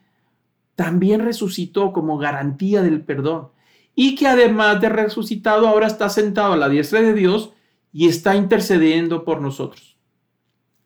también 0.75 1.21
resucitó 1.21 1.93
como 1.93 2.17
garantía 2.17 2.81
del 2.81 3.05
perdón. 3.05 3.51
Y 3.95 4.15
que 4.15 4.27
además 4.27 4.81
de 4.81 4.89
resucitado 4.89 5.69
ahora 5.69 5.87
está 5.87 6.09
sentado 6.09 6.51
a 6.51 6.57
la 6.57 6.67
diestra 6.67 6.99
de 6.99 7.13
Dios 7.13 7.53
y 7.93 8.09
está 8.09 8.35
intercediendo 8.35 9.23
por 9.23 9.39
nosotros. 9.39 9.95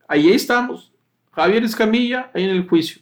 Ahí 0.08 0.30
estamos. 0.30 0.94
Javier 1.32 1.64
Escamilla, 1.64 2.30
ahí 2.36 2.44
en 2.44 2.52
el 2.52 2.70
juicio. 2.70 3.02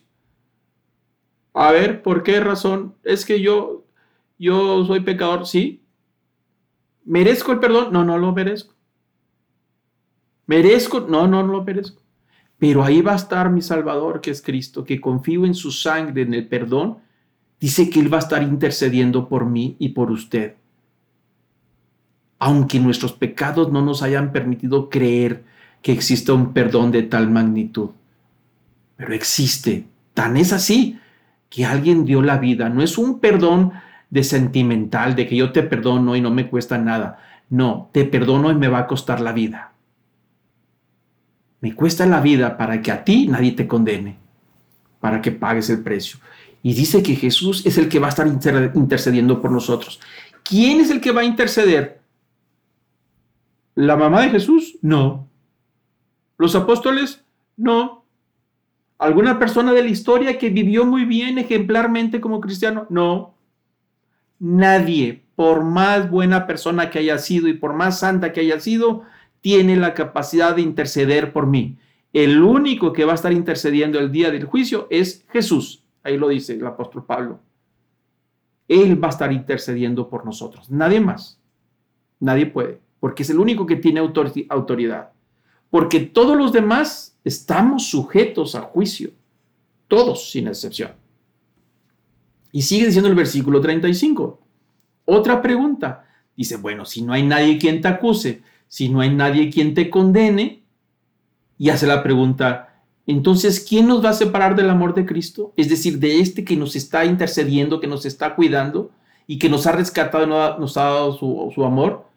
A 1.54 1.74
ver, 1.74 2.02
¿por 2.02 2.24
qué 2.24 2.40
razón? 2.40 2.96
Es 3.04 3.26
que 3.26 3.42
yo, 3.42 3.84
yo 4.40 4.86
soy 4.86 5.02
pecador, 5.02 5.46
sí. 5.46 5.84
¿Merezco 7.04 7.52
el 7.52 7.60
perdón? 7.60 7.92
No, 7.92 8.06
no 8.06 8.18
lo 8.18 8.32
merezco. 8.32 8.73
¿Merezco? 10.46 11.02
No, 11.02 11.28
no, 11.28 11.44
no 11.44 11.54
lo 11.54 11.64
merezco. 11.64 12.02
Pero 12.58 12.84
ahí 12.84 13.02
va 13.02 13.14
a 13.14 13.18
estar 13.18 13.50
mi 13.50 13.62
Salvador, 13.62 14.22
que 14.22 14.32
es 14.32 14.42
Cristo, 14.42 14.84
que 14.84 15.02
confío 15.02 15.46
en 15.46 15.54
su 15.54 15.72
sangre, 15.72 16.22
en 16.22 16.34
el 16.34 16.48
perdón. 16.48 16.98
Dice 17.60 17.90
que 17.90 18.00
Él 18.00 18.12
va 18.12 18.18
a 18.18 18.22
estar 18.22 18.44
intercediendo 18.44 19.28
por 19.28 19.46
mí 19.46 19.76
y 19.80 19.90
por 19.90 20.12
usted. 20.12 20.56
Aunque 22.40 22.80
nuestros 22.80 23.14
pecados 23.14 23.72
no 23.72 23.82
nos 23.82 24.02
hayan 24.02 24.32
permitido 24.32 24.90
creer 24.90 25.44
que 25.82 25.92
exista 25.92 26.34
un 26.34 26.54
perdón 26.54 26.92
de 26.92 27.04
tal 27.04 27.30
magnitud. 27.30 27.90
Pero 28.98 29.14
existe. 29.14 29.86
Tan 30.14 30.38
es 30.38 30.54
así 30.54 31.00
que 31.50 31.66
alguien 31.66 32.06
dio 32.06 32.22
la 32.22 32.38
vida. 32.38 32.70
No 32.70 32.82
es 32.82 32.98
un 32.98 33.20
perdón 33.20 33.72
de 34.10 34.24
sentimental, 34.24 35.16
de 35.16 35.28
que 35.28 35.36
yo 35.36 35.52
te 35.52 35.64
perdono 35.64 36.16
y 36.16 36.22
no 36.22 36.32
me 36.32 36.50
cuesta 36.50 36.78
nada. 36.78 37.20
No, 37.50 37.90
te 37.94 38.06
perdono 38.06 38.52
y 38.52 38.56
me 38.56 38.68
va 38.68 38.80
a 38.80 38.88
costar 38.88 39.20
la 39.20 39.32
vida 39.32 39.73
me 41.64 41.74
cuesta 41.74 42.06
la 42.06 42.20
vida 42.20 42.58
para 42.58 42.82
que 42.82 42.92
a 42.92 43.06
ti 43.06 43.26
nadie 43.26 43.54
te 43.54 43.70
condene, 43.70 44.18
para 45.00 45.22
que 45.22 45.32
pagues 45.32 45.70
el 45.70 45.82
precio. 45.82 46.20
Y 46.62 46.74
dice 46.74 47.02
que 47.02 47.16
Jesús 47.16 47.66
es 47.66 47.78
el 47.78 47.88
que 47.88 48.00
va 48.00 48.08
a 48.08 48.10
estar 48.10 48.28
intercediendo 48.76 49.42
por 49.42 49.50
nosotros. 49.50 50.02
¿Quién 50.44 50.82
es 50.82 50.92
el 50.92 51.00
que 51.00 51.14
va 51.14 51.22
a 51.22 51.24
interceder? 51.24 52.02
¿La 53.76 53.96
mamá 53.96 54.24
de 54.24 54.32
Jesús? 54.32 54.78
No. 54.82 55.30
¿Los 56.38 56.54
apóstoles? 56.54 57.24
No. 57.56 58.04
¿Alguna 58.98 59.40
persona 59.40 59.72
de 59.72 59.84
la 59.84 59.90
historia 59.90 60.38
que 60.38 60.50
vivió 60.50 60.86
muy 60.86 61.06
bien 61.06 61.38
ejemplarmente 61.38 62.20
como 62.20 62.42
cristiano? 62.42 62.88
No. 62.90 63.36
Nadie, 64.38 65.24
por 65.38 65.64
más 65.64 66.12
buena 66.12 66.46
persona 66.46 66.90
que 66.90 67.00
haya 67.00 67.18
sido 67.20 67.48
y 67.48 67.54
por 67.54 67.72
más 67.72 68.00
santa 68.00 68.34
que 68.34 68.42
haya 68.42 68.60
sido, 68.60 69.04
tiene 69.44 69.76
la 69.76 69.94
capacidad 69.94 70.56
de 70.56 70.62
interceder 70.62 71.34
por 71.34 71.48
mí. 71.48 71.78
El 72.14 72.42
único 72.42 72.94
que 72.94 73.04
va 73.04 73.12
a 73.12 73.16
estar 73.16 73.34
intercediendo 73.34 74.00
el 74.00 74.10
día 74.10 74.32
del 74.32 74.46
juicio 74.46 74.88
es 74.90 75.26
Jesús. 75.34 75.84
Ahí 76.02 76.18
lo 76.18 76.30
dice 76.30 76.54
el 76.54 76.66
apóstol 76.66 77.06
Pablo. 77.06 77.42
Él 78.70 79.04
va 79.04 79.08
a 79.08 79.12
estar 79.12 79.34
intercediendo 79.34 80.08
por 80.08 80.24
nosotros. 80.24 80.72
Nadie 80.72 81.02
más. 81.02 81.42
Nadie 82.22 82.46
puede. 82.46 82.80
Porque 83.02 83.24
es 83.24 83.32
el 83.32 83.38
único 83.38 83.66
que 83.66 83.76
tiene 83.76 84.00
autoridad. 84.00 85.12
Porque 85.70 86.00
todos 86.00 86.38
los 86.38 86.54
demás 86.54 87.20
estamos 87.26 87.88
sujetos 87.90 88.56
a 88.56 88.62
juicio. 88.62 89.12
Todos, 89.90 90.32
sin 90.32 90.48
excepción. 90.48 90.92
Y 92.54 92.62
sigue 92.62 92.86
diciendo 92.86 93.10
el 93.10 93.16
versículo 93.16 93.60
35. 93.60 94.40
Otra 95.04 95.42
pregunta. 95.42 96.06
Dice, 96.34 96.56
bueno, 96.56 96.86
si 96.86 97.02
no 97.02 97.12
hay 97.12 97.24
nadie 97.24 97.58
quien 97.58 97.82
te 97.82 97.90
acuse, 97.90 98.42
si 98.74 98.90
no 98.90 99.02
hay 99.02 99.14
nadie 99.14 99.52
quien 99.52 99.76
te 99.76 99.92
condene, 99.92 100.64
y 101.60 101.70
hace 101.70 101.86
la 101.86 102.02
pregunta, 102.02 102.82
entonces, 103.06 103.60
¿quién 103.60 103.88
nos 103.88 104.04
va 104.04 104.10
a 104.10 104.14
separar 104.14 104.56
del 104.56 104.68
amor 104.68 104.96
de 104.96 105.06
Cristo? 105.06 105.54
Es 105.56 105.70
decir, 105.70 106.00
de 106.00 106.20
este 106.20 106.44
que 106.44 106.56
nos 106.56 106.76
está 106.76 107.06
intercediendo, 107.06 107.80
que 107.80 107.86
nos 107.86 108.04
está 108.04 108.34
cuidando 108.34 108.90
y 109.28 109.38
que 109.38 109.48
nos 109.48 109.68
ha 109.68 109.74
rescatado, 109.74 110.26
nos 110.58 110.76
ha 110.78 110.86
dado 110.86 111.14
su, 111.14 111.64
amor. 111.64 112.08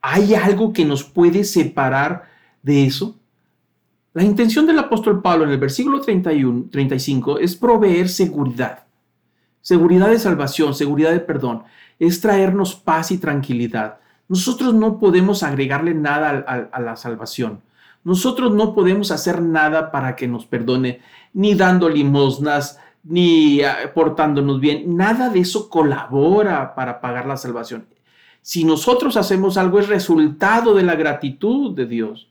¿Hay 0.00 0.32
algo 0.32 0.72
que 0.72 0.86
nos 0.86 1.04
puede 1.04 1.44
separar 1.44 2.22
de 2.62 2.86
eso? 2.86 3.18
La 4.14 4.22
intención 4.22 4.66
del 4.66 4.78
apóstol 4.78 5.20
Pablo 5.20 5.44
en 5.44 5.50
el 5.50 5.58
versículo 5.58 6.00
31, 6.00 6.70
35 6.72 7.40
es 7.40 7.54
proveer 7.56 8.08
seguridad. 8.08 8.86
Seguridad 9.60 10.08
de 10.08 10.18
salvación, 10.18 10.74
seguridad 10.74 11.10
de 11.10 11.20
perdón. 11.20 11.64
Es 11.98 12.22
traernos 12.22 12.74
paz 12.74 13.10
y 13.10 13.18
tranquilidad. 13.18 13.98
Nosotros 14.28 14.74
no 14.74 14.98
podemos 14.98 15.42
agregarle 15.42 15.94
nada 15.94 16.44
a, 16.72 16.80
la 16.80 16.96
salvación. 16.96 17.62
Nosotros 18.04 18.52
no 18.52 18.74
podemos 18.74 19.10
hacer 19.10 19.40
nada 19.40 19.90
para 19.90 20.16
que 20.16 20.28
nos 20.28 20.46
perdone, 20.46 21.00
ni 21.32 21.54
dando 21.54 21.88
limosnas, 21.88 22.78
ni 23.04 23.62
ah, 23.62 23.92
portándonos 23.94 24.60
bien. 24.60 24.96
Nada 24.96 25.28
de 25.30 25.40
eso 25.40 25.68
colabora 25.68 26.74
para 26.74 27.00
pagar 27.00 27.26
la 27.26 27.36
salvación. 27.36 27.86
Si 28.42 28.64
nosotros 28.64 29.16
hacemos 29.16 29.56
algo 29.56 29.80
es 29.80 29.88
resultado 29.88 30.74
de 30.74 30.82
la 30.82 30.94
gratitud 30.94 31.74
de 31.74 31.86
Dios. 31.86 32.28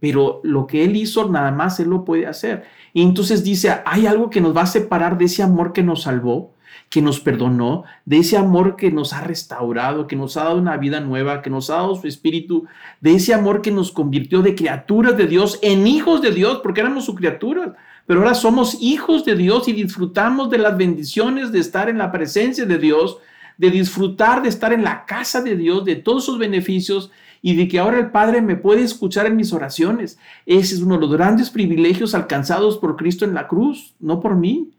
Pero 0.00 0.40
lo 0.42 0.66
que 0.66 0.84
Él 0.84 0.96
hizo, 0.96 1.28
nada 1.28 1.52
más 1.52 1.78
Él 1.78 1.90
lo 1.90 2.04
puede 2.04 2.26
hacer. 2.26 2.64
Y 2.92 3.02
entonces 3.02 3.44
dice, 3.44 3.80
hay 3.84 4.06
algo 4.06 4.30
que 4.30 4.40
nos 4.40 4.56
va 4.56 4.62
a 4.62 4.66
separar 4.66 5.16
de 5.16 5.26
ese 5.26 5.44
amor 5.44 5.72
que 5.72 5.84
nos 5.84 6.02
salvó 6.02 6.51
que 6.92 7.00
nos 7.00 7.20
perdonó, 7.20 7.84
de 8.04 8.18
ese 8.18 8.36
amor 8.36 8.76
que 8.76 8.92
nos 8.92 9.14
ha 9.14 9.22
restaurado, 9.22 10.06
que 10.06 10.14
nos 10.14 10.36
ha 10.36 10.44
dado 10.44 10.58
una 10.58 10.76
vida 10.76 11.00
nueva, 11.00 11.40
que 11.40 11.48
nos 11.48 11.70
ha 11.70 11.76
dado 11.76 11.94
su 11.94 12.06
espíritu, 12.06 12.66
de 13.00 13.14
ese 13.14 13.32
amor 13.32 13.62
que 13.62 13.70
nos 13.70 13.90
convirtió 13.92 14.42
de 14.42 14.54
criaturas 14.54 15.16
de 15.16 15.26
Dios 15.26 15.58
en 15.62 15.86
hijos 15.86 16.20
de 16.20 16.32
Dios, 16.32 16.60
porque 16.62 16.82
éramos 16.82 17.06
su 17.06 17.14
criaturas, 17.14 17.70
pero 18.04 18.20
ahora 18.20 18.34
somos 18.34 18.76
hijos 18.82 19.24
de 19.24 19.36
Dios 19.36 19.68
y 19.68 19.72
disfrutamos 19.72 20.50
de 20.50 20.58
las 20.58 20.76
bendiciones 20.76 21.50
de 21.50 21.60
estar 21.60 21.88
en 21.88 21.96
la 21.96 22.12
presencia 22.12 22.66
de 22.66 22.76
Dios, 22.76 23.16
de 23.56 23.70
disfrutar 23.70 24.42
de 24.42 24.50
estar 24.50 24.74
en 24.74 24.84
la 24.84 25.06
casa 25.06 25.40
de 25.40 25.56
Dios, 25.56 25.86
de 25.86 25.96
todos 25.96 26.26
sus 26.26 26.38
beneficios 26.38 27.10
y 27.40 27.56
de 27.56 27.68
que 27.68 27.78
ahora 27.78 28.00
el 28.00 28.10
Padre 28.10 28.42
me 28.42 28.56
puede 28.56 28.82
escuchar 28.82 29.24
en 29.24 29.36
mis 29.36 29.54
oraciones. 29.54 30.18
Ese 30.44 30.74
es 30.74 30.82
uno 30.82 30.96
de 30.96 31.00
los 31.00 31.12
grandes 31.12 31.48
privilegios 31.48 32.14
alcanzados 32.14 32.76
por 32.76 32.96
Cristo 32.96 33.24
en 33.24 33.32
la 33.32 33.48
cruz, 33.48 33.94
no 33.98 34.20
por 34.20 34.36
mí. 34.36 34.72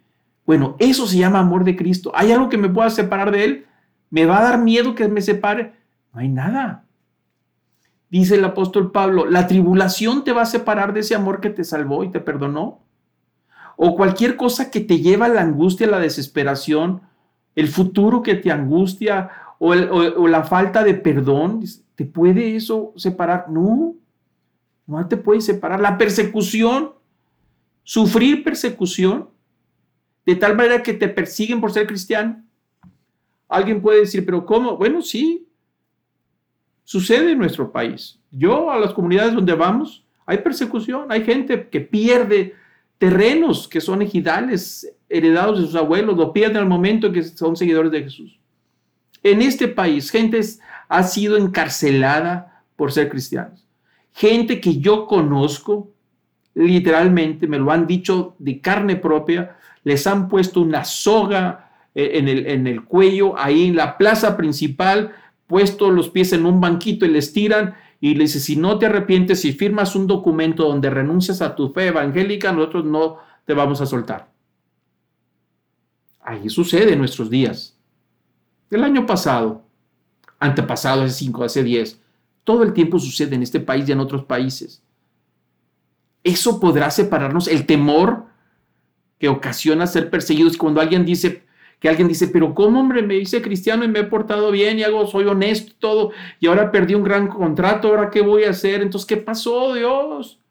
Bueno, 0.45 0.75
eso 0.79 1.07
se 1.07 1.17
llama 1.17 1.39
amor 1.39 1.63
de 1.63 1.75
Cristo. 1.75 2.11
¿Hay 2.15 2.31
algo 2.31 2.49
que 2.49 2.57
me 2.57 2.69
pueda 2.69 2.89
separar 2.89 3.31
de 3.31 3.45
Él? 3.45 3.65
¿Me 4.09 4.25
va 4.25 4.39
a 4.39 4.43
dar 4.43 4.59
miedo 4.59 4.95
que 4.95 5.07
me 5.07 5.21
separe? 5.21 5.73
No 6.13 6.19
hay 6.19 6.29
nada. 6.29 6.85
Dice 8.09 8.35
el 8.35 8.45
apóstol 8.45 8.91
Pablo, 8.91 9.25
la 9.25 9.47
tribulación 9.47 10.23
te 10.23 10.33
va 10.33 10.43
a 10.43 10.45
separar 10.45 10.93
de 10.93 10.99
ese 10.99 11.15
amor 11.15 11.41
que 11.41 11.49
te 11.49 11.63
salvó 11.63 12.03
y 12.03 12.11
te 12.11 12.19
perdonó. 12.19 12.81
O 13.75 13.95
cualquier 13.95 14.35
cosa 14.35 14.69
que 14.69 14.81
te 14.81 14.99
lleva 14.99 15.25
a 15.25 15.29
la 15.29 15.41
angustia, 15.41 15.87
a 15.87 15.89
la 15.89 15.99
desesperación, 15.99 17.01
el 17.55 17.67
futuro 17.69 18.21
que 18.21 18.35
te 18.35 18.51
angustia 18.51 19.31
o, 19.57 19.73
la 20.27 20.43
falta 20.43 20.83
de 20.83 20.93
perdón, 20.93 21.63
¿te 21.95 22.05
puede 22.05 22.55
eso 22.55 22.93
separar? 22.97 23.49
No, 23.49 23.95
no 24.85 25.07
te 25.07 25.17
puede 25.17 25.41
separar. 25.41 25.79
La 25.79 25.97
persecución, 25.97 26.91
sufrir 27.83 28.43
persecución, 28.43 29.29
de 30.25 30.35
tal 30.35 30.55
manera 30.55 30.81
que 30.81 30.93
te 30.93 31.07
persiguen 31.07 31.59
por 31.59 31.71
ser 31.71 31.87
cristiano. 31.87 32.43
Alguien 33.47 33.81
puede 33.81 34.01
decir, 34.01 34.25
pero 34.25 34.45
¿cómo? 34.45 34.77
Bueno, 34.77 35.01
sí, 35.01 35.47
Sucede 36.83 37.31
en 37.31 37.39
nuestro 37.39 37.71
país. 37.71 38.19
Yo 38.31 38.69
a 38.69 38.77
las 38.77 38.93
comunidades 38.93 39.33
donde 39.33 39.53
vamos, 39.53 40.03
hay 40.25 40.39
persecución, 40.39 41.11
hay 41.11 41.23
gente 41.23 41.69
que 41.69 41.79
pierde 41.79 42.55
terrenos 42.97 43.67
que 43.67 43.81
son 43.81 44.01
ejidales, 44.01 44.91
heredados 45.09 45.59
de 45.59 45.65
sus 45.65 45.75
abuelos, 45.75 46.17
lo 46.17 46.33
pierden 46.33 46.57
al 46.57 46.67
momento 46.67 47.11
que 47.11 47.23
son 47.23 47.55
seguidores 47.55 47.91
de 47.91 48.03
Jesús. 48.03 48.39
En 49.21 49.41
este 49.41 49.67
país, 49.67 50.09
gente 50.09 50.39
ha 50.89 51.03
sido 51.03 51.37
encarcelada 51.37 52.63
por 52.75 52.91
ser 52.91 53.09
cristianos. 53.09 53.65
Gente 54.11 54.59
que 54.59 54.79
yo 54.79 55.07
conozco, 55.07 55.91
literalmente, 56.53 57.47
me 57.47 57.59
lo 57.59 57.71
han 57.71 57.87
dicho 57.87 58.35
de 58.39 58.59
carne 58.59 58.97
propia, 58.97 59.57
les 59.83 60.07
han 60.07 60.27
puesto 60.27 60.61
una 60.61 60.85
soga 60.85 61.71
eh, 61.95 62.11
en 62.15 62.27
el, 62.27 62.47
en 62.47 62.67
el 62.67 62.83
cuello, 62.83 63.37
ahí 63.37 63.67
en 63.67 63.75
la 63.75 63.97
plaza 63.97 64.35
principal, 64.37 65.13
puesto 65.47 65.89
los 65.89 66.09
pies 66.09 66.33
en 66.33 66.45
un 66.45 66.59
banquito 66.61 67.05
y 67.05 67.09
les 67.09 67.33
tiran 67.33 67.75
y 67.99 68.15
le 68.15 68.23
dice, 68.23 68.39
si 68.39 68.55
no 68.55 68.77
te 68.79 68.87
arrepientes 68.87 69.45
y 69.45 69.53
firmas 69.53 69.95
un 69.95 70.07
documento 70.07 70.67
donde 70.67 70.89
renuncias 70.89 71.41
a 71.41 71.55
tu 71.55 71.69
fe 71.69 71.87
evangélica, 71.87 72.51
nosotros 72.51 72.85
no 72.85 73.17
te 73.45 73.53
vamos 73.53 73.79
a 73.79 73.85
soltar. 73.85 74.29
Ahí 76.19 76.49
sucede 76.49 76.93
en 76.93 76.99
nuestros 76.99 77.29
días. 77.29 77.77
El 78.69 78.83
año 78.83 79.05
pasado, 79.05 79.63
antepasado, 80.39 81.03
hace 81.03 81.13
5, 81.13 81.43
hace 81.43 81.63
10, 81.63 82.01
todo 82.43 82.63
el 82.63 82.73
tiempo 82.73 82.99
sucede 82.99 83.35
en 83.35 83.43
este 83.43 83.59
país 83.59 83.87
y 83.87 83.91
en 83.91 83.99
otros 83.99 84.25
países. 84.25 84.83
Eso 86.23 86.59
podrá 86.59 86.89
separarnos, 86.89 87.47
el 87.47 87.65
temor 87.65 88.25
que 89.23 89.29
ocasiona 89.29 89.87
ser 89.87 90.09
perseguidos. 90.09 90.57
Cuando 90.57 90.81
alguien 90.81 91.05
dice, 91.05 91.43
que 91.79 91.87
alguien 91.87 92.09
dice, 92.09 92.27
pero 92.27 92.53
¿cómo 92.53 92.81
hombre 92.81 93.01
me 93.03 93.15
hice 93.15 93.41
cristiano 93.41 93.85
y 93.85 93.87
me 93.87 93.99
he 93.99 94.03
portado 94.03 94.51
bien 94.51 94.79
y 94.79 94.83
hago, 94.83 95.07
soy 95.07 95.23
honesto 95.23 95.71
todo, 95.79 96.11
y 96.41 96.47
ahora 96.47 96.71
perdí 96.73 96.93
un 96.93 97.05
gran 97.05 97.29
contrato, 97.29 97.87
ahora 97.87 98.09
qué 98.09 98.19
voy 98.19 98.43
a 98.43 98.49
hacer? 98.49 98.81
Entonces, 98.81 99.07
¿qué 99.07 99.15
pasó 99.15 99.75
Dios? 99.75 100.41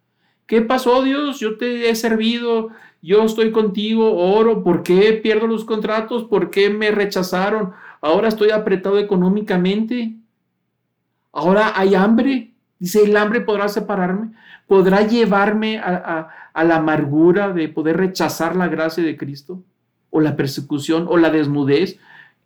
¿Qué 0.47 0.63
pasó 0.63 1.03
Dios? 1.03 1.39
Yo 1.39 1.59
te 1.59 1.91
he 1.91 1.95
servido, 1.95 2.71
yo 3.03 3.23
estoy 3.25 3.53
contigo, 3.53 4.11
oro, 4.17 4.65
¿por 4.65 4.83
qué 4.83 5.13
pierdo 5.23 5.47
los 5.47 5.67
contratos? 5.67 6.25
¿Por 6.25 6.49
qué 6.49 6.71
me 6.71 6.91
rechazaron? 6.93 7.75
Ahora 8.01 8.29
estoy 8.29 8.53
apretado 8.53 8.99
económicamente. 8.99 10.15
Ahora 11.31 11.75
hay 11.77 11.95
hambre. 11.95 12.53
Dice, 12.79 13.03
el 13.03 13.19
hambre 13.19 13.43
podrá 13.43 13.69
separarme, 13.69 14.31
podrá 14.73 15.07
llevarme 15.07 15.77
a, 15.77 16.31
la 16.55 16.77
amargura 16.77 17.53
de 17.53 17.69
poder 17.69 17.99
rechazar 17.99 18.57
la 18.57 18.69
gracia 18.69 19.05
de 19.05 19.19
Cristo 19.19 19.63
o 20.09 20.19
la 20.19 20.35
persecución 20.35 21.05
o 21.11 21.19
la 21.19 21.29
desnudez 21.29 21.99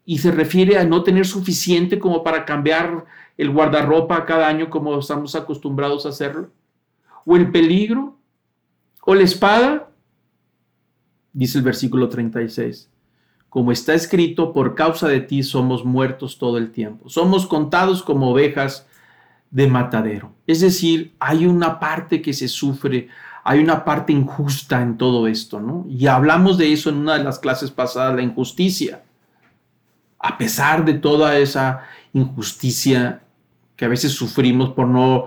y 0.05 0.18
se 0.18 0.33
refiere 0.33 0.77
a 0.77 0.85
no 0.85 1.05
tener 1.05 1.24
suficiente 1.24 2.01
como 2.01 2.24
para 2.24 2.45
cambiar 2.45 3.05
el 3.39 3.51
guardarropa 3.51 4.27
cada 4.27 4.49
año 4.49 4.70
como 4.70 4.99
estamos 4.99 5.37
acostumbrados 5.37 6.05
a 6.05 6.09
hacerlo, 6.09 6.51
o 7.24 7.37
el 7.37 7.53
peligro, 7.53 8.18
o 9.03 9.14
la 9.14 9.22
espada, 9.22 9.89
dice 11.33 11.59
el 11.59 11.64
versículo 11.64 12.09
36. 12.09 12.91
Como 13.49 13.70
está 13.70 13.95
escrito, 13.95 14.53
por 14.53 14.74
causa 14.74 15.07
de 15.07 15.20
ti 15.20 15.45
somos 15.45 15.85
muertos 15.85 16.39
todo 16.39 16.59
el 16.59 16.72
tiempo. 16.72 17.09
Somos 17.09 17.47
contados 17.47 18.03
como 18.03 18.33
ovejas 18.33 18.89
de 19.51 19.66
matadero. 19.66 20.32
Es 20.47 20.61
decir, 20.61 21.14
hay 21.18 21.47
una 21.47 21.78
parte 21.78 22.20
que 22.22 22.32
se 22.32 22.49
sufre, 22.49 23.09
hay 23.44 23.61
una 23.61 23.84
parte 23.84 24.12
injusta 24.12 24.82
en 24.82 24.99
todo 24.99 25.26
esto, 25.28 25.61
¿no? 25.61 25.86
Y 25.88 26.07
hablamos 26.07 26.59
de 26.59 26.72
eso 26.72 26.90
en 26.90 26.97
una 26.97 27.16
de 27.16 27.24
las 27.24 27.38
clases 27.38 27.70
pasadas, 27.70 28.16
la 28.16 28.22
injusticia. 28.22 29.03
A 30.18 30.38
pesar 30.38 30.84
de 30.84 30.94
toda 30.94 31.38
esa 31.38 31.82
injusticia 32.12 33.22
que 33.76 33.84
a 33.84 33.88
veces 33.88 34.12
sufrimos 34.12 34.70
por 34.70 34.88
no, 34.88 35.26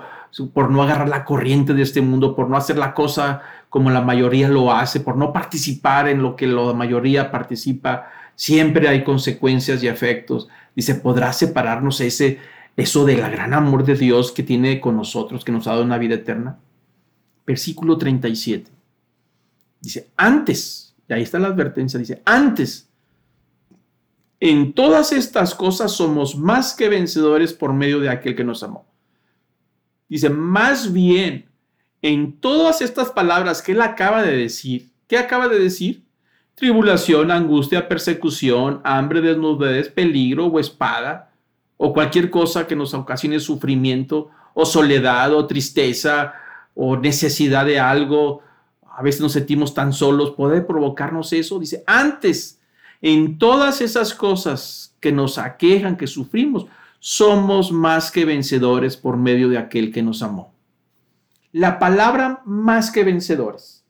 por 0.54 0.70
no 0.72 0.84
agarrar 0.84 1.08
la 1.08 1.24
corriente 1.24 1.74
de 1.74 1.84
este 1.84 2.02
mundo, 2.02 2.36
por 2.36 2.50
no 2.50 2.58
hacer 2.58 2.78
la 2.78 2.94
cosa 2.94 3.42
como 3.70 3.92
la 3.92 4.02
mayoría 4.02 4.50
lo 4.50 4.74
hace, 4.74 5.00
por 5.00 5.16
no 5.16 5.32
participar 5.32 6.08
en 6.08 6.22
lo 6.22 6.36
que 6.36 6.48
la 6.48 6.74
mayoría 6.74 7.32
participa, 7.32 8.08
siempre 8.36 8.88
hay 8.88 9.04
consecuencias 9.04 9.84
y 9.84 9.88
efectos. 9.88 10.50
Dice, 10.76 10.96
¿podrá 10.96 11.32
separarnos 11.34 12.02
ese, 12.02 12.40
eso 12.76 13.06
del 13.06 13.20
gran 13.20 13.54
amor 13.54 13.84
de 13.84 13.96
Dios 13.96 14.32
que 14.32 14.44
tiene 14.44 14.80
con 14.80 14.96
nosotros, 14.96 15.44
que 15.44 15.52
nos 15.52 15.68
ha 15.68 15.72
dado 15.72 15.84
una 15.84 15.98
vida 15.98 16.16
eterna? 16.16 16.60
versículo 17.50 17.98
37. 17.98 18.70
Dice, 19.82 20.12
antes, 20.16 20.94
y 21.08 21.14
ahí 21.14 21.24
está 21.24 21.40
la 21.40 21.48
advertencia, 21.48 21.98
dice, 21.98 22.22
antes, 22.24 22.88
en 24.40 24.72
todas 24.74 25.12
estas 25.12 25.56
cosas 25.56 25.92
somos 25.92 26.38
más 26.38 26.76
que 26.76 26.90
vencedores 26.90 27.52
por 27.52 27.74
medio 27.74 28.00
de 28.00 28.10
aquel 28.10 28.36
que 28.36 28.44
nos 28.44 28.62
amó. 28.62 28.86
Dice, 30.08 30.30
más 30.30 30.94
bien, 30.94 31.50
en 32.04 32.40
todas 32.40 32.82
estas 32.84 33.10
palabras 33.10 33.64
que 33.64 33.72
él 33.72 33.82
acaba 33.82 34.22
de 34.22 34.38
decir, 34.38 34.92
¿qué 35.08 35.18
acaba 35.18 35.48
de 35.48 35.58
decir? 35.58 36.04
Tribulación, 36.54 37.32
angustia, 37.32 37.88
persecución, 37.88 38.80
hambre, 38.84 39.22
desnudez, 39.22 39.90
peligro 39.90 40.46
o 40.46 40.60
espada, 40.60 41.29
o 41.82 41.94
cualquier 41.94 42.30
cosa 42.30 42.68
que 42.68 42.76
nos 42.76 42.94
ocasione 42.94 43.40
sufrimiento, 43.40 44.30
o 44.54 44.66
soledad, 44.66 45.34
o 45.34 45.48
tristeza, 45.48 46.34
o 46.76 46.98
necesidad 46.98 47.66
de 47.66 47.80
algo, 47.80 48.42
a 48.84 49.02
veces 49.02 49.22
nos 49.22 49.32
sentimos 49.32 49.74
tan 49.74 49.94
solos, 49.94 50.32
puede 50.32 50.62
provocarnos 50.62 51.32
eso. 51.32 51.58
Dice, 51.58 51.86
antes, 51.88 52.60
en 53.02 53.38
todas 53.38 53.80
esas 53.80 54.14
cosas 54.14 54.94
que 55.00 55.14
nos 55.14 55.38
aquejan, 55.38 55.96
que 55.96 56.06
sufrimos, 56.06 56.66
somos 57.00 57.72
más 57.72 58.12
que 58.12 58.26
vencedores 58.26 58.98
por 58.98 59.16
medio 59.16 59.48
de 59.48 59.58
aquel 59.58 59.94
que 59.94 60.04
nos 60.04 60.22
amó. 60.22 60.54
La 61.54 61.80
palabra 61.80 62.42
más 62.44 62.92
que 62.92 63.06
vencedores. 63.06 63.86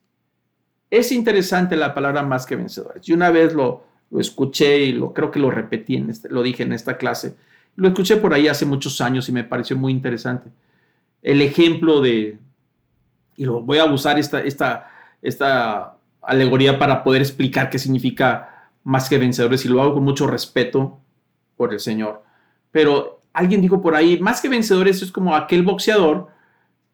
Es 0.92 1.12
interesante 1.12 1.76
la 1.76 1.96
palabra 1.96 2.22
más 2.22 2.46
que 2.46 2.56
vencedores. 2.56 3.02
Yo 3.02 3.16
una 3.16 3.32
vez 3.32 3.56
lo, 3.56 3.84
lo 4.12 4.20
escuché 4.20 4.78
y 4.78 4.92
lo 4.92 5.12
creo 5.12 5.32
que 5.32 5.40
lo 5.40 5.50
repetí, 5.50 5.96
en 5.96 6.12
este, 6.12 6.30
lo 6.30 6.44
dije 6.44 6.62
en 6.62 6.74
esta 6.74 6.98
clase. 6.98 7.36
Lo 7.80 7.88
escuché 7.88 8.18
por 8.18 8.34
ahí 8.34 8.50
hace 8.50 8.66
muchos 8.66 9.00
años 9.00 9.30
y 9.30 9.32
me 9.32 9.46
pareció 9.46 9.78
muy 9.78 9.94
interesante. 9.94 10.50
El 11.22 11.42
ejemplo 11.42 12.02
de, 12.02 12.38
y 13.38 13.46
lo 13.46 13.62
voy 13.62 13.78
a 13.78 13.86
usar 13.86 14.20
esta, 14.20 14.42
esta, 14.42 14.92
esta 15.22 15.96
alegoría 16.22 16.78
para 16.78 17.04
poder 17.06 17.22
explicar 17.22 17.70
qué 17.70 17.80
significa 17.80 18.70
más 18.84 19.08
que 19.08 19.18
vencedores 19.18 19.64
y 19.64 19.70
lo 19.70 19.82
hago 19.82 19.94
con 19.94 20.04
mucho 20.04 20.28
respeto 20.28 21.00
por 21.56 21.74
el 21.74 21.80
Señor. 21.80 22.22
Pero 22.72 23.22
alguien 23.32 23.62
dijo 23.62 23.82
por 23.82 23.96
ahí, 23.96 24.20
más 24.20 24.42
que 24.42 24.50
vencedores 24.50 25.02
es 25.02 25.12
como 25.12 25.34
aquel 25.34 25.64
boxeador 25.64 26.28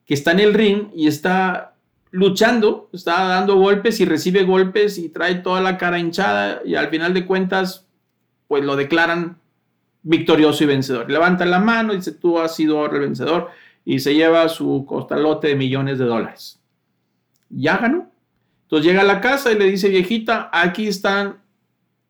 que 0.06 0.14
está 0.14 0.34
en 0.34 0.40
el 0.40 0.54
ring 0.54 0.90
y 0.94 1.08
está 1.08 1.74
luchando, 2.12 2.90
está 2.94 3.24
dando 3.26 3.56
golpes 3.56 4.00
y 4.00 4.06
recibe 4.06 4.44
golpes 4.44 5.00
y 5.00 5.10
trae 5.10 5.36
toda 5.36 5.62
la 5.62 5.80
cara 5.80 5.98
hinchada 5.98 6.62
y 6.64 6.76
al 6.76 6.90
final 6.90 7.16
de 7.16 7.26
cuentas 7.26 7.88
pues 8.48 8.64
lo 8.64 8.76
declaran 8.76 9.40
victorioso 10.06 10.64
y 10.64 10.68
vencedor. 10.68 11.10
Levanta 11.10 11.46
la 11.46 11.60
mano 11.60 11.92
y 11.92 11.98
dice, 11.98 12.12
tú 12.12 12.40
has 12.40 12.56
sido 12.56 12.86
el 12.86 13.00
vencedor 13.00 13.50
y 13.84 14.00
se 14.00 14.14
lleva 14.14 14.48
su 14.48 14.86
costalote 14.88 15.48
de 15.50 15.56
millones 15.56 15.98
de 15.98 16.06
dólares. 16.06 16.62
Ya 17.50 17.78
ganó. 17.78 18.10
Entonces 18.64 18.86
llega 18.86 19.02
a 19.02 19.06
la 19.06 19.20
casa 19.20 19.52
y 19.52 19.58
le 19.58 19.66
dice, 19.66 19.90
viejita, 19.90 20.50
aquí 20.54 20.88
están 20.88 21.38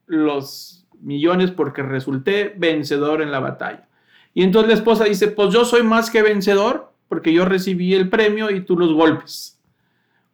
los 0.07 0.85
millones 1.01 1.51
porque 1.51 1.83
resulté 1.83 2.53
vencedor 2.57 3.21
en 3.21 3.31
la 3.31 3.39
batalla. 3.39 3.87
Y 4.33 4.43
entonces 4.43 4.67
la 4.67 4.75
esposa 4.75 5.05
dice, 5.05 5.29
pues 5.29 5.53
yo 5.53 5.63
soy 5.63 5.83
más 5.83 6.09
que 6.11 6.21
vencedor 6.21 6.91
porque 7.07 7.31
yo 7.31 7.45
recibí 7.45 7.93
el 7.93 8.09
premio 8.09 8.51
y 8.51 8.61
tú 8.61 8.77
los 8.77 8.93
golpes. 8.93 9.57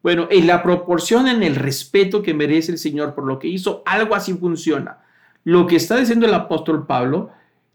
Bueno, 0.01 0.27
en 0.31 0.47
la 0.47 0.63
proporción, 0.63 1.27
en 1.27 1.43
el 1.43 1.55
respeto 1.55 2.23
que 2.23 2.33
merece 2.33 2.71
el 2.71 2.79
Señor 2.79 3.13
por 3.13 3.27
lo 3.27 3.37
que 3.37 3.49
hizo, 3.49 3.83
algo 3.85 4.15
así 4.15 4.33
funciona. 4.33 4.97
Lo 5.43 5.67
que 5.67 5.75
está 5.75 5.97
diciendo 5.97 6.25
el 6.25 6.33
apóstol 6.33 6.87
Pablo 6.87 7.29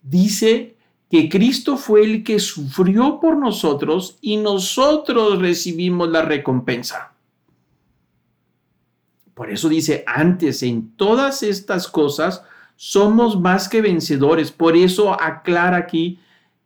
dice 0.09 0.76
que 1.11 1.28
Cristo 1.28 1.76
fue 1.76 2.04
el 2.04 2.24
que 2.24 2.38
sufrió 2.38 3.20
por 3.20 3.36
nosotros 3.36 4.18
y 4.20 4.36
nosotros 4.36 5.38
recibimos 5.38 6.09
la 6.09 6.22
recompensa. 6.22 7.12
Por 9.34 9.50
eso 9.50 9.68
dice, 9.68 10.02
antes 10.07 10.62
en 10.62 10.96
todas 10.96 11.42
estas 11.42 11.88
cosas 11.88 12.42
somos 12.76 13.38
más 13.38 13.68
que 13.68 13.82
vencedores. 13.82 14.50
Por 14.50 14.76
eso 14.76 15.12
aclara 15.20 15.76
aquí, 15.76 16.18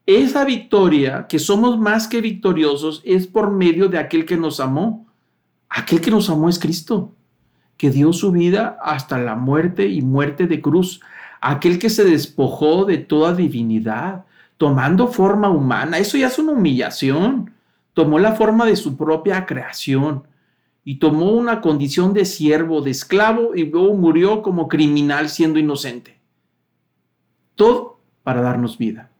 esa 0.07 0.45
victoria, 0.45 1.27
que 1.29 1.39
somos 1.39 1.79
más 1.79 2.09
que 2.09 2.21
victoriosos, 2.21 3.03
es 3.05 3.27
por 3.27 3.51
medio 3.51 3.89
de 3.89 3.99
aquel 3.99 4.25
que 4.25 4.37
nos 4.37 4.61
amó. 4.61 5.07
Aquel 5.69 6.01
que 6.01 6.11
nos 6.11 6.29
amó 6.31 6.49
es 6.49 6.59
Cristo, 6.59 7.13
que 7.77 7.91
dio 7.91 8.13
su 8.13 8.33
vida 8.33 8.79
hasta 8.83 9.19
la 9.19 9.37
muerte 9.37 9.87
y 9.87 10.03
muerte 10.03 10.47
de 10.47 10.61
cruz. 10.61 11.01
Aquel 11.41 11.79
que 11.79 11.91
se 11.91 12.05
despojó 12.05 12.85
de 12.85 12.99
toda 12.99 13.35
divinidad, 13.35 14.25
tomando 14.59 15.09
forma 15.09 15.49
humana. 15.49 15.99
Eso 15.99 16.19
ya 16.19 16.27
es 16.27 16.39
una 16.39 16.53
humillación. 16.53 17.53
Tomó 17.95 18.19
la 18.19 18.33
forma 18.35 18.67
de 18.67 18.77
su 18.77 18.97
propia 18.97 19.47
creación 19.47 20.25
y 20.85 20.97
tomó 20.97 21.33
una 21.33 21.61
condición 21.61 22.13
de 22.13 22.25
siervo, 22.25 22.81
de 22.83 22.91
esclavo 22.91 23.55
y 23.55 23.65
luego 23.65 23.95
murió 23.95 24.43
como 24.43 24.69
criminal 24.69 25.29
siendo 25.29 25.59
inocente. 25.59 26.19
Todo 27.55 28.01
para 28.23 28.43
darnos 28.43 28.79
vida, 28.79 29.11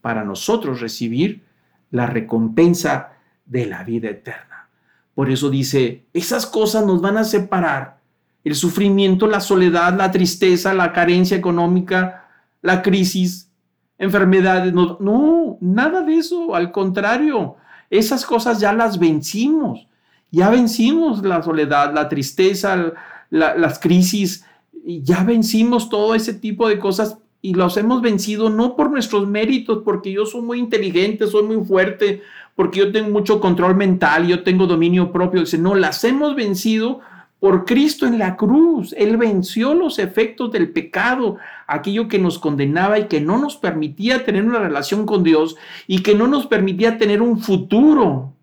para 0.00 0.24
nosotros 0.24 0.80
recibir 0.80 1.42
la 1.90 2.06
recompensa 2.06 3.12
de 3.46 3.66
la 3.66 3.84
vida 3.84 4.10
eterna. 4.10 4.68
Por 5.14 5.30
eso 5.30 5.50
dice, 5.50 6.04
esas 6.12 6.46
cosas 6.46 6.86
nos 6.86 7.00
van 7.00 7.16
a 7.16 7.24
separar. 7.24 7.99
El 8.44 8.54
sufrimiento, 8.54 9.26
la 9.26 9.40
soledad, 9.40 9.96
la 9.96 10.10
tristeza, 10.10 10.72
la 10.74 10.92
carencia 10.92 11.36
económica, 11.36 12.28
la 12.62 12.82
crisis, 12.82 13.50
enfermedades. 13.98 14.72
No, 14.72 15.58
nada 15.60 16.02
de 16.02 16.16
eso. 16.16 16.54
Al 16.54 16.72
contrario, 16.72 17.56
esas 17.90 18.24
cosas 18.24 18.60
ya 18.60 18.72
las 18.72 18.98
vencimos. 18.98 19.86
Ya 20.30 20.48
vencimos 20.48 21.24
la 21.24 21.42
soledad, 21.42 21.92
la 21.92 22.08
tristeza, 22.08 22.92
las 23.30 23.78
crisis. 23.78 24.44
Ya 24.84 25.22
vencimos 25.24 25.90
todo 25.90 26.14
ese 26.14 26.34
tipo 26.34 26.68
de 26.68 26.78
cosas 26.78 27.18
y 27.42 27.54
los 27.54 27.76
hemos 27.76 28.02
vencido 28.02 28.50
no 28.50 28.76
por 28.76 28.90
nuestros 28.90 29.26
méritos, 29.26 29.82
porque 29.84 30.12
yo 30.12 30.26
soy 30.26 30.42
muy 30.42 30.58
inteligente, 30.58 31.26
soy 31.26 31.42
muy 31.44 31.64
fuerte, 31.64 32.22
porque 32.54 32.80
yo 32.80 32.92
tengo 32.92 33.10
mucho 33.10 33.40
control 33.40 33.76
mental, 33.76 34.26
yo 34.26 34.42
tengo 34.42 34.66
dominio 34.66 35.10
propio. 35.10 35.40
Dice, 35.40 35.58
no, 35.58 35.74
las 35.74 36.04
hemos 36.04 36.34
vencido 36.34 37.00
por 37.40 37.64
Cristo 37.64 38.06
en 38.06 38.18
la 38.18 38.36
cruz. 38.36 38.94
Él 38.96 39.16
venció 39.16 39.74
los 39.74 39.98
efectos 39.98 40.52
del 40.52 40.70
pecado, 40.70 41.38
aquello 41.66 42.06
que 42.06 42.18
nos 42.18 42.38
condenaba 42.38 42.98
y 42.98 43.08
que 43.08 43.20
no 43.20 43.38
nos 43.38 43.56
permitía 43.56 44.24
tener 44.24 44.44
una 44.44 44.60
relación 44.60 45.06
con 45.06 45.24
Dios 45.24 45.56
y 45.86 46.02
que 46.02 46.14
no 46.14 46.26
nos 46.28 46.46
permitía 46.46 46.98
tener 46.98 47.22
un 47.22 47.40
futuro. 47.40 48.34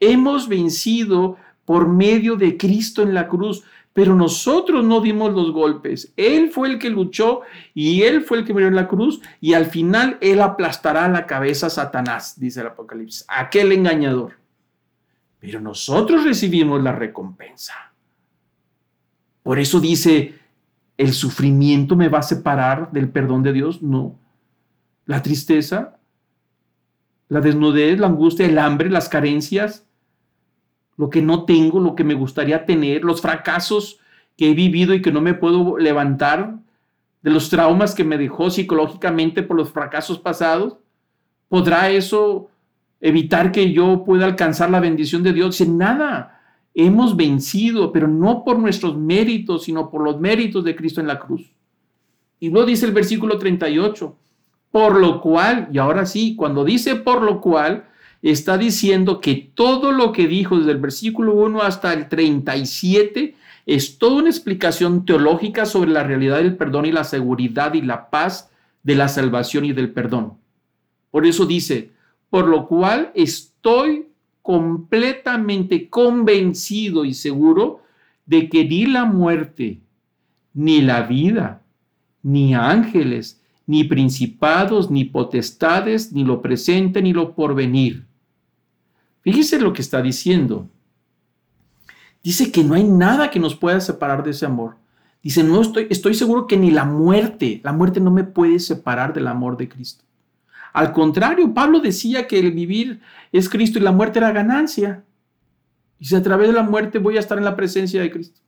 Hemos 0.00 0.48
vencido 0.48 1.36
por 1.64 1.86
medio 1.86 2.36
de 2.36 2.56
Cristo 2.56 3.02
en 3.02 3.14
la 3.14 3.28
cruz, 3.28 3.62
pero 3.92 4.16
nosotros 4.16 4.84
no 4.84 5.02
dimos 5.02 5.32
los 5.32 5.52
golpes. 5.52 6.12
Él 6.16 6.50
fue 6.50 6.68
el 6.68 6.78
que 6.78 6.88
luchó 6.88 7.42
y 7.74 8.02
él 8.02 8.22
fue 8.22 8.38
el 8.38 8.44
que 8.44 8.54
murió 8.54 8.68
en 8.68 8.74
la 8.74 8.88
cruz 8.88 9.20
y 9.38 9.52
al 9.52 9.66
final 9.66 10.16
él 10.22 10.40
aplastará 10.40 11.08
la 11.08 11.26
cabeza 11.26 11.66
a 11.66 11.70
Satanás, 11.70 12.40
dice 12.40 12.62
el 12.62 12.68
Apocalipsis, 12.68 13.26
aquel 13.28 13.70
engañador 13.70 14.41
pero 15.42 15.60
nosotros 15.60 16.22
recibimos 16.22 16.80
la 16.80 16.92
recompensa. 16.92 17.74
Por 19.42 19.58
eso 19.58 19.80
dice, 19.80 20.38
¿el 20.96 21.12
sufrimiento 21.12 21.96
me 21.96 22.08
va 22.08 22.20
a 22.20 22.22
separar 22.22 22.92
del 22.92 23.10
perdón 23.10 23.42
de 23.42 23.52
Dios? 23.52 23.82
No. 23.82 24.16
La 25.04 25.20
tristeza, 25.20 25.98
la 27.28 27.40
desnudez, 27.40 27.98
la 27.98 28.06
angustia, 28.06 28.46
el 28.46 28.56
hambre, 28.56 28.88
las 28.88 29.08
carencias, 29.08 29.84
lo 30.96 31.10
que 31.10 31.20
no 31.20 31.44
tengo, 31.44 31.80
lo 31.80 31.96
que 31.96 32.04
me 32.04 32.14
gustaría 32.14 32.64
tener, 32.64 33.02
los 33.02 33.20
fracasos 33.20 33.98
que 34.36 34.52
he 34.52 34.54
vivido 34.54 34.94
y 34.94 35.02
que 35.02 35.10
no 35.10 35.20
me 35.20 35.34
puedo 35.34 35.76
levantar, 35.76 36.54
de 37.20 37.30
los 37.32 37.50
traumas 37.50 37.96
que 37.96 38.04
me 38.04 38.16
dejó 38.16 38.48
psicológicamente 38.48 39.42
por 39.42 39.56
los 39.56 39.72
fracasos 39.72 40.20
pasados, 40.20 40.76
¿podrá 41.48 41.90
eso 41.90 42.48
evitar 43.02 43.52
que 43.52 43.72
yo 43.72 44.04
pueda 44.04 44.24
alcanzar 44.24 44.70
la 44.70 44.80
bendición 44.80 45.22
de 45.22 45.34
Dios. 45.34 45.60
En 45.60 45.76
nada, 45.76 46.40
hemos 46.72 47.16
vencido, 47.16 47.92
pero 47.92 48.08
no 48.08 48.44
por 48.44 48.58
nuestros 48.58 48.96
méritos, 48.96 49.64
sino 49.64 49.90
por 49.90 50.02
los 50.02 50.18
méritos 50.20 50.64
de 50.64 50.76
Cristo 50.76 51.00
en 51.00 51.08
la 51.08 51.18
cruz. 51.18 51.52
Y 52.38 52.48
luego 52.48 52.66
dice 52.66 52.86
el 52.86 52.92
versículo 52.92 53.38
38, 53.38 54.16
por 54.70 54.98
lo 54.98 55.20
cual, 55.20 55.68
y 55.72 55.78
ahora 55.78 56.06
sí, 56.06 56.36
cuando 56.36 56.64
dice 56.64 56.94
por 56.94 57.22
lo 57.22 57.40
cual, 57.40 57.84
está 58.22 58.56
diciendo 58.56 59.20
que 59.20 59.50
todo 59.52 59.90
lo 59.90 60.12
que 60.12 60.28
dijo 60.28 60.56
desde 60.56 60.70
el 60.70 60.78
versículo 60.78 61.34
1 61.34 61.60
hasta 61.60 61.92
el 61.92 62.08
37 62.08 63.34
es 63.66 63.98
toda 63.98 64.16
una 64.16 64.30
explicación 64.30 65.04
teológica 65.04 65.66
sobre 65.66 65.90
la 65.90 66.04
realidad 66.04 66.36
del 66.36 66.56
perdón 66.56 66.86
y 66.86 66.92
la 66.92 67.04
seguridad 67.04 67.74
y 67.74 67.82
la 67.82 68.10
paz 68.10 68.50
de 68.84 68.94
la 68.94 69.08
salvación 69.08 69.64
y 69.64 69.72
del 69.72 69.90
perdón. 69.90 70.34
Por 71.10 71.26
eso 71.26 71.46
dice, 71.46 71.90
por 72.32 72.48
lo 72.48 72.66
cual 72.66 73.12
estoy 73.14 74.08
completamente 74.40 75.90
convencido 75.90 77.04
y 77.04 77.12
seguro 77.12 77.82
de 78.24 78.48
que 78.48 78.64
ni 78.64 78.86
la 78.86 79.04
muerte, 79.04 79.82
ni 80.54 80.80
la 80.80 81.02
vida, 81.02 81.60
ni 82.22 82.54
ángeles, 82.54 83.42
ni 83.66 83.84
principados, 83.84 84.90
ni 84.90 85.04
potestades, 85.04 86.10
ni 86.14 86.24
lo 86.24 86.40
presente, 86.40 87.02
ni 87.02 87.12
lo 87.12 87.34
porvenir. 87.34 88.06
Fíjese 89.20 89.60
lo 89.60 89.74
que 89.74 89.82
está 89.82 90.00
diciendo. 90.00 90.70
Dice 92.22 92.50
que 92.50 92.64
no 92.64 92.72
hay 92.72 92.84
nada 92.84 93.30
que 93.30 93.40
nos 93.40 93.54
pueda 93.54 93.78
separar 93.78 94.24
de 94.24 94.30
ese 94.30 94.46
amor. 94.46 94.76
Dice, 95.22 95.44
no 95.44 95.60
estoy, 95.60 95.86
estoy 95.90 96.14
seguro 96.14 96.46
que 96.46 96.56
ni 96.56 96.70
la 96.70 96.86
muerte, 96.86 97.60
la 97.62 97.74
muerte 97.74 98.00
no 98.00 98.10
me 98.10 98.24
puede 98.24 98.58
separar 98.58 99.12
del 99.12 99.26
amor 99.26 99.58
de 99.58 99.68
Cristo. 99.68 100.06
Al 100.72 100.92
contrario, 100.92 101.52
Pablo 101.52 101.80
decía 101.80 102.26
que 102.26 102.38
el 102.38 102.52
vivir 102.52 103.00
es 103.30 103.48
Cristo 103.48 103.78
y 103.78 103.82
la 103.82 103.92
muerte 103.92 104.18
era 104.18 104.32
ganancia. 104.32 105.04
Y 105.98 106.06
si 106.06 106.14
a 106.16 106.22
través 106.22 106.48
de 106.48 106.54
la 106.54 106.62
muerte 106.62 106.98
voy 106.98 107.16
a 107.16 107.20
estar 107.20 107.38
en 107.38 107.44
la 107.44 107.56
presencia 107.56 108.00
de 108.00 108.10
Cristo. 108.10 108.40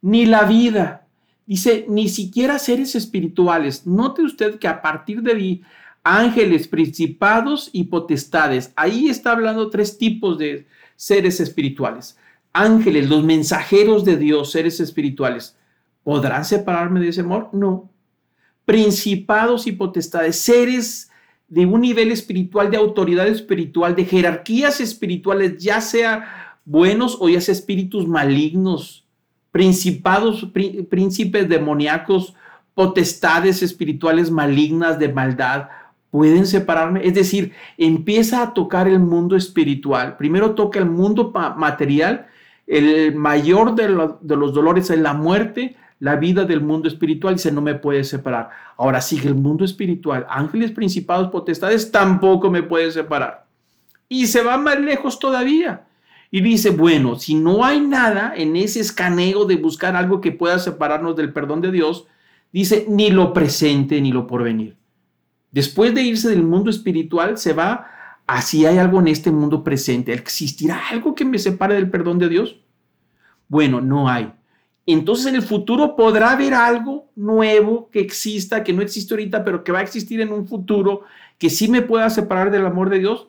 Ni 0.00 0.26
la 0.26 0.44
vida. 0.44 1.06
Dice, 1.46 1.86
ni 1.88 2.08
siquiera 2.08 2.58
seres 2.58 2.94
espirituales. 2.94 3.86
Note 3.86 4.22
usted 4.22 4.58
que 4.58 4.68
a 4.68 4.82
partir 4.82 5.22
de 5.22 5.32
ahí, 5.32 5.62
ángeles, 6.04 6.68
principados 6.68 7.70
y 7.72 7.84
potestades. 7.84 8.72
Ahí 8.76 9.08
está 9.08 9.32
hablando 9.32 9.70
tres 9.70 9.98
tipos 9.98 10.38
de 10.38 10.66
seres 10.96 11.40
espirituales. 11.40 12.18
Ángeles, 12.52 13.08
los 13.08 13.24
mensajeros 13.24 14.04
de 14.04 14.16
Dios, 14.16 14.52
seres 14.52 14.80
espirituales. 14.80 15.56
¿Podrán 16.04 16.44
separarme 16.44 17.00
de 17.00 17.08
ese 17.08 17.22
amor? 17.22 17.48
No. 17.52 17.90
Principados 18.64 19.66
y 19.66 19.72
potestades, 19.72 20.36
seres 20.36 21.10
de 21.52 21.66
un 21.66 21.82
nivel 21.82 22.10
espiritual, 22.10 22.70
de 22.70 22.78
autoridad 22.78 23.28
espiritual, 23.28 23.94
de 23.94 24.06
jerarquías 24.06 24.80
espirituales, 24.80 25.58
ya 25.58 25.82
sea 25.82 26.56
buenos 26.64 27.18
o 27.20 27.28
ya 27.28 27.42
sea 27.42 27.52
espíritus 27.52 28.08
malignos, 28.08 29.04
principados, 29.50 30.48
príncipes 30.88 31.50
demoníacos, 31.50 32.32
potestades 32.72 33.62
espirituales 33.62 34.30
malignas 34.30 34.98
de 34.98 35.12
maldad, 35.12 35.68
pueden 36.10 36.46
separarme. 36.46 37.06
Es 37.06 37.12
decir, 37.12 37.52
empieza 37.76 38.42
a 38.42 38.54
tocar 38.54 38.88
el 38.88 39.00
mundo 39.00 39.36
espiritual. 39.36 40.16
Primero 40.16 40.54
toca 40.54 40.78
el 40.78 40.86
mundo 40.86 41.34
material. 41.58 42.28
El 42.66 43.14
mayor 43.14 43.74
de, 43.74 43.88
de 44.22 44.36
los 44.36 44.54
dolores 44.54 44.88
es 44.88 44.98
la 44.98 45.12
muerte 45.12 45.76
la 46.02 46.16
vida 46.16 46.44
del 46.44 46.60
mundo 46.60 46.88
espiritual 46.88 47.36
dice, 47.36 47.52
no 47.52 47.60
me 47.60 47.76
puede 47.76 48.02
separar. 48.02 48.50
Ahora 48.76 49.00
sigue 49.00 49.28
el 49.28 49.36
mundo 49.36 49.64
espiritual, 49.64 50.26
ángeles, 50.28 50.72
principados, 50.72 51.30
potestades, 51.30 51.92
tampoco 51.92 52.50
me 52.50 52.64
puede 52.64 52.90
separar. 52.90 53.46
Y 54.08 54.26
se 54.26 54.42
va 54.42 54.58
más 54.58 54.80
lejos 54.80 55.20
todavía. 55.20 55.86
Y 56.32 56.40
dice, 56.40 56.70
bueno, 56.70 57.14
si 57.20 57.36
no 57.36 57.64
hay 57.64 57.80
nada 57.80 58.32
en 58.36 58.56
ese 58.56 58.80
escaneo 58.80 59.44
de 59.44 59.54
buscar 59.54 59.94
algo 59.94 60.20
que 60.20 60.32
pueda 60.32 60.58
separarnos 60.58 61.14
del 61.14 61.32
perdón 61.32 61.60
de 61.60 61.70
Dios, 61.70 62.08
dice, 62.52 62.84
ni 62.88 63.12
lo 63.12 63.32
presente 63.32 64.00
ni 64.00 64.10
lo 64.10 64.26
porvenir. 64.26 64.76
Después 65.52 65.94
de 65.94 66.02
irse 66.02 66.28
del 66.28 66.42
mundo 66.42 66.70
espiritual, 66.70 67.38
se 67.38 67.52
va 67.52 67.86
a 68.26 68.42
si 68.42 68.66
hay 68.66 68.78
algo 68.78 68.98
en 68.98 69.06
este 69.06 69.30
mundo 69.30 69.62
presente. 69.62 70.12
¿Existirá 70.12 70.88
algo 70.90 71.14
que 71.14 71.24
me 71.24 71.38
separe 71.38 71.76
del 71.76 71.90
perdón 71.90 72.18
de 72.18 72.28
Dios? 72.28 72.60
Bueno, 73.46 73.80
no 73.80 74.08
hay 74.08 74.32
entonces 74.86 75.26
en 75.26 75.36
el 75.36 75.42
futuro 75.42 75.94
podrá 75.94 76.32
haber 76.32 76.54
algo 76.54 77.10
nuevo 77.14 77.88
que 77.90 78.00
exista, 78.00 78.64
que 78.64 78.72
no 78.72 78.82
existe 78.82 79.14
ahorita, 79.14 79.44
pero 79.44 79.62
que 79.62 79.72
va 79.72 79.78
a 79.78 79.82
existir 79.82 80.20
en 80.20 80.32
un 80.32 80.46
futuro, 80.46 81.02
que 81.38 81.50
sí 81.50 81.68
me 81.68 81.82
pueda 81.82 82.10
separar 82.10 82.50
del 82.50 82.66
amor 82.66 82.90
de 82.90 82.98
Dios. 82.98 83.28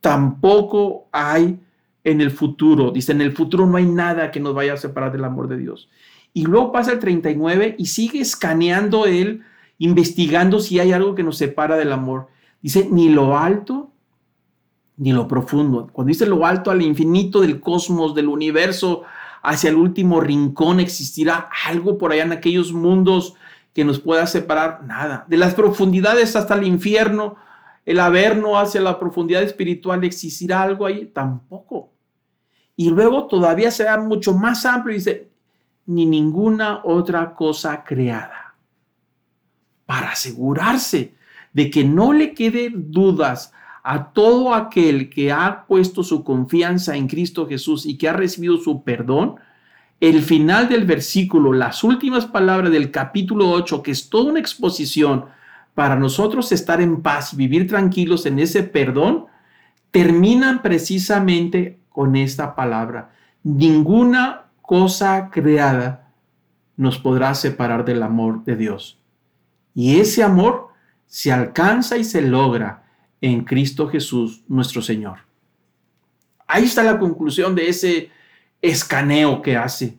Tampoco 0.00 1.08
hay 1.12 1.58
en 2.04 2.20
el 2.20 2.30
futuro. 2.30 2.90
Dice, 2.90 3.12
en 3.12 3.20
el 3.22 3.32
futuro 3.32 3.66
no 3.66 3.76
hay 3.76 3.86
nada 3.86 4.30
que 4.30 4.40
nos 4.40 4.54
vaya 4.54 4.74
a 4.74 4.78
separar 4.78 5.12
del 5.12 5.24
amor 5.24 5.48
de 5.48 5.56
Dios. 5.56 5.88
Y 6.32 6.44
luego 6.44 6.72
pasa 6.72 6.92
el 6.92 6.98
39 6.98 7.76
y 7.78 7.86
sigue 7.86 8.20
escaneando 8.20 9.06
él, 9.06 9.42
investigando 9.78 10.60
si 10.60 10.78
hay 10.78 10.92
algo 10.92 11.14
que 11.14 11.22
nos 11.22 11.38
separa 11.38 11.76
del 11.76 11.92
amor. 11.92 12.28
Dice, 12.60 12.88
ni 12.90 13.08
lo 13.08 13.38
alto 13.38 13.90
ni 15.00 15.12
lo 15.12 15.26
profundo. 15.26 15.88
Cuando 15.90 16.08
dice 16.08 16.26
lo 16.26 16.44
alto 16.44 16.70
al 16.70 16.82
infinito 16.82 17.40
del 17.40 17.58
cosmos, 17.58 18.14
del 18.14 18.28
universo, 18.28 19.02
hacia 19.42 19.70
el 19.70 19.76
último 19.76 20.20
rincón, 20.20 20.80
existirá 20.80 21.48
algo 21.66 21.98
por 21.98 22.12
allá 22.12 22.24
en 22.24 22.32
aquellos 22.32 22.72
mundos 22.72 23.34
que 23.72 23.84
nos 23.84 24.00
pueda 24.00 24.26
separar. 24.26 24.84
Nada. 24.84 25.24
De 25.28 25.36
las 25.36 25.54
profundidades 25.54 26.36
hasta 26.36 26.54
el 26.54 26.64
infierno, 26.64 27.36
el 27.86 28.00
averno 28.00 28.58
hacia 28.58 28.80
la 28.80 28.98
profundidad 28.98 29.42
espiritual, 29.42 30.04
¿existirá 30.04 30.62
algo 30.62 30.86
ahí? 30.86 31.06
Tampoco. 31.06 31.90
Y 32.76 32.90
luego 32.90 33.26
todavía 33.26 33.70
será 33.70 33.98
mucho 33.98 34.32
más 34.34 34.64
amplio 34.64 34.94
y 34.94 34.98
dice, 34.98 35.28
ni 35.86 36.06
ninguna 36.06 36.80
otra 36.84 37.34
cosa 37.34 37.84
creada. 37.84 38.54
Para 39.86 40.12
asegurarse 40.12 41.14
de 41.52 41.70
que 41.70 41.84
no 41.84 42.12
le 42.12 42.32
queden 42.32 42.90
dudas 42.90 43.52
a 43.82 44.12
todo 44.12 44.54
aquel 44.54 45.10
que 45.10 45.32
ha 45.32 45.64
puesto 45.66 46.02
su 46.02 46.22
confianza 46.22 46.96
en 46.96 47.08
Cristo 47.08 47.46
Jesús 47.46 47.86
y 47.86 47.96
que 47.96 48.08
ha 48.08 48.12
recibido 48.12 48.58
su 48.58 48.82
perdón, 48.82 49.36
el 50.00 50.22
final 50.22 50.68
del 50.68 50.86
versículo, 50.86 51.52
las 51.52 51.84
últimas 51.84 52.26
palabras 52.26 52.72
del 52.72 52.90
capítulo 52.90 53.50
8, 53.50 53.82
que 53.82 53.90
es 53.90 54.08
toda 54.08 54.30
una 54.30 54.40
exposición 54.40 55.26
para 55.74 55.96
nosotros 55.96 56.52
estar 56.52 56.80
en 56.80 57.02
paz 57.02 57.32
y 57.32 57.36
vivir 57.36 57.68
tranquilos 57.68 58.26
en 58.26 58.38
ese 58.38 58.62
perdón, 58.62 59.26
terminan 59.90 60.62
precisamente 60.62 61.78
con 61.90 62.16
esta 62.16 62.54
palabra. 62.54 63.10
Ninguna 63.42 64.44
cosa 64.62 65.30
creada 65.30 66.08
nos 66.76 66.98
podrá 66.98 67.34
separar 67.34 67.84
del 67.84 68.02
amor 68.02 68.44
de 68.44 68.56
Dios. 68.56 68.98
Y 69.74 70.00
ese 70.00 70.22
amor 70.22 70.68
se 71.06 71.32
alcanza 71.32 71.98
y 71.98 72.04
se 72.04 72.22
logra 72.22 72.84
en 73.20 73.44
Cristo 73.44 73.88
Jesús 73.88 74.42
nuestro 74.48 74.82
Señor. 74.82 75.18
Ahí 76.46 76.64
está 76.64 76.82
la 76.82 76.98
conclusión 76.98 77.54
de 77.54 77.68
ese 77.68 78.10
escaneo 78.62 79.42
que 79.42 79.56
hace, 79.56 79.96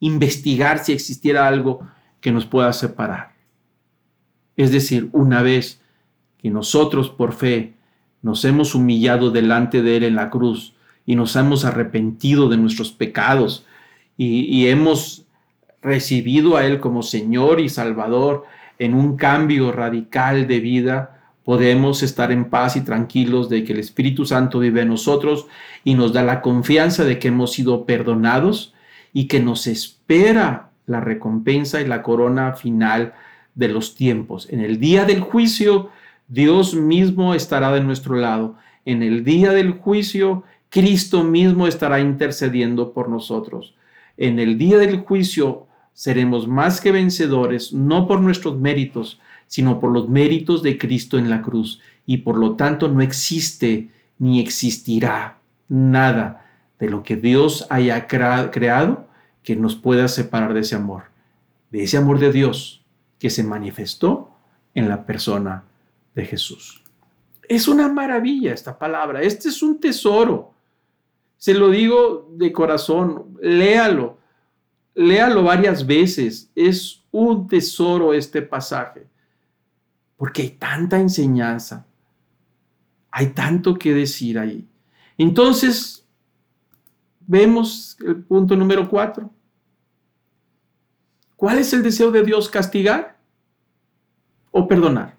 investigar 0.00 0.84
si 0.84 0.92
existiera 0.92 1.46
algo 1.48 1.80
que 2.20 2.32
nos 2.32 2.46
pueda 2.46 2.72
separar. 2.72 3.32
Es 4.56 4.72
decir, 4.72 5.08
una 5.12 5.42
vez 5.42 5.80
que 6.38 6.50
nosotros 6.50 7.10
por 7.10 7.32
fe 7.32 7.74
nos 8.22 8.44
hemos 8.44 8.74
humillado 8.74 9.30
delante 9.30 9.82
de 9.82 9.96
Él 9.96 10.04
en 10.04 10.16
la 10.16 10.30
cruz 10.30 10.74
y 11.06 11.16
nos 11.16 11.36
hemos 11.36 11.64
arrepentido 11.64 12.48
de 12.48 12.56
nuestros 12.56 12.92
pecados 12.92 13.64
y, 14.16 14.66
hemos 14.66 15.24
recibido 15.80 16.56
a 16.56 16.66
Él 16.66 16.80
como 16.80 17.04
Señor 17.04 17.60
y 17.60 17.68
Salvador 17.68 18.44
en 18.80 18.94
un 18.94 19.16
cambio 19.16 19.70
radical 19.70 20.48
de 20.48 20.58
vida, 20.58 21.17
podemos 21.48 22.02
estar 22.02 22.30
en 22.30 22.50
paz 22.50 22.76
y 22.76 22.82
tranquilos 22.82 23.48
de 23.48 23.64
que 23.64 23.72
el 23.72 23.78
Espíritu 23.78 24.26
Santo 24.26 24.58
vive 24.58 24.82
en 24.82 24.88
nosotros 24.88 25.46
y 25.82 25.94
nos 25.94 26.12
da 26.12 26.22
la 26.22 26.42
confianza 26.42 27.04
de 27.04 27.18
que 27.18 27.28
hemos 27.28 27.54
sido 27.54 27.86
perdonados 27.86 28.74
y 29.14 29.28
que 29.28 29.40
nos 29.40 29.66
espera 29.66 30.68
la 30.84 31.00
recompensa 31.00 31.80
y 31.80 31.86
la 31.86 32.02
corona 32.02 32.52
final 32.52 33.14
de 33.54 33.68
los 33.68 33.94
tiempos. 33.94 34.46
En 34.50 34.60
el 34.60 34.78
día 34.78 35.06
del 35.06 35.20
juicio, 35.22 35.88
Dios 36.28 36.74
mismo 36.74 37.32
estará 37.32 37.72
de 37.72 37.80
nuestro 37.80 38.16
lado. 38.16 38.56
En 38.84 39.02
el 39.02 39.24
día 39.24 39.52
del 39.52 39.72
juicio, 39.72 40.44
Cristo 40.68 41.24
mismo 41.24 41.66
estará 41.66 41.98
intercediendo 41.98 42.92
por 42.92 43.08
nosotros. 43.08 43.74
En 44.18 44.38
el 44.38 44.58
día 44.58 44.76
del 44.76 44.98
juicio 44.98 45.66
seremos 45.94 46.46
más 46.46 46.82
que 46.82 46.92
vencedores, 46.92 47.72
no 47.72 48.06
por 48.06 48.20
nuestros 48.20 48.58
méritos, 48.58 49.18
sino 49.48 49.80
por 49.80 49.90
los 49.90 50.08
méritos 50.08 50.62
de 50.62 50.78
Cristo 50.78 51.18
en 51.18 51.28
la 51.28 51.42
cruz. 51.42 51.80
Y 52.06 52.18
por 52.18 52.38
lo 52.38 52.54
tanto 52.54 52.86
no 52.88 53.00
existe 53.00 53.90
ni 54.18 54.38
existirá 54.38 55.38
nada 55.68 56.46
de 56.78 56.88
lo 56.88 57.02
que 57.02 57.16
Dios 57.16 57.66
haya 57.70 58.06
creado 58.06 59.08
que 59.42 59.56
nos 59.56 59.74
pueda 59.74 60.06
separar 60.08 60.54
de 60.54 60.60
ese 60.60 60.76
amor, 60.76 61.04
de 61.70 61.82
ese 61.82 61.96
amor 61.96 62.18
de 62.20 62.32
Dios 62.32 62.84
que 63.18 63.30
se 63.30 63.42
manifestó 63.42 64.30
en 64.74 64.88
la 64.88 65.04
persona 65.04 65.64
de 66.14 66.24
Jesús. 66.24 66.82
Es 67.48 67.66
una 67.66 67.88
maravilla 67.88 68.52
esta 68.52 68.78
palabra, 68.78 69.22
este 69.22 69.48
es 69.48 69.62
un 69.62 69.80
tesoro. 69.80 70.52
Se 71.36 71.54
lo 71.54 71.70
digo 71.70 72.28
de 72.36 72.52
corazón, 72.52 73.38
léalo, 73.40 74.18
léalo 74.94 75.44
varias 75.44 75.86
veces. 75.86 76.50
Es 76.54 77.02
un 77.10 77.48
tesoro 77.48 78.12
este 78.12 78.42
pasaje, 78.42 79.06
porque 80.18 80.42
hay 80.42 80.50
tanta 80.50 80.98
enseñanza, 80.98 81.86
hay 83.10 83.28
tanto 83.28 83.78
que 83.78 83.94
decir 83.94 84.38
ahí. 84.38 84.68
Entonces, 85.16 86.04
vemos 87.20 87.96
el 88.04 88.24
punto 88.24 88.54
número 88.56 88.86
cuatro. 88.88 89.30
¿Cuál 91.36 91.58
es 91.58 91.72
el 91.72 91.84
deseo 91.84 92.10
de 92.10 92.24
Dios? 92.24 92.50
¿Castigar 92.50 93.16
o 94.50 94.66
perdonar? 94.66 95.16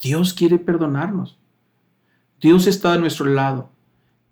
Dios 0.00 0.32
quiere 0.32 0.58
perdonarnos. 0.58 1.36
Dios 2.40 2.68
está 2.68 2.92
a 2.92 2.98
nuestro 2.98 3.26
lado. 3.26 3.68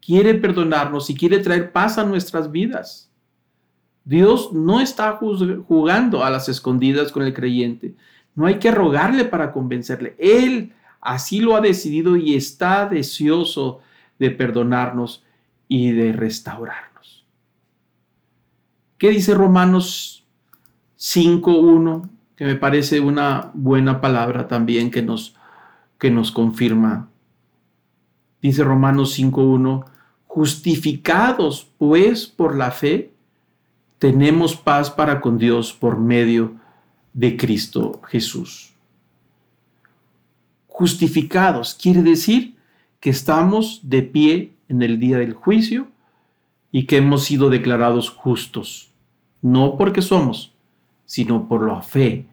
Quiere 0.00 0.34
perdonarnos 0.34 1.10
y 1.10 1.14
quiere 1.16 1.40
traer 1.40 1.72
paz 1.72 1.98
a 1.98 2.04
nuestras 2.04 2.52
vidas. 2.52 3.10
Dios 4.04 4.52
no 4.52 4.80
está 4.80 5.16
jugando 5.16 6.24
a 6.24 6.30
las 6.30 6.48
escondidas 6.48 7.10
con 7.10 7.24
el 7.24 7.34
creyente. 7.34 7.96
No 8.34 8.46
hay 8.46 8.58
que 8.58 8.70
rogarle 8.70 9.24
para 9.24 9.52
convencerle. 9.52 10.14
Él 10.18 10.72
así 11.00 11.40
lo 11.40 11.56
ha 11.56 11.60
decidido 11.60 12.16
y 12.16 12.34
está 12.34 12.86
deseoso 12.86 13.80
de 14.18 14.30
perdonarnos 14.30 15.24
y 15.68 15.92
de 15.92 16.12
restaurarnos. 16.12 17.26
¿Qué 18.98 19.10
dice 19.10 19.34
Romanos 19.34 20.20
5.1, 21.00 22.08
que 22.36 22.44
me 22.44 22.56
parece 22.56 23.00
una 23.00 23.50
buena 23.54 24.02
palabra 24.02 24.48
también 24.48 24.90
que 24.90 25.00
nos, 25.00 25.34
que 25.98 26.10
nos 26.10 26.30
confirma. 26.30 27.08
Dice 28.42 28.62
Romanos 28.62 29.18
5.1, 29.18 29.86
justificados 30.26 31.70
pues 31.78 32.26
por 32.26 32.54
la 32.54 32.70
fe, 32.70 33.12
tenemos 33.98 34.56
paz 34.56 34.90
para 34.90 35.22
con 35.22 35.38
Dios 35.38 35.72
por 35.72 35.98
medio 35.98 36.59
de 37.12 37.36
Cristo 37.36 38.00
Jesús. 38.08 38.72
Justificados 40.66 41.74
quiere 41.74 42.02
decir 42.02 42.56
que 43.00 43.10
estamos 43.10 43.80
de 43.82 44.02
pie 44.02 44.52
en 44.68 44.82
el 44.82 44.98
día 44.98 45.18
del 45.18 45.34
juicio 45.34 45.88
y 46.72 46.86
que 46.86 46.98
hemos 46.98 47.24
sido 47.24 47.50
declarados 47.50 48.10
justos, 48.10 48.92
no 49.42 49.76
porque 49.76 50.02
somos, 50.02 50.52
sino 51.04 51.48
por 51.48 51.66
la 51.66 51.82
fe. 51.82 52.26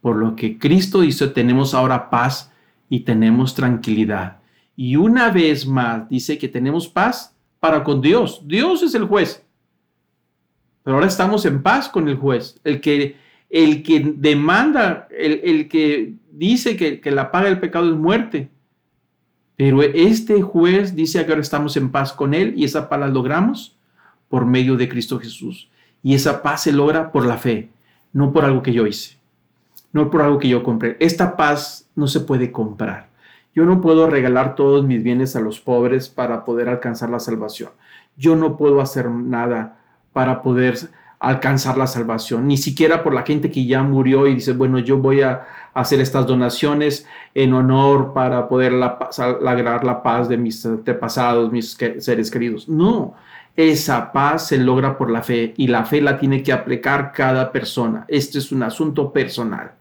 Por 0.00 0.16
lo 0.16 0.36
que 0.36 0.58
Cristo 0.58 1.02
hizo, 1.02 1.32
tenemos 1.32 1.74
ahora 1.74 2.08
paz 2.08 2.52
y 2.88 3.00
tenemos 3.00 3.54
tranquilidad. 3.54 4.38
Y 4.76 4.96
una 4.96 5.30
vez 5.30 5.66
más 5.66 6.08
dice 6.08 6.38
que 6.38 6.48
tenemos 6.48 6.86
paz 6.86 7.34
para 7.58 7.82
con 7.82 8.00
Dios. 8.00 8.42
Dios 8.46 8.82
es 8.82 8.94
el 8.94 9.04
juez. 9.04 9.44
Pero 10.84 10.96
ahora 10.96 11.08
estamos 11.08 11.44
en 11.46 11.62
paz 11.62 11.88
con 11.88 12.08
el 12.08 12.16
juez. 12.16 12.60
El 12.62 12.80
que, 12.80 13.16
el 13.50 13.82
que 13.82 14.14
demanda, 14.16 15.08
el, 15.10 15.68
que 15.68 16.14
dice 16.32 16.76
que, 16.76 17.00
que 17.00 17.10
la 17.10 17.30
paga 17.30 17.46
del 17.46 17.60
pecado 17.60 17.88
es 17.90 17.96
muerte. 17.96 18.48
Pero 19.56 19.82
este 19.82 20.42
juez 20.42 20.94
dice 20.94 21.24
que 21.24 21.32
ahora 21.32 21.40
estamos 21.40 21.76
en 21.76 21.90
paz 21.90 22.12
con 22.12 22.34
él 22.34 22.54
y 22.56 22.64
esa 22.64 22.88
paz 22.88 23.00
la 23.00 23.08
logramos 23.08 23.76
por 24.28 24.44
medio 24.44 24.76
de 24.76 24.88
Cristo 24.88 25.18
Jesús. 25.18 25.70
Y 26.02 26.14
esa 26.14 26.42
paz 26.42 26.64
se 26.64 26.72
logra 26.72 27.10
por 27.10 27.24
la 27.24 27.38
fe 27.38 27.70
no 28.16 28.32
por 28.32 28.46
algo 28.46 28.62
que 28.62 28.72
yo 28.72 28.86
hice, 28.86 29.18
no 29.92 30.08
por 30.08 30.22
algo 30.22 30.38
que 30.38 30.48
yo 30.48 30.62
compré. 30.62 30.96
Esta 31.00 31.36
paz 31.36 31.90
no 31.94 32.06
se 32.06 32.20
puede 32.20 32.50
comprar. 32.50 33.08
Yo 33.54 33.66
no 33.66 33.82
puedo 33.82 34.08
regalar 34.08 34.54
todos 34.54 34.86
mis 34.86 35.02
bienes 35.02 35.36
a 35.36 35.40
los 35.40 35.60
pobres 35.60 36.08
para 36.08 36.42
poder 36.46 36.70
alcanzar 36.70 37.10
la 37.10 37.20
salvación. 37.20 37.72
Yo 38.16 38.34
no 38.34 38.56
puedo 38.56 38.80
hacer 38.80 39.10
nada 39.10 39.80
para 40.14 40.40
poder 40.40 40.78
alcanzar 41.18 41.78
la 41.78 41.86
salvación, 41.86 42.46
ni 42.46 42.56
siquiera 42.56 43.02
por 43.02 43.14
la 43.14 43.22
gente 43.22 43.50
que 43.50 43.64
ya 43.64 43.82
murió 43.82 44.26
y 44.26 44.34
dice, 44.34 44.52
bueno, 44.52 44.78
yo 44.78 44.98
voy 44.98 45.22
a 45.22 45.46
hacer 45.72 46.00
estas 46.00 46.26
donaciones 46.26 47.06
en 47.34 47.54
honor 47.54 48.12
para 48.12 48.48
poder 48.48 48.72
lograr 48.72 49.84
la 49.84 50.02
paz 50.02 50.28
de 50.28 50.36
mis 50.36 50.64
antepasados, 50.64 51.50
mis 51.52 51.76
seres 51.98 52.30
queridos. 52.30 52.68
No, 52.68 53.14
esa 53.56 54.12
paz 54.12 54.48
se 54.48 54.58
logra 54.58 54.98
por 54.98 55.10
la 55.10 55.22
fe 55.22 55.54
y 55.56 55.66
la 55.68 55.84
fe 55.84 56.00
la 56.02 56.18
tiene 56.18 56.42
que 56.42 56.52
aplicar 56.52 57.12
cada 57.12 57.50
persona. 57.52 58.04
Este 58.08 58.38
es 58.38 58.52
un 58.52 58.62
asunto 58.62 59.12
personal. 59.12 59.72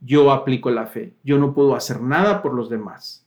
Yo 0.00 0.32
aplico 0.32 0.70
la 0.70 0.86
fe. 0.86 1.12
Yo 1.22 1.38
no 1.38 1.54
puedo 1.54 1.76
hacer 1.76 2.00
nada 2.00 2.42
por 2.42 2.54
los 2.54 2.68
demás. 2.68 3.24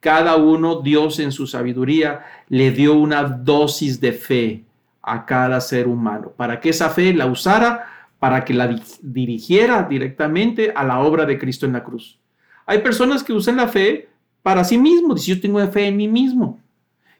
Cada 0.00 0.36
uno, 0.36 0.80
Dios 0.80 1.20
en 1.20 1.30
su 1.30 1.46
sabiduría, 1.46 2.24
le 2.48 2.72
dio 2.72 2.94
una 2.94 3.22
dosis 3.22 4.00
de 4.00 4.12
fe 4.12 4.64
a 5.10 5.26
cada 5.26 5.60
ser 5.60 5.88
humano, 5.88 6.32
para 6.36 6.60
que 6.60 6.68
esa 6.68 6.88
fe 6.90 7.12
la 7.12 7.26
usara, 7.26 7.86
para 8.20 8.44
que 8.44 8.54
la 8.54 8.80
dirigiera 9.02 9.82
directamente 9.82 10.72
a 10.74 10.84
la 10.84 11.00
obra 11.00 11.26
de 11.26 11.36
Cristo 11.36 11.66
en 11.66 11.72
la 11.72 11.82
cruz. 11.82 12.20
Hay 12.64 12.78
personas 12.78 13.24
que 13.24 13.32
usan 13.32 13.56
la 13.56 13.66
fe 13.66 14.08
para 14.42 14.62
sí 14.62 14.78
mismos, 14.78 15.16
dice 15.16 15.34
yo 15.34 15.40
tengo 15.40 15.66
fe 15.68 15.88
en 15.88 15.96
mí 15.96 16.06
mismo, 16.06 16.60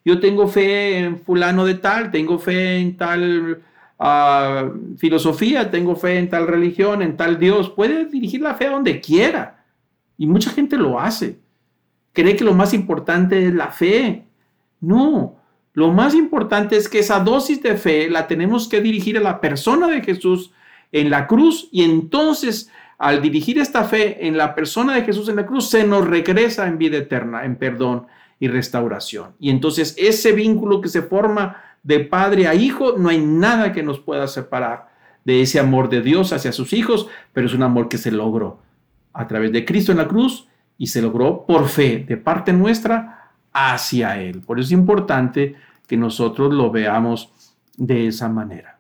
yo 0.05 0.21
tengo 0.21 0.47
fe 0.47 0.99
en 0.99 1.19
fulano 1.19 1.65
de 1.65 1.75
tal, 1.75 2.13
tengo 2.13 2.39
fe 2.39 2.79
en 2.79 2.97
tal 2.97 3.61
ah, 3.99 4.71
filosofía, 4.97 5.69
tengo 5.69 5.97
fe 5.97 6.19
en 6.19 6.31
tal 6.31 6.47
religión, 6.47 7.03
en 7.03 7.17
tal 7.17 7.41
Dios, 7.41 7.71
puede 7.71 8.05
dirigir 8.05 8.41
la 8.41 8.55
fe 8.55 8.69
a 8.69 8.71
donde 8.71 9.01
quiera. 9.01 9.65
Y 10.17 10.27
mucha 10.27 10.51
gente 10.51 10.77
lo 10.77 11.01
hace. 11.01 11.41
Cree 12.13 12.37
que 12.37 12.45
lo 12.45 12.55
más 12.55 12.73
importante 12.73 13.47
es 13.47 13.55
la 13.55 13.69
fe. 13.69 14.25
No, 14.81 15.40
lo 15.73 15.93
más 15.93 16.15
importante 16.15 16.77
es 16.77 16.89
que 16.89 16.99
esa 16.99 17.21
dosis 17.21 17.63
de 17.63 17.77
fe 17.77 18.11
la 18.11 18.27
tenemos 18.27 18.69
que 18.69 18.81
dirigir 18.81 19.17
a 19.17 19.21
la 19.21 19.41
persona 19.41 19.89
de 19.89 20.03
Jesús 20.03 20.53
en 20.93 21.11
la 21.11 21.27
cruz 21.27 21.69
y 21.71 21.85
entonces 21.85 22.71
al 22.99 23.23
dirigir 23.23 23.59
esta 23.59 23.85
fe 23.85 24.27
en 24.27 24.37
la 24.37 24.55
persona 24.55 24.95
de 24.95 25.03
Jesús 25.03 25.29
en 25.29 25.37
la 25.37 25.47
cruz 25.47 25.71
se 25.71 25.87
nos 25.87 26.07
regresa 26.07 26.67
en 26.67 26.77
vida 26.77 26.99
eterna, 26.99 27.45
en 27.45 27.57
perdón 27.57 28.07
y 28.39 28.49
restauración. 28.49 29.35
Y 29.39 29.51
entonces 29.51 29.95
ese 29.97 30.33
vínculo 30.33 30.81
que 30.81 30.89
se 30.89 31.03
forma 31.03 31.57
de 31.83 32.01
padre 32.01 32.47
a 32.47 32.55
hijo, 32.55 32.97
no 32.99 33.09
hay 33.09 33.19
nada 33.19 33.73
que 33.73 33.83
nos 33.83 34.01
pueda 34.01 34.27
separar 34.27 34.91
de 35.25 35.43
ese 35.43 35.61
amor 35.61 35.89
de 35.89 36.03
Dios 36.03 36.33
hacia 36.33 36.53
sus 36.53 36.73
hijos, 36.73 37.09
pero 37.33 37.47
es 37.47 37.55
un 37.55 37.63
amor 37.63 37.89
que 37.89 37.99
se 37.99 38.11
logró 38.11 38.59
a 39.13 39.27
través 39.29 39.53
de 39.53 39.65
Cristo 39.65 39.93
en 39.93 39.99
la 39.99 40.09
cruz 40.09 40.49
y 40.77 40.89
se 40.89 41.03
logró 41.03 41.47
por 41.47 41.69
fe 41.69 42.05
de 42.07 42.17
parte 42.17 42.53
nuestra 42.53 43.20
hacia 43.53 44.21
Él. 44.21 44.41
Por 44.41 44.59
eso 44.59 44.67
es 44.67 44.73
importante 44.73 45.57
que 45.87 45.97
nosotros 45.97 46.53
lo 46.53 46.71
veamos 46.71 47.31
de 47.77 48.07
esa 48.07 48.29
manera. 48.29 48.79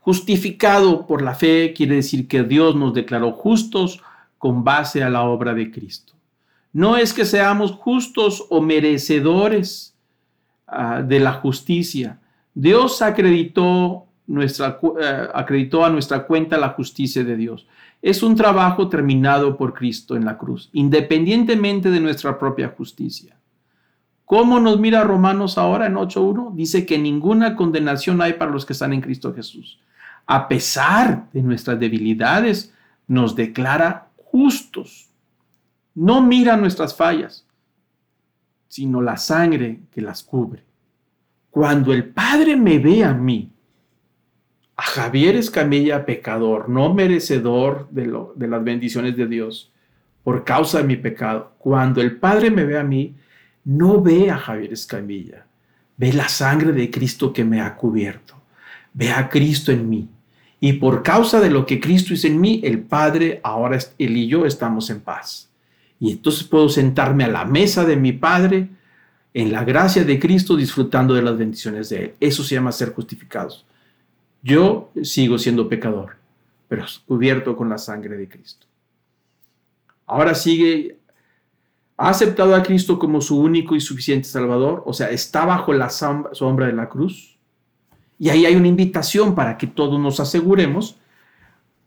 Justificado 0.00 1.06
por 1.06 1.22
la 1.22 1.34
fe 1.34 1.72
quiere 1.76 1.96
decir 1.96 2.26
que 2.26 2.42
Dios 2.42 2.74
nos 2.74 2.92
declaró 2.92 3.32
justos 3.32 4.02
con 4.38 4.64
base 4.64 5.02
a 5.02 5.10
la 5.10 5.22
obra 5.22 5.54
de 5.54 5.70
Cristo. 5.70 6.14
No 6.72 6.96
es 6.96 7.12
que 7.12 7.24
seamos 7.24 7.72
justos 7.72 8.44
o 8.48 8.60
merecedores 8.60 9.94
ah, 10.66 11.02
de 11.02 11.20
la 11.20 11.34
justicia. 11.34 12.18
Dios 12.54 13.02
acreditó, 13.02 14.06
nuestra, 14.26 14.80
eh, 15.00 15.28
acreditó 15.34 15.84
a 15.84 15.90
nuestra 15.90 16.26
cuenta 16.26 16.58
la 16.58 16.70
justicia 16.70 17.22
de 17.22 17.36
Dios. 17.36 17.66
Es 18.02 18.24
un 18.24 18.34
trabajo 18.34 18.88
terminado 18.88 19.56
por 19.56 19.74
Cristo 19.74 20.16
en 20.16 20.24
la 20.24 20.36
cruz, 20.36 20.68
independientemente 20.72 21.88
de 21.88 22.00
nuestra 22.00 22.36
propia 22.36 22.74
justicia. 22.76 23.36
¿Cómo 24.24 24.58
nos 24.58 24.80
mira 24.80 25.04
Romanos 25.04 25.56
ahora 25.56 25.86
en 25.86 25.94
8.1? 25.94 26.54
Dice 26.54 26.84
que 26.84 26.98
ninguna 26.98 27.54
condenación 27.54 28.20
hay 28.20 28.32
para 28.32 28.50
los 28.50 28.66
que 28.66 28.72
están 28.72 28.92
en 28.92 29.00
Cristo 29.00 29.32
Jesús. 29.32 29.78
A 30.26 30.48
pesar 30.48 31.28
de 31.32 31.42
nuestras 31.42 31.78
debilidades, 31.78 32.74
nos 33.06 33.36
declara 33.36 34.08
justos. 34.16 35.08
No 35.94 36.22
mira 36.22 36.56
nuestras 36.56 36.96
fallas, 36.96 37.46
sino 38.66 39.00
la 39.00 39.16
sangre 39.16 39.80
que 39.92 40.00
las 40.00 40.24
cubre. 40.24 40.64
Cuando 41.50 41.92
el 41.92 42.08
Padre 42.08 42.56
me 42.56 42.78
ve 42.78 43.04
a 43.04 43.12
mí, 43.12 43.51
a 44.76 44.82
Javier 44.82 45.36
Escamilla 45.36 46.04
pecador, 46.06 46.68
no 46.68 46.92
merecedor 46.94 47.88
de, 47.90 48.12
de 48.34 48.48
las 48.48 48.64
bendiciones 48.64 49.16
de 49.16 49.26
Dios, 49.26 49.70
por 50.24 50.44
causa 50.44 50.78
de 50.78 50.84
mi 50.84 50.96
pecado, 50.96 51.52
cuando 51.58 52.00
el 52.00 52.16
Padre 52.16 52.50
me 52.50 52.64
ve 52.64 52.78
a 52.78 52.84
mí, 52.84 53.14
no 53.64 54.00
ve 54.00 54.30
a 54.30 54.38
Javier 54.38 54.72
Escamilla, 54.72 55.46
ve 55.96 56.12
la 56.12 56.28
sangre 56.28 56.72
de 56.72 56.90
Cristo 56.90 57.32
que 57.32 57.44
me 57.44 57.60
ha 57.60 57.74
cubierto, 57.76 58.34
ve 58.92 59.10
a 59.10 59.28
Cristo 59.28 59.72
en 59.72 59.88
mí. 59.88 60.08
Y 60.60 60.74
por 60.74 61.02
causa 61.02 61.40
de 61.40 61.50
lo 61.50 61.66
que 61.66 61.80
Cristo 61.80 62.14
hizo 62.14 62.28
en 62.28 62.40
mí, 62.40 62.60
el 62.62 62.80
Padre, 62.80 63.40
ahora 63.42 63.78
él 63.98 64.16
y 64.16 64.28
yo 64.28 64.46
estamos 64.46 64.90
en 64.90 65.00
paz. 65.00 65.50
Y 65.98 66.12
entonces 66.12 66.44
puedo 66.44 66.68
sentarme 66.68 67.24
a 67.24 67.28
la 67.28 67.44
mesa 67.44 67.84
de 67.84 67.96
mi 67.96 68.12
Padre 68.12 68.68
en 69.34 69.52
la 69.52 69.64
gracia 69.64 70.04
de 70.04 70.18
Cristo 70.18 70.56
disfrutando 70.56 71.14
de 71.14 71.22
las 71.22 71.36
bendiciones 71.36 71.88
de 71.88 71.96
Él. 71.96 72.14
Eso 72.20 72.44
se 72.44 72.54
llama 72.54 72.72
ser 72.72 72.92
justificados. 72.92 73.64
Yo 74.42 74.90
sigo 75.02 75.38
siendo 75.38 75.68
pecador, 75.68 76.16
pero 76.68 76.84
cubierto 77.06 77.56
con 77.56 77.68
la 77.68 77.78
sangre 77.78 78.16
de 78.16 78.28
Cristo. 78.28 78.66
Ahora 80.06 80.34
sigue 80.34 80.98
ha 81.96 82.08
aceptado 82.08 82.56
a 82.56 82.64
Cristo 82.64 82.98
como 82.98 83.20
su 83.20 83.38
único 83.38 83.76
y 83.76 83.80
suficiente 83.80 84.26
Salvador, 84.26 84.82
o 84.86 84.92
sea, 84.92 85.10
está 85.10 85.44
bajo 85.44 85.72
la 85.72 85.88
sombra 85.88 86.66
de 86.66 86.72
la 86.72 86.88
cruz. 86.88 87.38
Y 88.18 88.28
ahí 88.28 88.44
hay 88.44 88.56
una 88.56 88.66
invitación 88.66 89.36
para 89.36 89.56
que 89.56 89.68
todos 89.68 90.00
nos 90.00 90.18
aseguremos 90.18 90.96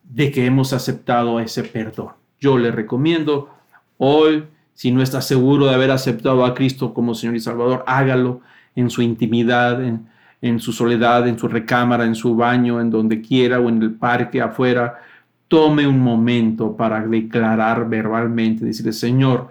de 0.04 0.32
que 0.32 0.46
hemos 0.46 0.72
aceptado 0.72 1.40
ese 1.42 1.64
perdón. 1.64 2.12
Yo 2.40 2.58
le 2.58 2.72
recomiendo 2.72 3.50
hoy, 3.98 4.46
si 4.74 4.92
no 4.92 5.02
está 5.02 5.22
seguro 5.22 5.66
de 5.66 5.74
haber 5.74 5.92
aceptado 5.92 6.46
a 6.46 6.54
Cristo 6.54 6.94
como 6.94 7.14
Señor 7.16 7.36
y 7.36 7.42
Salvador, 7.42 7.84
hágalo 7.88 8.40
en 8.76 8.90
su 8.90 9.02
intimidad, 9.02 9.84
en, 9.84 10.08
en 10.42 10.60
su 10.60 10.72
soledad, 10.72 11.28
en 11.28 11.38
su 11.38 11.48
recámara, 11.48 12.06
en 12.06 12.16
su 12.16 12.36
baño, 12.36 12.80
en 12.80 12.90
donde 12.90 13.22
quiera 13.22 13.60
o 13.60 13.70
en 13.70 13.82
el 13.82 13.92
parque 13.92 14.42
afuera. 14.42 15.00
Tome 15.48 15.88
un 15.88 16.00
momento 16.00 16.76
para 16.76 17.06
declarar 17.06 17.88
verbalmente, 17.88 18.66
decirle, 18.66 18.94
Señor, 18.94 19.50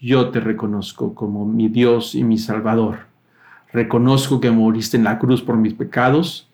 yo 0.00 0.30
te 0.30 0.40
reconozco 0.40 1.14
como 1.14 1.46
mi 1.46 1.68
Dios 1.68 2.14
y 2.14 2.24
mi 2.24 2.38
Salvador. 2.38 3.06
Reconozco 3.72 4.40
que 4.40 4.50
moriste 4.50 4.96
en 4.96 5.04
la 5.04 5.18
cruz 5.18 5.42
por 5.42 5.56
mis 5.56 5.74
pecados 5.74 6.48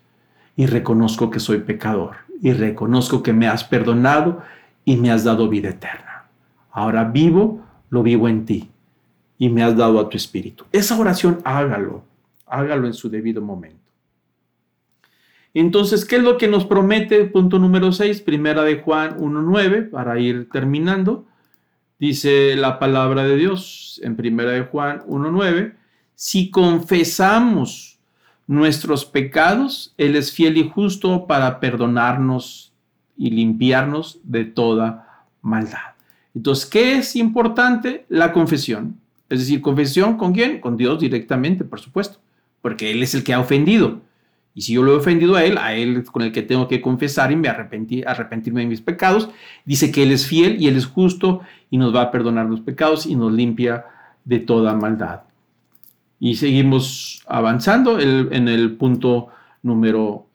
y 0.56 0.66
reconozco 0.66 1.30
que 1.30 1.40
soy 1.40 1.58
pecador 1.58 2.16
y 2.40 2.52
reconozco 2.52 3.22
que 3.22 3.32
me 3.32 3.46
has 3.46 3.64
perdonado 3.64 4.42
y 4.84 4.96
me 4.96 5.10
has 5.10 5.24
dado 5.24 5.48
vida 5.48 5.70
eterna. 5.70 6.24
Ahora 6.72 7.04
vivo, 7.04 7.60
lo 7.90 8.02
vivo 8.02 8.28
en 8.28 8.44
ti 8.44 8.70
y 9.38 9.48
me 9.48 9.62
has 9.62 9.76
dado 9.76 10.00
a 10.00 10.08
tu 10.08 10.16
espíritu. 10.16 10.64
Esa 10.72 10.98
oración 10.98 11.38
hágalo, 11.44 12.04
hágalo 12.52 12.86
en 12.86 12.94
su 12.94 13.08
debido 13.08 13.42
momento. 13.42 13.80
Entonces, 15.54 16.04
¿qué 16.04 16.16
es 16.16 16.22
lo 16.22 16.38
que 16.38 16.48
nos 16.48 16.64
promete? 16.64 17.24
Punto 17.24 17.58
número 17.58 17.92
6, 17.92 18.22
primera 18.22 18.62
de 18.62 18.80
Juan 18.80 19.18
1.9, 19.18 19.90
para 19.90 20.18
ir 20.18 20.48
terminando. 20.50 21.26
Dice 21.98 22.56
la 22.56 22.78
palabra 22.78 23.24
de 23.24 23.36
Dios 23.36 24.00
en 24.02 24.16
1 24.18 24.44
de 24.44 24.62
Juan 24.62 25.02
1.9, 25.06 25.74
si 26.14 26.50
confesamos 26.50 27.98
nuestros 28.46 29.04
pecados, 29.04 29.94
Él 29.98 30.16
es 30.16 30.32
fiel 30.32 30.56
y 30.56 30.68
justo 30.68 31.26
para 31.26 31.60
perdonarnos 31.60 32.72
y 33.16 33.30
limpiarnos 33.30 34.18
de 34.24 34.44
toda 34.44 35.24
maldad. 35.42 35.94
Entonces, 36.34 36.66
¿qué 36.66 36.96
es 36.96 37.14
importante? 37.14 38.06
La 38.08 38.32
confesión. 38.32 38.98
Es 39.28 39.40
decir, 39.40 39.60
confesión 39.60 40.16
con 40.16 40.32
quién? 40.32 40.60
Con 40.60 40.76
Dios 40.76 41.00
directamente, 41.00 41.64
por 41.64 41.80
supuesto, 41.80 42.18
porque 42.62 42.90
Él 42.90 43.02
es 43.02 43.14
el 43.14 43.24
que 43.24 43.34
ha 43.34 43.40
ofendido. 43.40 44.00
Y 44.54 44.62
si 44.62 44.74
yo 44.74 44.82
lo 44.82 44.92
he 44.92 44.96
ofendido 44.96 45.34
a 45.34 45.44
Él, 45.44 45.58
a 45.58 45.74
Él 45.74 46.04
con 46.04 46.22
el 46.22 46.32
que 46.32 46.42
tengo 46.42 46.68
que 46.68 46.80
confesar 46.80 47.32
y 47.32 47.36
me 47.36 47.48
arrepentir, 47.48 48.06
arrepentirme 48.06 48.60
de 48.60 48.66
mis 48.68 48.80
pecados, 48.80 49.28
dice 49.64 49.90
que 49.90 50.02
Él 50.02 50.12
es 50.12 50.26
fiel 50.26 50.60
y 50.60 50.68
Él 50.68 50.76
es 50.76 50.86
justo 50.86 51.40
y 51.70 51.78
nos 51.78 51.94
va 51.94 52.02
a 52.02 52.10
perdonar 52.10 52.46
los 52.46 52.60
pecados 52.60 53.06
y 53.06 53.16
nos 53.16 53.32
limpia 53.32 53.84
de 54.24 54.38
toda 54.38 54.74
maldad. 54.74 55.22
Y 56.20 56.36
seguimos 56.36 57.22
avanzando 57.26 57.98
en 57.98 58.48
el 58.48 58.76
punto 58.76 59.28
número 59.62 60.26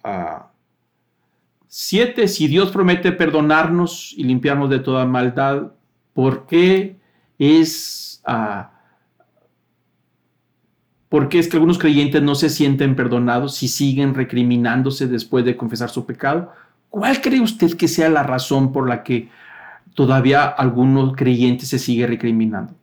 7. 1.67 2.23
Ah, 2.23 2.27
si 2.27 2.47
Dios 2.47 2.71
promete 2.71 3.13
perdonarnos 3.13 4.13
y 4.17 4.23
limpiarnos 4.25 4.69
de 4.69 4.79
toda 4.79 5.05
maldad, 5.05 5.71
¿por 6.13 6.45
qué 6.45 6.97
es... 7.39 8.21
Uh, 8.27 8.76
¿Por 11.17 11.29
qué 11.29 11.39
es 11.39 11.47
que 11.47 11.57
algunos 11.57 11.79
creyentes 11.79 12.21
no 12.21 12.35
se 12.35 12.47
sienten 12.47 12.95
perdonados 12.95 13.55
si 13.55 13.67
siguen 13.67 14.13
recriminándose 14.13 15.07
después 15.07 15.43
de 15.45 15.57
confesar 15.57 15.89
su 15.89 16.05
pecado? 16.05 16.51
¿Cuál 16.91 17.19
cree 17.21 17.41
usted 17.41 17.75
que 17.75 17.87
sea 17.87 18.07
la 18.07 18.21
razón 18.21 18.71
por 18.71 18.87
la 18.87 19.01
que 19.01 19.31
todavía 19.95 20.45
algunos 20.45 21.15
creyentes 21.15 21.69
se 21.69 21.79
siguen 21.79 22.09
recriminando? 22.09 22.75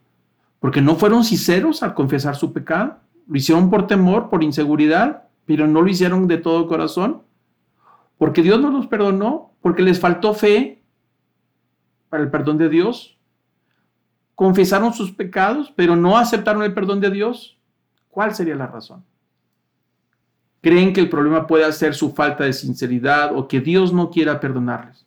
¿Porque 0.59 0.81
no 0.81 0.97
fueron 0.97 1.23
sinceros 1.23 1.81
al 1.81 1.93
confesar 1.93 2.35
su 2.35 2.51
pecado? 2.51 2.97
¿Lo 3.25 3.37
hicieron 3.37 3.69
por 3.69 3.87
temor, 3.87 4.29
por 4.29 4.43
inseguridad, 4.43 5.29
pero 5.45 5.65
no 5.65 5.81
lo 5.81 5.87
hicieron 5.87 6.27
de 6.27 6.37
todo 6.37 6.67
corazón? 6.67 7.21
¿Porque 8.17 8.41
Dios 8.41 8.59
no 8.59 8.69
los 8.69 8.87
perdonó? 8.87 9.53
¿Porque 9.61 9.81
les 9.81 9.97
faltó 9.97 10.33
fe 10.33 10.83
para 12.09 12.21
el 12.21 12.29
perdón 12.29 12.57
de 12.57 12.67
Dios? 12.67 13.17
¿Confesaron 14.35 14.93
sus 14.93 15.13
pecados, 15.13 15.71
pero 15.73 15.95
no 15.95 16.17
aceptaron 16.17 16.63
el 16.63 16.73
perdón 16.73 16.99
de 16.99 17.11
Dios? 17.11 17.54
¿Cuál 18.15 18.33
sería 18.33 18.55
la 18.55 18.67
razón? 18.67 19.03
¿Creen 20.61 20.93
que 20.93 21.01
el 21.01 21.09
problema 21.09 21.45
puede 21.47 21.69
ser 21.73 21.93
su 21.93 22.13
falta 22.13 22.45
de 22.45 22.53
sinceridad 22.53 23.35
o 23.35 23.45
que 23.45 23.59
Dios 23.59 23.91
no 23.91 24.09
quiera 24.09 24.39
perdonarles? 24.39 25.05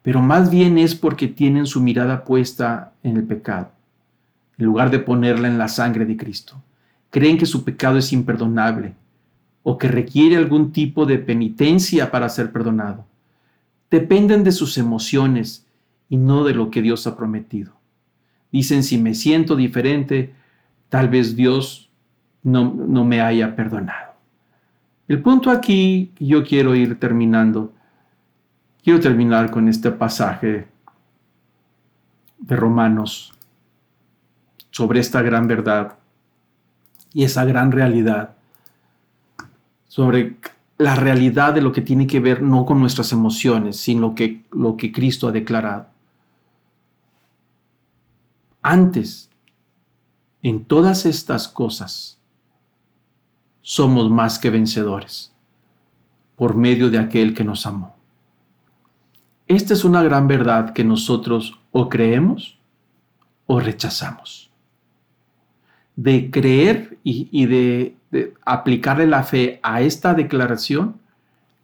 Pero 0.00 0.22
más 0.22 0.50
bien 0.50 0.78
es 0.78 0.94
porque 0.94 1.28
tienen 1.28 1.66
su 1.66 1.82
mirada 1.82 2.24
puesta 2.24 2.94
en 3.02 3.18
el 3.18 3.24
pecado. 3.24 3.70
en 4.56 4.64
lugar 4.64 4.90
de 4.90 4.98
ponerla 4.98 5.46
en 5.46 5.58
la 5.58 5.68
sangre 5.68 6.06
de 6.06 6.16
Cristo. 6.16 6.56
Creen 7.10 7.36
que 7.36 7.44
su 7.44 7.64
pecado 7.64 7.98
es 7.98 8.14
imperdonable 8.14 8.94
o 9.62 9.76
que 9.76 9.88
requiere 9.88 10.38
algún 10.38 10.72
tipo 10.72 11.04
de 11.04 11.18
penitencia 11.18 12.10
para 12.10 12.30
ser 12.30 12.50
perdonado. 12.50 13.04
Dependen 13.90 14.42
de 14.42 14.52
sus 14.52 14.78
emociones 14.78 15.66
y 16.08 16.16
no 16.16 16.44
de 16.44 16.54
lo 16.54 16.70
que 16.70 16.80
Dios 16.80 17.06
ha 17.06 17.14
prometido. 17.14 17.74
Dicen, 18.50 18.84
si 18.84 18.96
me 18.96 19.12
siento 19.14 19.54
diferente, 19.54 20.32
tal 20.88 21.10
vez 21.10 21.36
Dios 21.36 21.90
no, 22.42 22.72
no 22.74 23.04
me 23.04 23.20
haya 23.20 23.54
perdonado. 23.54 24.12
El 25.08 25.22
punto 25.22 25.50
aquí 25.50 26.12
yo 26.18 26.44
quiero 26.44 26.74
ir 26.74 26.98
terminando, 26.98 27.72
quiero 28.82 29.00
terminar 29.00 29.50
con 29.50 29.68
este 29.68 29.90
pasaje 29.90 30.68
de 32.38 32.56
Romanos 32.56 33.32
sobre 34.70 35.00
esta 35.00 35.22
gran 35.22 35.46
verdad 35.46 35.98
y 37.12 37.24
esa 37.24 37.44
gran 37.44 37.72
realidad, 37.72 38.36
sobre 39.86 40.36
la 40.78 40.96
realidad 40.96 41.54
de 41.54 41.60
lo 41.60 41.72
que 41.72 41.82
tiene 41.82 42.06
que 42.06 42.20
ver 42.20 42.42
no 42.42 42.64
con 42.64 42.80
nuestras 42.80 43.12
emociones, 43.12 43.76
sino 43.76 44.14
que, 44.14 44.44
lo 44.50 44.76
que 44.76 44.90
Cristo 44.92 45.28
ha 45.28 45.32
declarado. 45.32 45.86
Antes, 48.62 49.30
en 50.42 50.64
todas 50.64 51.06
estas 51.06 51.48
cosas, 51.48 52.18
somos 53.62 54.10
más 54.10 54.38
que 54.38 54.50
vencedores 54.50 55.32
por 56.36 56.56
medio 56.56 56.90
de 56.90 56.98
aquel 56.98 57.34
que 57.34 57.44
nos 57.44 57.64
amó. 57.66 57.96
Esta 59.46 59.74
es 59.74 59.84
una 59.84 60.02
gran 60.02 60.26
verdad 60.28 60.72
que 60.72 60.84
nosotros 60.84 61.58
o 61.70 61.88
creemos 61.88 62.58
o 63.46 63.60
rechazamos. 63.60 64.50
De 65.94 66.30
creer 66.30 66.98
y, 67.04 67.46
de, 67.46 67.96
de 68.10 68.34
aplicarle 68.44 69.06
la 69.06 69.22
fe 69.22 69.60
a 69.62 69.82
esta 69.82 70.14
declaración 70.14 70.96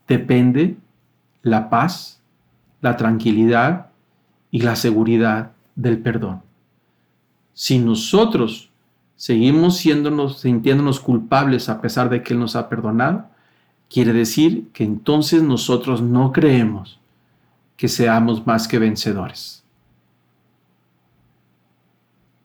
depende 0.06 0.76
la 1.42 1.70
paz, 1.70 2.20
la 2.80 2.96
tranquilidad 2.96 3.86
y 4.50 4.60
la 4.60 4.76
seguridad 4.76 5.52
del 5.74 5.98
perdón. 5.98 6.42
Si 7.54 7.78
nosotros 7.78 8.67
seguimos 9.18 9.76
siéndonos, 9.76 10.38
sintiéndonos 10.38 11.00
culpables 11.00 11.68
a 11.68 11.80
pesar 11.80 12.08
de 12.08 12.22
que 12.22 12.34
Él 12.34 12.38
nos 12.38 12.54
ha 12.54 12.68
perdonado, 12.68 13.26
quiere 13.90 14.12
decir 14.12 14.68
que 14.72 14.84
entonces 14.84 15.42
nosotros 15.42 16.00
no 16.00 16.32
creemos 16.32 17.00
que 17.76 17.88
seamos 17.88 18.46
más 18.46 18.68
que 18.68 18.78
vencedores. 18.78 19.64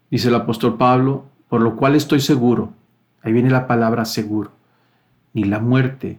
Dice 0.09 0.29
el 0.29 0.35
apóstol 0.35 0.75
Pablo, 0.75 1.25
por 1.47 1.61
lo 1.61 1.75
cual 1.75 1.95
estoy 1.95 2.19
seguro, 2.19 2.73
ahí 3.21 3.31
viene 3.31 3.51
la 3.51 3.67
palabra 3.67 4.03
seguro, 4.03 4.51
ni 5.33 5.43
la 5.43 5.59
muerte, 5.59 6.17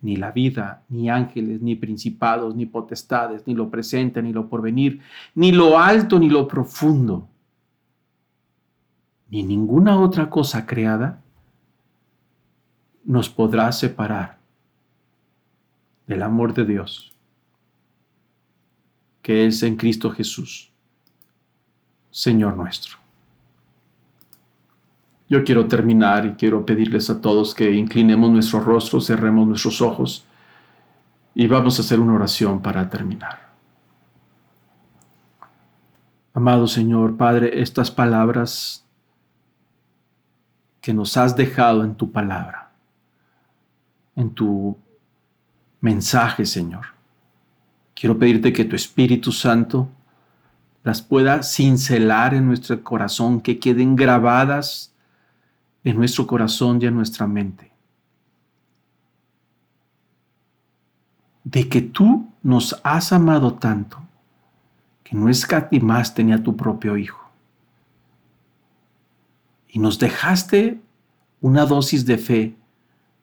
ni 0.00 0.14
la 0.14 0.30
vida, 0.30 0.82
ni 0.88 1.10
ángeles, 1.10 1.60
ni 1.60 1.74
principados, 1.74 2.54
ni 2.54 2.66
potestades, 2.66 3.42
ni 3.48 3.54
lo 3.54 3.68
presente, 3.68 4.22
ni 4.22 4.32
lo 4.32 4.48
porvenir, 4.48 5.00
ni 5.34 5.50
lo 5.50 5.76
alto, 5.76 6.20
ni 6.20 6.28
lo 6.28 6.46
profundo 6.46 7.26
ni 9.30 9.42
ninguna 9.42 10.00
otra 10.00 10.30
cosa 10.30 10.66
creada 10.66 11.22
nos 13.04 13.28
podrá 13.28 13.70
separar 13.72 14.38
del 16.06 16.22
amor 16.22 16.54
de 16.54 16.64
Dios, 16.64 17.12
que 19.22 19.46
es 19.46 19.62
en 19.62 19.76
Cristo 19.76 20.10
Jesús, 20.10 20.72
Señor 22.10 22.56
nuestro. 22.56 22.96
Yo 25.28 25.44
quiero 25.44 25.68
terminar 25.68 26.24
y 26.24 26.32
quiero 26.32 26.64
pedirles 26.64 27.10
a 27.10 27.20
todos 27.20 27.54
que 27.54 27.70
inclinemos 27.72 28.30
nuestro 28.30 28.60
rostro, 28.60 29.00
cerremos 29.00 29.46
nuestros 29.46 29.82
ojos 29.82 30.24
y 31.34 31.46
vamos 31.46 31.78
a 31.78 31.82
hacer 31.82 32.00
una 32.00 32.14
oración 32.14 32.62
para 32.62 32.88
terminar. 32.88 33.48
Amado 36.32 36.66
Señor, 36.66 37.18
Padre, 37.18 37.60
estas 37.60 37.90
palabras 37.90 38.87
que 40.88 40.94
nos 40.94 41.18
has 41.18 41.36
dejado 41.36 41.84
en 41.84 41.94
tu 41.94 42.10
palabra, 42.10 42.70
en 44.16 44.30
tu 44.30 44.74
mensaje, 45.82 46.46
Señor. 46.46 46.86
Quiero 47.94 48.18
pedirte 48.18 48.54
que 48.54 48.64
tu 48.64 48.74
Espíritu 48.74 49.30
Santo 49.30 49.90
las 50.82 51.02
pueda 51.02 51.42
cincelar 51.42 52.32
en 52.32 52.46
nuestro 52.46 52.82
corazón, 52.82 53.42
que 53.42 53.58
queden 53.58 53.96
grabadas 53.96 54.94
en 55.84 55.94
nuestro 55.94 56.26
corazón 56.26 56.78
y 56.80 56.86
en 56.86 56.94
nuestra 56.94 57.26
mente. 57.26 57.70
De 61.44 61.68
que 61.68 61.82
tú 61.82 62.30
nos 62.42 62.80
has 62.82 63.12
amado 63.12 63.52
tanto 63.52 63.98
que 65.04 65.14
no 65.14 65.28
escatimaste 65.28 66.24
ni 66.24 66.32
a 66.32 66.42
tu 66.42 66.56
propio 66.56 66.96
Hijo 66.96 67.27
y 69.68 69.78
nos 69.78 69.98
dejaste 69.98 70.80
una 71.40 71.66
dosis 71.66 72.06
de 72.06 72.18
fe 72.18 72.56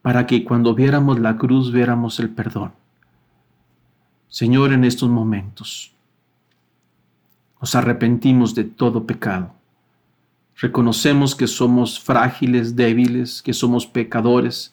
para 0.01 0.27
que 0.27 0.43
cuando 0.43 0.75
viéramos 0.75 1.19
la 1.19 1.37
cruz 1.37 1.71
viéramos 1.71 2.19
el 2.19 2.29
perdón. 2.29 2.73
Señor, 4.29 4.73
en 4.73 4.83
estos 4.83 5.09
momentos 5.09 5.93
nos 7.59 7.73
arrepentimos 7.73 8.53
de 8.53 8.65
todo 8.65 9.05
pecado. 9.05 9.53
Reconocemos 10.57 11.35
que 11.35 11.47
somos 11.47 11.99
frágiles, 11.99 12.75
débiles, 12.75 13.41
que 13.41 13.53
somos 13.53 13.87
pecadores. 13.87 14.71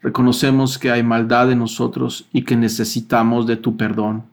Reconocemos 0.00 0.78
que 0.78 0.90
hay 0.90 1.02
maldad 1.02 1.52
en 1.52 1.58
nosotros 1.58 2.26
y 2.32 2.42
que 2.42 2.56
necesitamos 2.56 3.46
de 3.46 3.56
tu 3.56 3.76
perdón 3.76 4.24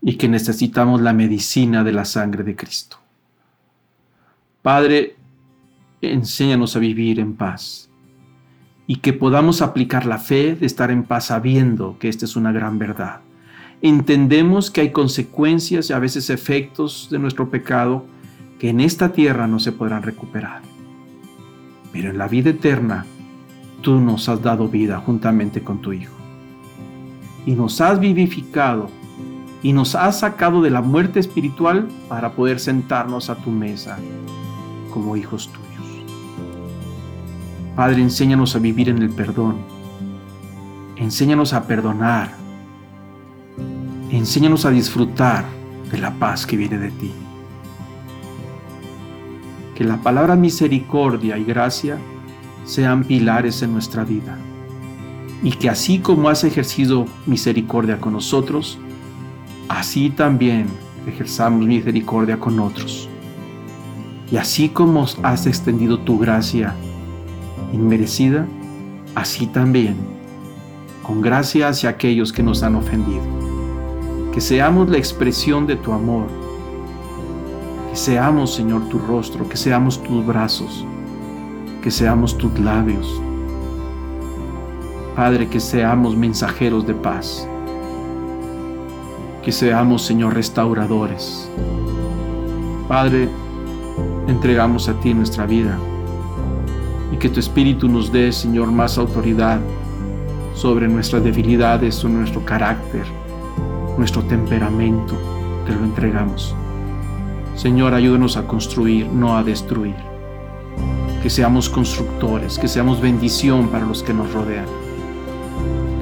y 0.00 0.16
que 0.16 0.28
necesitamos 0.28 1.00
la 1.00 1.12
medicina 1.12 1.84
de 1.84 1.92
la 1.92 2.04
sangre 2.04 2.44
de 2.44 2.56
Cristo. 2.56 2.98
Padre, 4.62 5.16
enséñanos 6.12 6.76
a 6.76 6.80
vivir 6.80 7.20
en 7.20 7.34
paz 7.34 7.90
y 8.86 8.96
que 8.96 9.12
podamos 9.12 9.62
aplicar 9.62 10.06
la 10.06 10.18
fe 10.18 10.54
de 10.54 10.66
estar 10.66 10.90
en 10.90 11.04
paz 11.04 11.26
sabiendo 11.26 11.96
que 11.98 12.08
esta 12.08 12.24
es 12.24 12.36
una 12.36 12.52
gran 12.52 12.78
verdad. 12.78 13.20
Entendemos 13.80 14.70
que 14.70 14.82
hay 14.82 14.92
consecuencias 14.92 15.90
y 15.90 15.92
a 15.92 15.98
veces 15.98 16.30
efectos 16.30 17.08
de 17.10 17.18
nuestro 17.18 17.50
pecado 17.50 18.06
que 18.58 18.70
en 18.70 18.80
esta 18.80 19.12
tierra 19.12 19.46
no 19.46 19.58
se 19.58 19.72
podrán 19.72 20.02
recuperar. 20.02 20.62
Pero 21.92 22.10
en 22.10 22.18
la 22.18 22.28
vida 22.28 22.50
eterna, 22.50 23.06
tú 23.82 24.00
nos 24.00 24.28
has 24.28 24.42
dado 24.42 24.68
vida 24.68 24.98
juntamente 24.98 25.62
con 25.62 25.80
tu 25.80 25.92
Hijo. 25.92 26.14
Y 27.46 27.52
nos 27.52 27.80
has 27.80 28.00
vivificado 28.00 28.88
y 29.62 29.72
nos 29.72 29.94
has 29.94 30.20
sacado 30.20 30.62
de 30.62 30.70
la 30.70 30.82
muerte 30.82 31.20
espiritual 31.20 31.88
para 32.08 32.32
poder 32.32 32.60
sentarnos 32.60 33.30
a 33.30 33.36
tu 33.36 33.50
mesa 33.50 33.98
como 34.92 35.16
hijos 35.16 35.48
tuyos. 35.48 35.63
Padre, 37.76 38.02
enséñanos 38.02 38.54
a 38.54 38.60
vivir 38.60 38.88
en 38.88 38.98
el 38.98 39.10
perdón. 39.10 39.56
Enséñanos 40.94 41.52
a 41.52 41.66
perdonar. 41.66 42.32
Enséñanos 44.10 44.64
a 44.64 44.70
disfrutar 44.70 45.44
de 45.90 45.98
la 45.98 46.12
paz 46.12 46.46
que 46.46 46.56
viene 46.56 46.78
de 46.78 46.92
ti. 46.92 47.10
Que 49.74 49.82
la 49.82 49.96
palabra 49.96 50.36
misericordia 50.36 51.36
y 51.36 51.42
gracia 51.42 51.98
sean 52.64 53.02
pilares 53.02 53.60
en 53.62 53.72
nuestra 53.72 54.04
vida. 54.04 54.38
Y 55.42 55.50
que 55.50 55.68
así 55.68 55.98
como 55.98 56.28
has 56.28 56.44
ejercido 56.44 57.06
misericordia 57.26 58.00
con 58.00 58.12
nosotros, 58.12 58.78
así 59.68 60.10
también 60.10 60.66
ejerzamos 61.08 61.66
misericordia 61.66 62.38
con 62.38 62.60
otros. 62.60 63.08
Y 64.30 64.36
así 64.36 64.68
como 64.68 65.06
has 65.24 65.46
extendido 65.46 65.98
tu 65.98 66.20
gracia 66.20 66.76
inmerecida, 67.74 68.46
así 69.14 69.46
también, 69.46 69.96
con 71.02 71.20
gracia 71.20 71.68
hacia 71.68 71.90
aquellos 71.90 72.32
que 72.32 72.42
nos 72.42 72.62
han 72.62 72.76
ofendido. 72.76 73.22
Que 74.32 74.40
seamos 74.40 74.88
la 74.88 74.96
expresión 74.96 75.66
de 75.66 75.76
tu 75.76 75.92
amor, 75.92 76.26
que 77.90 77.96
seamos, 77.96 78.54
Señor, 78.54 78.88
tu 78.88 78.98
rostro, 78.98 79.48
que 79.48 79.56
seamos 79.56 80.02
tus 80.02 80.24
brazos, 80.24 80.86
que 81.82 81.90
seamos 81.90 82.38
tus 82.38 82.58
labios. 82.58 83.20
Padre, 85.14 85.48
que 85.48 85.60
seamos 85.60 86.16
mensajeros 86.16 86.86
de 86.86 86.94
paz, 86.94 87.48
que 89.42 89.52
seamos, 89.52 90.02
Señor, 90.02 90.34
restauradores. 90.34 91.48
Padre, 92.88 93.28
entregamos 94.26 94.88
a 94.88 94.94
ti 95.00 95.14
nuestra 95.14 95.46
vida 95.46 95.78
y 97.14 97.16
que 97.16 97.28
tu 97.28 97.38
Espíritu 97.38 97.88
nos 97.88 98.10
dé, 98.10 98.32
Señor, 98.32 98.72
más 98.72 98.98
autoridad 98.98 99.60
sobre 100.52 100.88
nuestras 100.88 101.22
debilidades, 101.22 101.94
sobre 101.94 102.14
nuestro 102.14 102.44
carácter, 102.44 103.04
nuestro 103.96 104.20
temperamento. 104.22 105.14
Te 105.64 105.72
lo 105.72 105.84
entregamos. 105.84 106.56
Señor, 107.54 107.94
ayúdanos 107.94 108.36
a 108.36 108.48
construir, 108.48 109.06
no 109.06 109.36
a 109.36 109.44
destruir. 109.44 109.94
Que 111.22 111.30
seamos 111.30 111.68
constructores, 111.68 112.58
que 112.58 112.66
seamos 112.66 113.00
bendición 113.00 113.68
para 113.68 113.86
los 113.86 114.02
que 114.02 114.12
nos 114.12 114.32
rodean. 114.32 114.66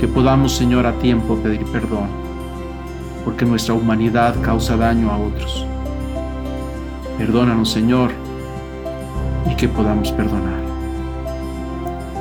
Que 0.00 0.08
podamos, 0.08 0.52
Señor, 0.52 0.86
a 0.86 0.94
tiempo 0.94 1.36
pedir 1.36 1.64
perdón, 1.66 2.08
porque 3.22 3.44
nuestra 3.44 3.74
humanidad 3.74 4.34
causa 4.40 4.78
daño 4.78 5.10
a 5.10 5.18
otros. 5.18 5.66
Perdónanos, 7.18 7.70
Señor, 7.70 8.12
y 9.50 9.54
que 9.56 9.68
podamos 9.68 10.10
perdonar. 10.10 10.61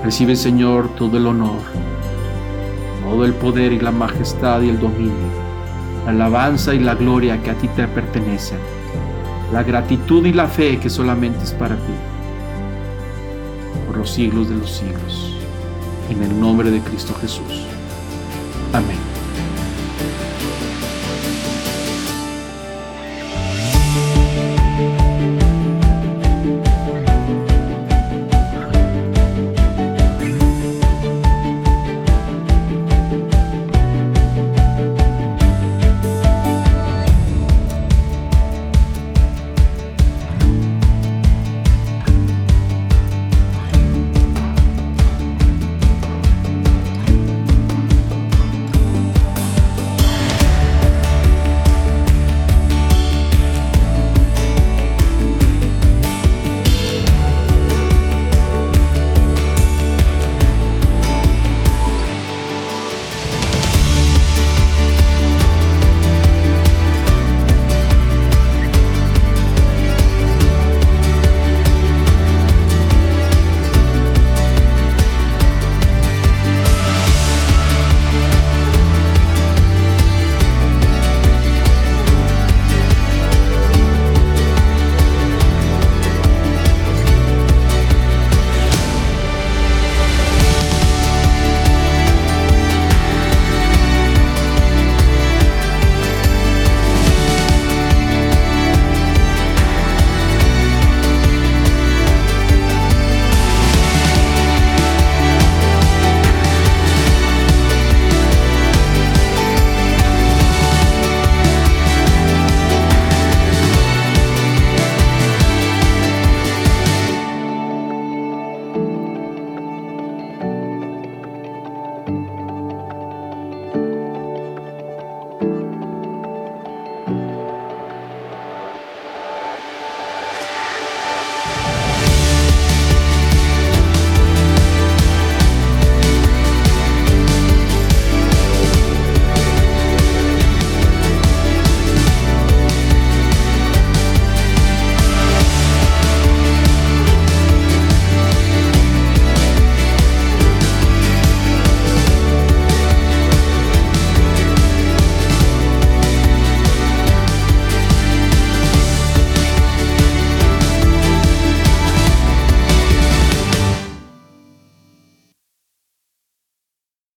Recibe, 0.03 0.35
Señor, 0.35 0.89
todo 0.95 1.17
el 1.17 1.27
honor, 1.27 1.61
todo 3.03 3.23
el 3.23 3.33
poder 3.33 3.71
y 3.71 3.79
la 3.79 3.91
majestad 3.91 4.61
y 4.61 4.69
el 4.69 4.79
dominio, 4.79 5.13
la 6.05 6.11
alabanza 6.11 6.73
y 6.73 6.79
la 6.79 6.95
gloria 6.95 7.41
que 7.43 7.51
a 7.51 7.53
ti 7.53 7.67
te 7.67 7.87
pertenecen, 7.87 8.57
la 9.53 9.61
gratitud 9.61 10.25
y 10.25 10.33
la 10.33 10.47
fe 10.47 10.79
que 10.79 10.89
solamente 10.89 11.43
es 11.43 11.51
para 11.51 11.75
ti, 11.75 11.93
por 13.85 13.97
los 13.97 14.09
siglos 14.09 14.49
de 14.49 14.55
los 14.55 14.71
siglos. 14.71 15.35
En 16.09 16.23
el 16.23 16.39
nombre 16.39 16.71
de 16.71 16.81
Cristo 16.81 17.13
Jesús. 17.21 17.65
Amén. 18.73 19.10